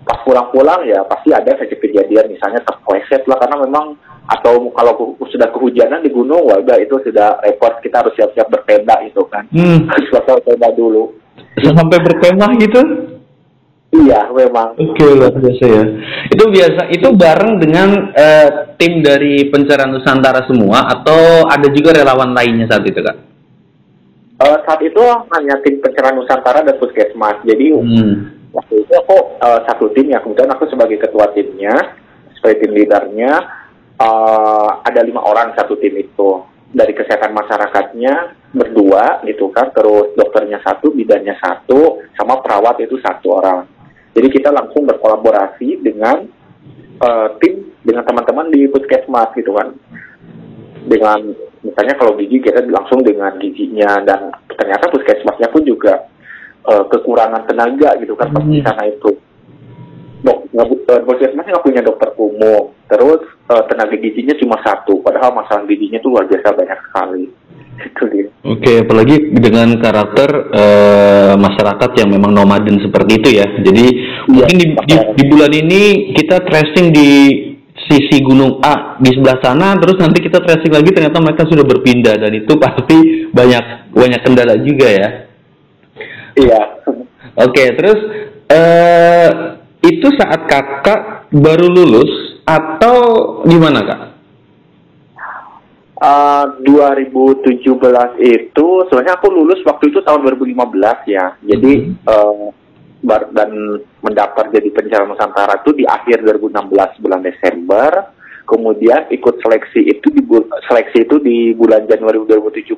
[0.00, 3.94] pas pulang-pulang ya pasti ada saja kejadian misalnya terpleset lah karena memang
[4.30, 9.20] atau kalau sudah kehujanan di gunung warga itu sudah repot kita harus siap-siap bertenda itu
[9.28, 9.84] kan Hmm.
[9.92, 11.12] harus siap-siap bertenda dulu
[11.60, 12.80] Sampai berkemah gitu?
[13.90, 15.84] Iya memang Oke, luar biasa ya.
[16.30, 18.48] Itu biasa, itu bareng dengan eh,
[18.78, 23.16] tim dari pencarian Nusantara semua atau ada juga relawan lainnya saat itu, Kak?
[24.40, 28.40] Eh, saat itu hanya tim pencerahan Nusantara dan puskesmas jadi Hmm.
[28.56, 31.76] waktu itu aku eh, satu tim ya kemudian aku sebagai ketua timnya
[32.38, 33.32] sebagai tim leadernya
[34.00, 36.40] eh, ada lima orang satu tim itu
[36.72, 38.14] dari kesehatan masyarakatnya
[38.56, 43.68] berdua gitu kan terus dokternya satu bidannya satu sama perawat itu satu orang
[44.20, 46.28] jadi kita langsung berkolaborasi dengan
[47.00, 49.72] eh, tim dengan teman-teman di puskesmas gitu kan.
[50.84, 51.32] Dengan
[51.64, 54.28] misalnya kalau gigi kita langsung dengan giginya dan
[54.60, 56.04] ternyata puskesmasnya pun juga
[56.68, 58.68] eh, kekurangan tenaga gitu kan pas di Hmm.
[58.68, 59.10] sana itu.
[60.20, 65.96] Dok eh, puskesmasnya nggak punya dokter umum terus tenaga giginya cuma satu padahal masalah giginya
[66.04, 67.24] tuh luar biasa banyak sekali.
[68.12, 68.28] Dia.
[68.44, 73.46] Oke, apalagi dengan karakter eh, masyarakat yang memang nomaden seperti itu ya.
[73.60, 73.86] Jadi
[74.30, 75.82] mungkin di, di, di bulan ini
[76.14, 77.10] kita tracing di
[77.90, 82.14] sisi gunung A di sebelah sana, terus nanti kita tracing lagi ternyata mereka sudah berpindah
[82.22, 85.08] dan itu pasti banyak banyak kendala juga ya.
[86.38, 86.62] iya
[87.40, 87.98] Oke, terus
[88.50, 89.28] eh
[89.80, 92.96] itu saat kakak baru lulus atau
[93.46, 94.00] gimana kak?
[96.00, 97.60] Eh, 2017
[98.24, 101.36] itu sebenarnya aku lulus waktu itu tahun 2015 ya.
[101.44, 102.59] Jadi eh, bar-
[103.04, 103.50] dan
[104.04, 107.90] mendaftar jadi penjara Nusantara itu di akhir 2016 bulan Desember.
[108.44, 110.22] Kemudian ikut seleksi itu di
[110.66, 112.76] seleksi itu di bulan Januari 2017.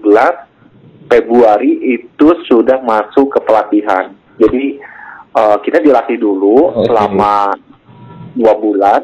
[1.10, 4.14] Februari itu sudah masuk ke pelatihan.
[4.38, 4.78] Jadi
[5.32, 6.86] eh, kita dilatih dulu Oke.
[6.88, 7.56] selama
[8.32, 9.02] dua bulan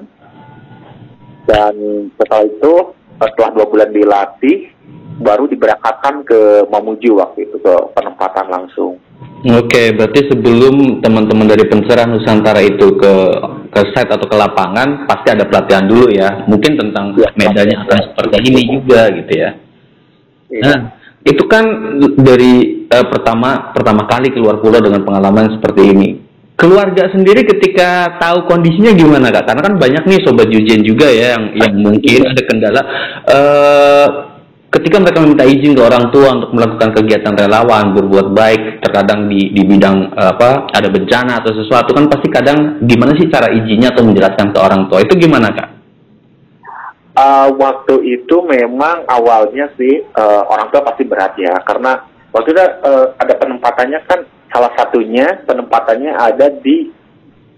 [1.48, 1.74] dan
[2.16, 2.74] setelah itu
[3.18, 4.72] setelah dua bulan dilatih
[5.18, 6.40] baru diberangkatkan ke
[6.70, 9.00] Mamuju waktu itu ke penempatan langsung.
[9.38, 13.14] Oke, berarti sebelum teman-teman dari pencerahan Nusantara itu ke
[13.70, 16.42] ke site atau ke lapangan pasti ada pelatihan dulu ya.
[16.50, 18.04] Mungkin tentang Ya, medannya akan ya.
[18.10, 19.50] seperti ini juga gitu ya.
[20.50, 20.62] Iya.
[20.66, 20.78] Nah,
[21.22, 21.64] itu kan
[22.18, 26.08] dari eh, pertama pertama kali keluar pulau dengan pengalaman seperti ini.
[26.58, 29.46] Keluarga sendiri ketika tahu kondisinya gimana kak?
[29.46, 32.82] Karena kan banyak nih sobat Yujen juga ya yang yang mungkin ada kendala.
[33.22, 34.06] Eh,
[34.68, 39.52] ketika mereka meminta izin ke orang tua untuk melakukan kegiatan relawan berbuat baik, terkadang di
[39.52, 43.92] di bidang eh, apa ada bencana atau sesuatu kan pasti kadang gimana sih cara izinnya
[43.92, 45.68] atau menjelaskan ke orang tua itu gimana kak?
[47.18, 51.98] Uh, waktu itu memang awalnya sih uh, orang tua pasti berat ya karena
[52.30, 54.22] waktu itu uh, ada penempatannya kan
[54.54, 56.94] salah satunya penempatannya ada di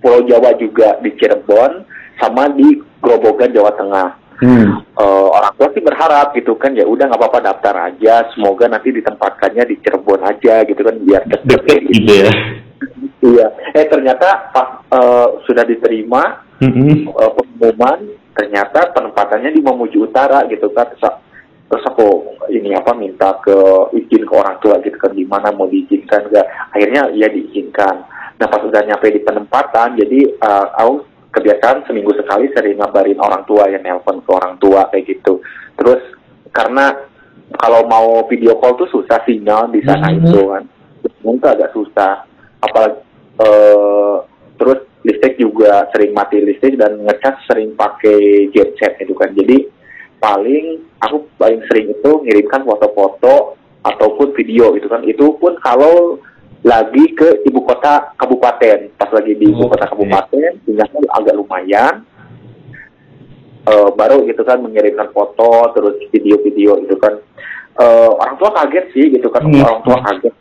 [0.01, 1.85] Pulau Jawa juga di Cirebon
[2.17, 4.09] sama di Grobogan Jawa Tengah.
[4.41, 4.81] Hmm.
[4.97, 8.89] Eh, orang tua sih berharap gitu kan ya udah nggak apa-apa daftar aja semoga nanti
[8.89, 12.33] ditempatkannya di Cirebon aja gitu kan biar deket gitu ya.
[13.37, 13.47] iya
[13.77, 17.13] eh ternyata pas eh, sudah diterima Mm-mm.
[17.13, 18.01] eh, pengumuman
[18.33, 21.21] ternyata penempatannya di Mamuju Utara gitu kan terus,
[21.69, 23.57] terus aku ini apa minta ke
[23.93, 28.09] izin ke orang tua gitu kan gimana mau diizinkan enggak akhirnya ya diizinkan
[28.41, 33.47] nah pas udah nyampe di penempatan jadi eh, aku kebiasaan seminggu sekali sering ngabarin orang
[33.47, 35.39] tua yang nelpon ke orang tua kayak gitu.
[35.79, 36.03] Terus
[36.51, 36.95] karena
[37.59, 40.19] kalau mau video call tuh susah sinyal di sana Mhm.
[40.23, 40.65] itu kan.
[41.23, 42.27] Mungkin agak susah.
[42.61, 43.09] Apalagi
[43.41, 44.17] eh,
[44.61, 49.33] terus listrik juga sering mati listrik dan ngecas sering pakai genset itu kan.
[49.33, 49.65] Jadi
[50.21, 55.01] paling aku paling sering itu ngirimkan foto-foto ataupun video gitu kan.
[55.09, 56.21] Itu pun kalau
[56.61, 59.91] lagi ke ibu kota kabupaten pas lagi di ibu kota Oke.
[59.97, 61.95] kabupaten sinyalnya agak lumayan
[63.61, 67.21] Eh, baru gitu kan mengirimkan foto terus video-video gitu kan
[67.77, 69.61] Eh, orang tua kaget sih gitu kan Hmm.
[69.61, 70.35] orang tua kaget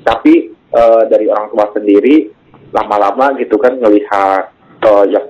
[0.00, 0.32] tapi
[0.70, 2.30] eh, dari orang tua sendiri
[2.70, 5.20] lama-lama gitu kan ngelihat eh, ya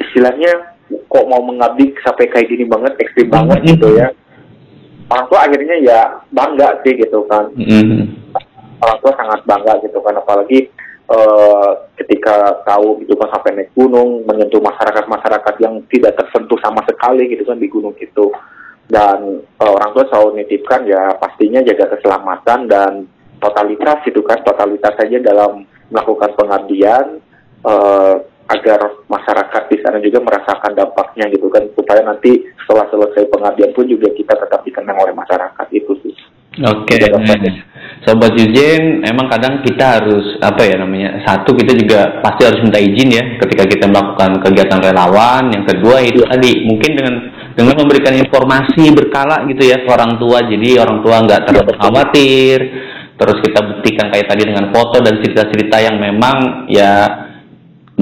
[0.00, 3.68] istilahnya kok mau mengabdi sampai kayak gini banget ekstrim banget Hmm.
[3.68, 4.08] gitu ya
[5.06, 8.06] orang tua akhirnya ya bangga sih gitu kan Mm-mm.
[8.82, 10.58] Orang tua sangat bangga gitu kan apalagi
[11.06, 11.70] eh,
[12.02, 17.46] ketika tahu itu kan sampai naik gunung menyentuh masyarakat-masyarakat yang tidak tersentuh sama sekali gitu
[17.46, 18.34] kan di gunung itu
[18.90, 22.92] dan eh, orang tua selalu nitipkan ya pastinya jaga keselamatan dan
[23.38, 25.62] totalitas itu kan totalitas saja dalam
[25.94, 27.22] melakukan pengabdian
[27.62, 28.16] eh,
[28.50, 33.86] agar masyarakat di sana juga merasakan dampaknya gitu kan supaya nanti setelah selesai pengabdian pun
[33.86, 36.14] juga kita tetap dikenang oleh masyarakat itu sih.
[36.60, 37.71] Oke, dapat.
[38.02, 41.22] Sobat Yujen, emang kadang kita harus apa ya namanya?
[41.22, 45.54] Satu kita juga pasti harus minta izin ya ketika kita melakukan kegiatan relawan.
[45.54, 47.14] Yang kedua itu tadi mungkin dengan
[47.52, 52.58] dengan memberikan informasi berkala gitu ya ke orang tua, jadi orang tua nggak terlalu khawatir.
[53.12, 57.06] Terus kita buktikan kayak tadi dengan foto dan cerita-cerita yang memang ya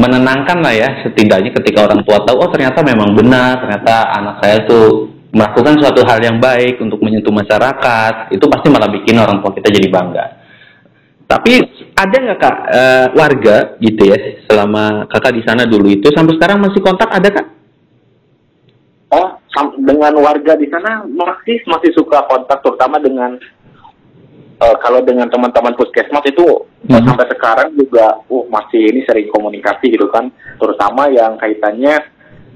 [0.00, 4.64] menenangkan lah ya setidaknya ketika orang tua tahu oh ternyata memang benar ternyata anak saya
[4.64, 9.54] tuh melakukan suatu hal yang baik untuk menyentuh masyarakat itu pasti malah bikin orang tua
[9.54, 10.24] kita jadi bangga.
[11.30, 11.62] Tapi
[11.94, 14.18] ada nggak kak eh, warga gitu ya
[14.50, 17.46] selama kakak di sana dulu itu sampai sekarang masih kontak ada kak?
[19.14, 19.38] Oh,
[19.78, 23.38] dengan warga di sana masih masih suka kontak terutama dengan
[24.58, 27.06] eh, kalau dengan teman-teman puskesmas itu eh, Mhm.
[27.06, 30.26] sampai sekarang juga uh masih ini sering komunikasi gitu kan.
[30.58, 31.94] Terutama yang kaitannya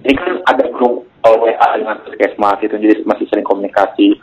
[0.02, 4.20] ini kan ada grup eh, WA dengan puskesmas itu jadi masih sering komunikasi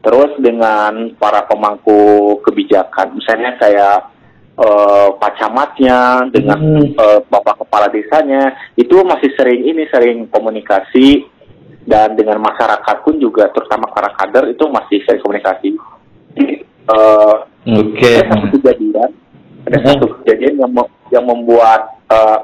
[0.00, 3.88] terus dengan para pemangku kebijakan misalnya saya
[4.58, 6.92] eh, pak camatnya dengan Hmm.
[6.92, 11.24] eh, bapak kepala desanya itu masih sering ini sering komunikasi
[11.88, 15.74] dan dengan masyarakat pun juga terutama para kader itu masih sering komunikasi.
[16.36, 17.36] Jadi, eh,
[17.66, 19.10] oke ada satu kejadian,
[19.66, 20.72] ada satu kejadian yang
[21.10, 22.38] yang membuat eh,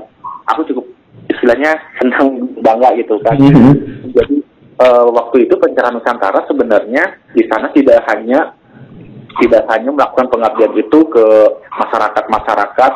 [0.48, 0.95] aku cukup
[1.31, 3.36] istilahnya senang bangga gitu kan.
[3.39, 3.73] Mhm.
[4.15, 4.36] Jadi
[4.81, 8.55] eh, waktu itu pencerahan Nusantara sebenarnya di sana tidak hanya
[9.36, 11.27] tidak hanya melakukan pengabdian itu ke
[11.77, 12.93] masyarakat-masyarakat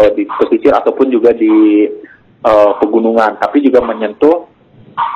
[0.00, 1.88] eh, di pesisir ataupun juga di
[2.44, 4.52] eh, pegunungan, tapi juga menyentuh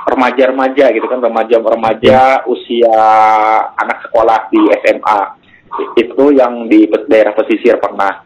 [0.09, 2.98] remaja-remaja gitu kan, remaja-remaja usia
[3.78, 5.20] anak sekolah di SMA
[6.01, 8.24] itu yang di daerah pesisir pernah.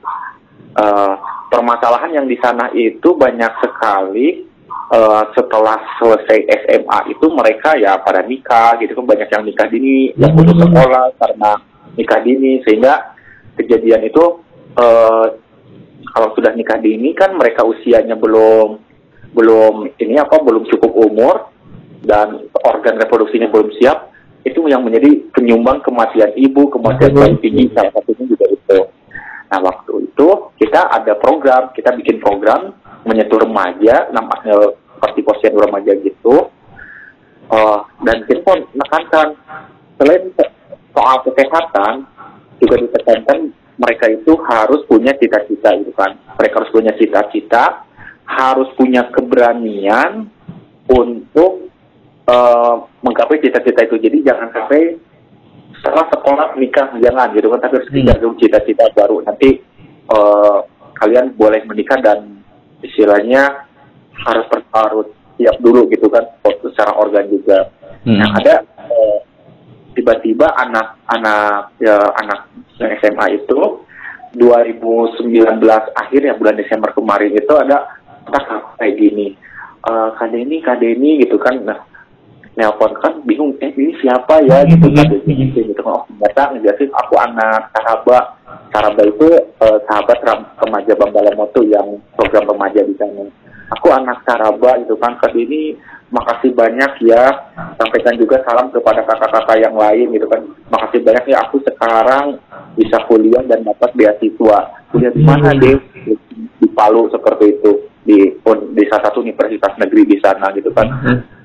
[0.73, 1.15] Eh,
[1.53, 4.49] permasalahan yang di sana itu banyak sekali
[4.89, 10.17] eh, setelah selesai SMA itu mereka ya pada nikah gitu kan banyak yang nikah dini
[10.17, 11.51] yang putus sekolah karena
[11.93, 13.13] nikah dini sehingga
[13.61, 14.25] kejadian itu
[14.81, 15.27] eh,
[16.17, 18.81] kalau sudah nikah dini kan mereka usianya belum
[19.37, 21.53] belum ini apa belum cukup umur
[22.01, 24.13] dan organ reproduksinya belum siap
[24.43, 28.45] itu yang menjadi penyumbang kematian ibu kematian bayi tinggi salah satunya juga
[29.53, 32.73] nah waktu itu kita ada program kita bikin program
[33.05, 36.49] menyentuh remaja namanya seperti posyandu remaja gitu.
[37.53, 39.35] Eh, dan kita pun menekankan
[40.01, 40.31] selain
[40.95, 42.07] soal kesehatan
[42.63, 46.15] juga ditekankan mereka itu harus punya cita-cita gitu kan.
[46.39, 47.85] Mereka harus punya cita-cita
[48.23, 50.31] harus punya keberanian
[50.87, 51.69] untuk
[52.31, 53.99] eh, menggapai cita-cita itu.
[53.99, 54.97] Jadi jangan sampai
[55.83, 57.59] setelah sekolah nikah jangan gitu kan.
[57.59, 59.19] Tapi harus kejar dulu cita-cita baru.
[59.27, 59.59] Nanti
[60.07, 60.59] eh,
[61.03, 62.39] kalian boleh menikah dan
[62.87, 63.67] istilahnya
[64.23, 66.23] harus harus siap dulu gitu kan.
[66.47, 67.67] Secara organ juga.
[68.07, 68.23] Hmm.
[68.23, 69.19] Nah ada eh,
[69.99, 72.47] tiba-tiba anak-anak ya, anak
[72.79, 73.83] SMA itu
[74.39, 75.61] 2019
[75.99, 77.99] akhir ya bulan Desember kemarin itu ada
[78.79, 79.35] kayak gini.
[79.83, 81.59] Eh Kak Denny, Kak Denny gitu kan.
[81.67, 81.92] Nah
[82.53, 84.65] nelpon kan bingung eh ini siapa ya?
[84.69, 85.83] Gitu kan gitu, gitu.
[85.85, 88.25] Oh ternyata ngejelasin aku anak sahabat
[88.73, 90.19] sahabat itu eh, sahabat
[90.65, 93.29] remaja Bambala Moto yang program remaja di sana.
[93.73, 95.17] Aku anak Saraba gitu kan.
[95.17, 95.77] Kak ini
[96.13, 97.53] makasih banyak ya.
[97.81, 100.45] Sampaikan juga salam kepada kakak-kakak yang lain gitu kan.
[100.69, 102.37] Makasih banyak ya aku sekarang
[102.77, 104.77] bisa kuliah dan dapat beasiswa.
[104.93, 105.77] Kuliah di mana deh
[106.61, 107.73] di, Palu seperti itu.
[108.05, 108.19] Di
[108.73, 110.89] di salah satu universitas negeri di sana gitu kan.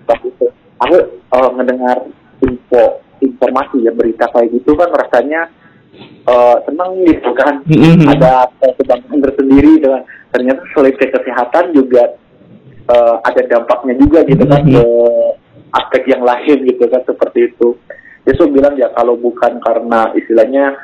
[0.07, 0.47] Waktu itu
[0.77, 1.97] aku eh, mendengar
[2.41, 5.49] info informasi ya berita kayak gitu kan rasanya
[6.27, 8.05] eh, senang gitu kan Mhm.
[8.07, 12.13] ada eh, kebanggaan tersendiri dengan ternyata selain ke kesehatan juga
[12.87, 14.85] eh, ada dampaknya juga gitu kan ke
[15.67, 17.75] aspek yang lain gitu kan seperti itu.
[18.27, 20.75] Yesus bilang ya kalau bukan karena istilahnya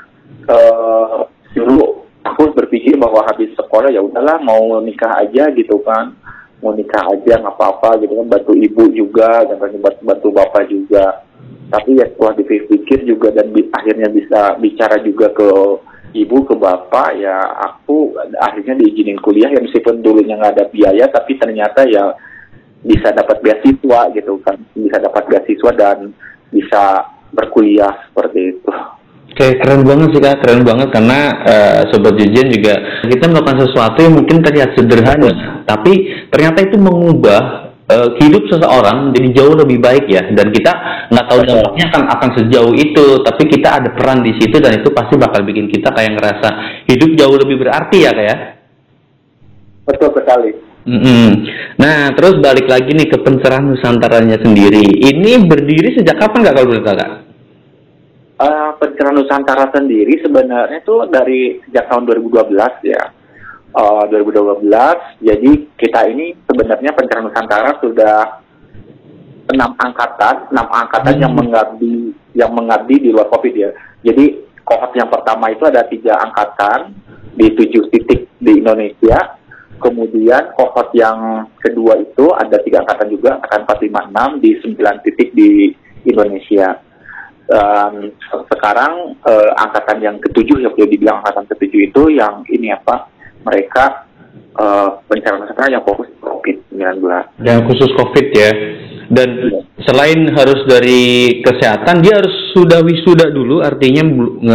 [0.47, 1.19] eh
[1.53, 6.15] dulu aku berpikir bahwa habis sekolah ya udahlah mau nikah aja gitu kan
[6.63, 8.27] mau nikah aja nggak apa-apa gitu kan.
[8.31, 11.27] Bantu ibu juga dan bantu bantu bapak juga.
[11.67, 15.49] Tapi ya setelah dipikir juga dan bi- akhirnya bisa bicara juga ke
[16.13, 17.35] ibu ke bapak ya
[17.67, 19.51] aku akhirnya diizinin kuliah.
[19.51, 22.15] Ya meskipun dulunya nggak ada biaya tapi ternyata ya
[22.79, 24.55] bisa dapat beasiswa gitu kan.
[24.71, 26.15] Bisa dapat beasiswa dan
[26.47, 28.71] bisa berkuliah seperti itu
[29.33, 33.97] Oke, keren banget sih kak, keren banget karena uh, sobat jajan juga kita melakukan sesuatu
[34.05, 37.41] yang mungkin terlihat sederhana, tapi ternyata itu mengubah
[37.89, 40.21] uh, hidup seseorang menjadi jauh lebih baik ya.
[40.37, 40.69] Dan kita
[41.09, 44.93] nggak tahu dampaknya akan akan sejauh itu, tapi kita ada peran di situ dan itu
[44.93, 46.49] pasti bakal bikin kita kayak ngerasa
[46.93, 48.29] hidup jauh lebih berarti ya kayak.
[48.29, 48.37] Ya?
[49.89, 50.53] Betul sekali.
[50.85, 51.27] Mm -hmm.
[51.81, 54.93] Nah, terus balik lagi nih ke pencerahan Nusantaranya sendiri.
[54.93, 57.22] Ini berdiri sejak kapan nggak kalau boleh kakak?
[58.43, 63.03] Uh, pencerahan Nusantara sendiri sebenarnya itu dari sejak tahun 2012 ya.
[63.73, 64.69] Uh, 2012,
[65.25, 65.51] jadi
[65.81, 68.45] kita ini sebenarnya pencerahan Nusantara sudah
[69.49, 71.23] enam angkatan, enam angkatan hmm.
[71.25, 71.95] yang mengabdi
[72.37, 73.73] yang mengabdi di luar COVID ya.
[74.05, 76.93] Jadi kohort yang pertama itu ada tiga angkatan
[77.33, 79.41] di tujuh titik di Indonesia.
[79.81, 83.67] Kemudian kohort yang kedua itu ada tiga angkatan juga, angkatan
[84.37, 85.49] 456 di sembilan titik di
[86.07, 86.92] Indonesia
[87.51, 87.95] um,
[88.51, 93.09] sekarang uh, angkatan yang ketujuh ya boleh dibilang angkatan ketujuh itu yang ini apa
[93.43, 94.07] mereka
[94.55, 97.03] uh, pencarian sekarang yang fokus COVID-19.
[97.43, 98.51] Yang khusus COVID ya.
[99.13, 99.59] Dan ya.
[99.83, 104.01] selain harus dari kesehatan, dia harus sudah wisuda dulu, artinya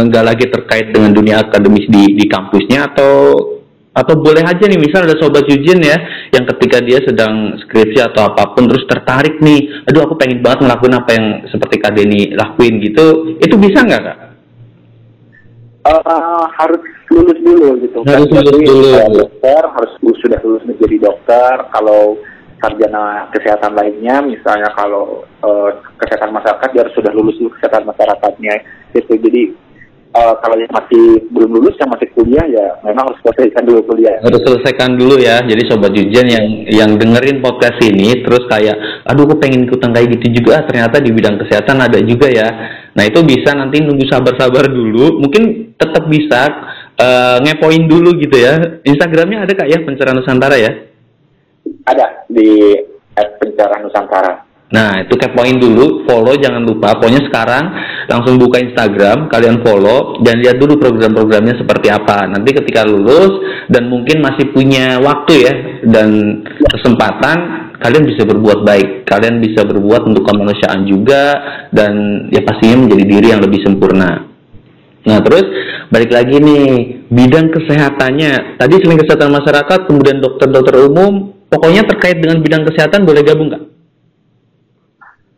[0.03, 3.13] nggak lagi terkait dengan dunia akademis di di kampusnya atau
[3.99, 5.97] atau boleh aja nih misal ada sobat Yujin ya
[6.31, 10.63] yang ketika dia sedang skripsi atau apa pun terus tertarik nih aduh aku pengen banget
[10.63, 13.35] ngelakuin apa yang seperti Kak Denny lakuin gitu.
[13.43, 14.17] Itu bisa nggak Kak?
[15.89, 17.97] Uh, harus lulus dulu gitu.
[18.05, 18.43] Harus kan?
[18.45, 18.91] lulus dulu.
[19.25, 21.55] dokter harus sudah lulus menjadi dokter.
[21.73, 22.19] Kalau
[22.59, 28.55] sarjana kesehatan lainnya misalnya kalau uh, kesehatan masyarakat dia harus sudah lulus dulu kesehatan masyarakatnya.
[28.93, 29.13] Gitu.
[29.17, 29.41] Jadi
[30.13, 34.17] uh, kalau yang masih belum lulus yang masih kuliah ya memang harus selesaikan dulu kuliah.
[34.21, 35.41] Harus selesaikan dulu ya.
[35.45, 40.09] Jadi sobat Jujen yang yang dengerin podcast ini terus kayak aduh aku pengen ikutan kayak
[40.17, 42.47] gitu juga ternyata di bidang kesehatan ada juga ya.
[42.89, 45.21] Nah, itu bisa nanti nunggu sabar-sabar dulu.
[45.21, 46.41] Mungkin tetap bisa
[46.97, 48.81] uh, ngepoin dulu gitu ya.
[48.81, 50.71] Instagramnya ada Kak ya Pencerahan Nusantara ya?
[51.85, 52.75] Ada di
[53.13, 54.48] Pencerahan Nusantara.
[54.69, 56.93] Nah, itu kepoin dulu, follow jangan lupa.
[56.93, 57.73] Pokoknya sekarang
[58.05, 62.29] langsung buka Instagram, kalian follow dan lihat dulu program-programnya seperti apa.
[62.29, 65.53] Nanti ketika lulus dan mungkin masih punya waktu ya
[65.89, 67.37] dan kesempatan,
[67.81, 69.09] kalian bisa berbuat baik.
[69.09, 71.33] Kalian bisa berbuat untuk kemanusiaan juga
[71.73, 74.29] dan ya pastinya menjadi diri yang lebih sempurna.
[75.09, 75.49] Nah, terus
[75.89, 76.69] balik lagi nih,
[77.09, 78.61] bidang kesehatannya.
[78.61, 83.78] Tadi selain kesehatan masyarakat, kemudian dokter-dokter umum, pokoknya terkait dengan bidang kesehatan boleh gabung nggak?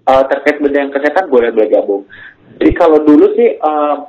[0.07, 2.05] Uh, terkait benda yang kesehatan boleh bergabung.
[2.61, 4.05] Jadi kalau dulu sih uh,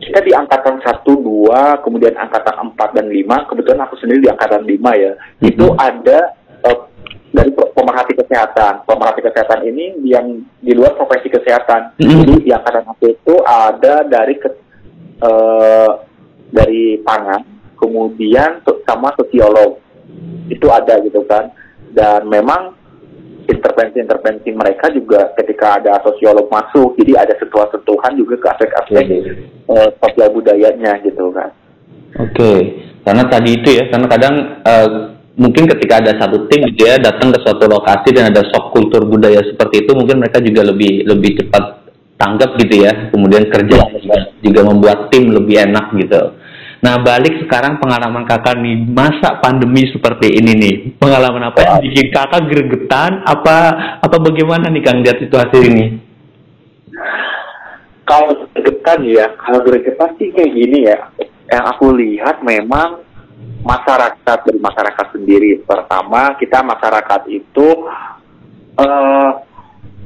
[0.00, 4.64] kita di angkatan 1, 2, kemudian angkatan 4 dan 5, kebetulan aku sendiri di angkatan
[4.64, 5.48] 5 ya, mm-hmm.
[5.52, 6.18] itu ada
[6.64, 6.78] uh,
[7.30, 8.88] dari pemerhati kesehatan.
[8.88, 12.00] Pemerhati kesehatan ini yang di luar profesi kesehatan.
[12.00, 12.20] Mm-hmm.
[12.24, 14.48] Jadi di angkatan 1 itu ada dari ke,
[15.20, 15.90] uh,
[16.50, 17.44] dari pangan,
[17.76, 19.78] kemudian sama sosiolog.
[20.50, 21.52] Itu ada gitu kan.
[21.90, 22.79] Dan memang
[23.50, 29.04] intervensi-intervensi mereka juga ketika ada sosiolog masuk, jadi ada sentuhan-sentuhan juga ke aspek-aspek
[29.68, 31.50] uh, sosial budayanya gitu kan.
[32.18, 32.58] Oke, okay.
[33.06, 34.34] karena tadi itu ya, karena kadang
[34.66, 34.88] uh,
[35.38, 39.06] mungkin ketika ada satu tim gitu ya datang ke suatu lokasi dan ada shock kultur
[39.06, 41.86] budaya seperti itu, mungkin mereka juga lebih lebih cepat
[42.20, 46.22] tanggap gitu ya, kemudian kerja juga, juga membuat tim lebih enak gitu.
[46.80, 50.74] Nah, balik sekarang pengalaman kakak nih masa pandemi seperti ini nih.
[50.96, 53.20] Pengalaman apa yang bikin kakak gregetan?
[53.28, 53.56] Apa
[54.00, 55.84] apa bagaimana nih Kang lihat situasi ini?
[58.08, 60.98] Kalau gregetan ya, kalau gregetan sih kayak gini ya.
[61.52, 63.04] Yang aku lihat memang
[63.60, 65.60] masyarakat dari masyarakat sendiri.
[65.60, 67.68] Pertama, kita masyarakat itu
[68.80, 69.30] uh,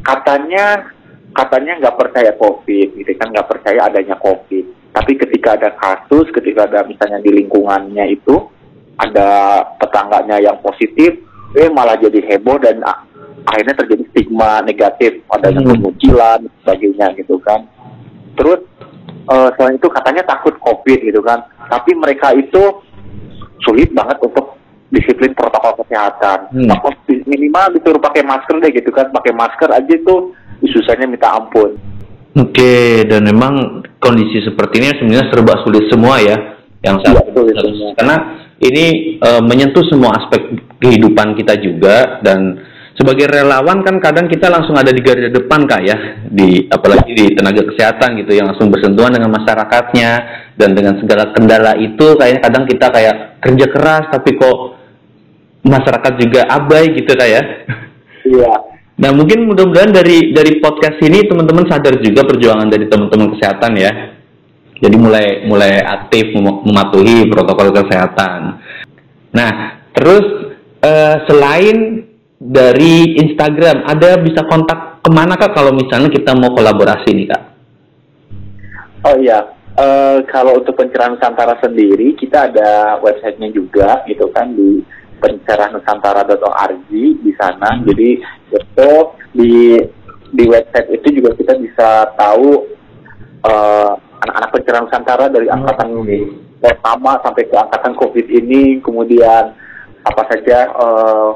[0.02, 0.90] katanya
[1.30, 6.70] katanya nggak percaya COVID, gitu kan nggak percaya adanya COVID tapi ketika ada kasus, ketika
[6.70, 8.46] ada misalnya di lingkungannya itu
[8.94, 11.18] ada tetangganya yang positif,
[11.58, 12.78] eh malah jadi heboh dan
[13.50, 15.70] akhirnya terjadi stigma negatif, adanya hmm.
[15.74, 17.66] pemucilan, sebagainya gitu kan.
[18.38, 18.62] Terus
[19.26, 22.62] uh, selain itu katanya takut COVID gitu kan, tapi mereka itu
[23.66, 24.54] sulit banget untuk
[24.94, 26.54] disiplin protokol kesehatan.
[26.54, 26.70] Hmm.
[27.26, 30.30] minimal disuruh pakai masker deh gitu kan, pakai masker aja tuh
[30.70, 31.74] susahnya minta ampun.
[32.34, 36.34] Oke, dan memang kondisi seperti ini sebenarnya serba sulit semua ya,
[36.82, 38.16] yang saat ya, karena
[38.58, 38.84] ini
[39.22, 40.42] e, menyentuh semua aspek
[40.82, 42.58] kehidupan kita juga dan
[42.98, 45.96] sebagai relawan kan kadang kita langsung ada di garda depan kak ya,
[46.26, 50.10] di apalagi di tenaga kesehatan gitu yang langsung bersentuhan dengan masyarakatnya
[50.58, 53.16] dan dengan segala kendala itu kayaknya kadang kita kayak
[53.46, 54.58] kerja keras tapi kok
[55.62, 57.42] masyarakat juga abai gitu kak ya.
[58.26, 63.72] Iya Nah mungkin mudah-mudahan dari dari podcast ini teman-teman sadar juga perjuangan dari teman-teman kesehatan
[63.74, 63.92] ya.
[64.78, 68.60] Jadi mulai mulai aktif mem- mematuhi protokol kesehatan.
[69.34, 69.50] Nah,
[69.94, 72.06] terus eh, selain
[72.38, 77.42] dari Instagram, ada bisa kontak ke mana kak kalau misalnya kita mau kolaborasi nih kak?
[79.04, 84.78] Oh iya, Eh, kalau untuk pencerahan Nusantara sendiri, kita ada websitenya juga, gitu kan di
[85.18, 87.78] pencerahnusantara.org di sana.
[87.84, 88.18] Jadi
[88.50, 88.90] itu
[89.32, 89.78] di
[90.30, 92.66] di website itu juga kita bisa tahu
[93.44, 93.92] eh,
[94.24, 95.88] anak-anak pencerahan Nusantara dari angkatan
[96.58, 99.52] pertama sampai ke angkatan COVID ini, kemudian
[100.02, 101.30] apa saja eh,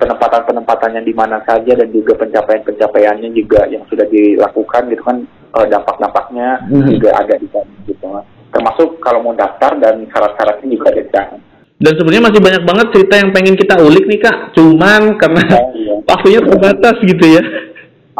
[0.00, 5.20] penempatan-penempatannya di mana saja dan juga pencapaian-pencapaiannya juga yang sudah dilakukan gitu kan
[5.60, 6.96] eh, dampak-dampaknya Mhm.
[6.96, 8.24] juga ada di sana gitu Mas.
[8.50, 11.36] termasuk kalau mau daftar dan syarat-syaratnya juga ada di sana.
[11.80, 15.72] Dan sebenarnya masih banyak banget cerita yang pengen kita ulik nih kak, cuman karena Oh,
[15.72, 15.94] iya.
[16.12, 17.42] waktunya terbatas gitu ya.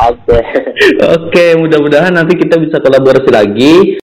[0.01, 0.39] Oke.
[1.20, 4.01] Oke, mudah-mudahan nanti kita bisa kolaborasi lagi.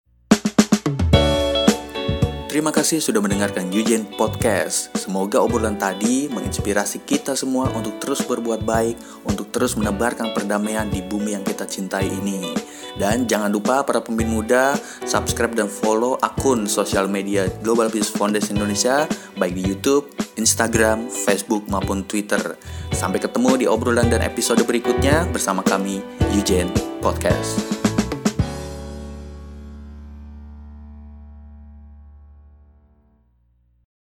[2.54, 4.94] Terima kasih sudah mendengarkan Yujen Podcast.
[4.94, 11.02] Semoga obrolan tadi menginspirasi kita semua untuk terus berbuat baik, untuk terus menebarkan perdamaian di
[11.02, 12.54] bumi yang kita cintai ini.
[12.94, 18.54] Dan jangan lupa para pemimpin muda, subscribe dan follow akun sosial media Global Peace Foundation
[18.54, 22.54] Indonesia, baik di YouTube, Instagram, Facebook, maupun Twitter.
[22.94, 26.70] Sampai ketemu di obrolan dan episode berikutnya bersama kami, Yujen
[27.02, 27.73] Podcast.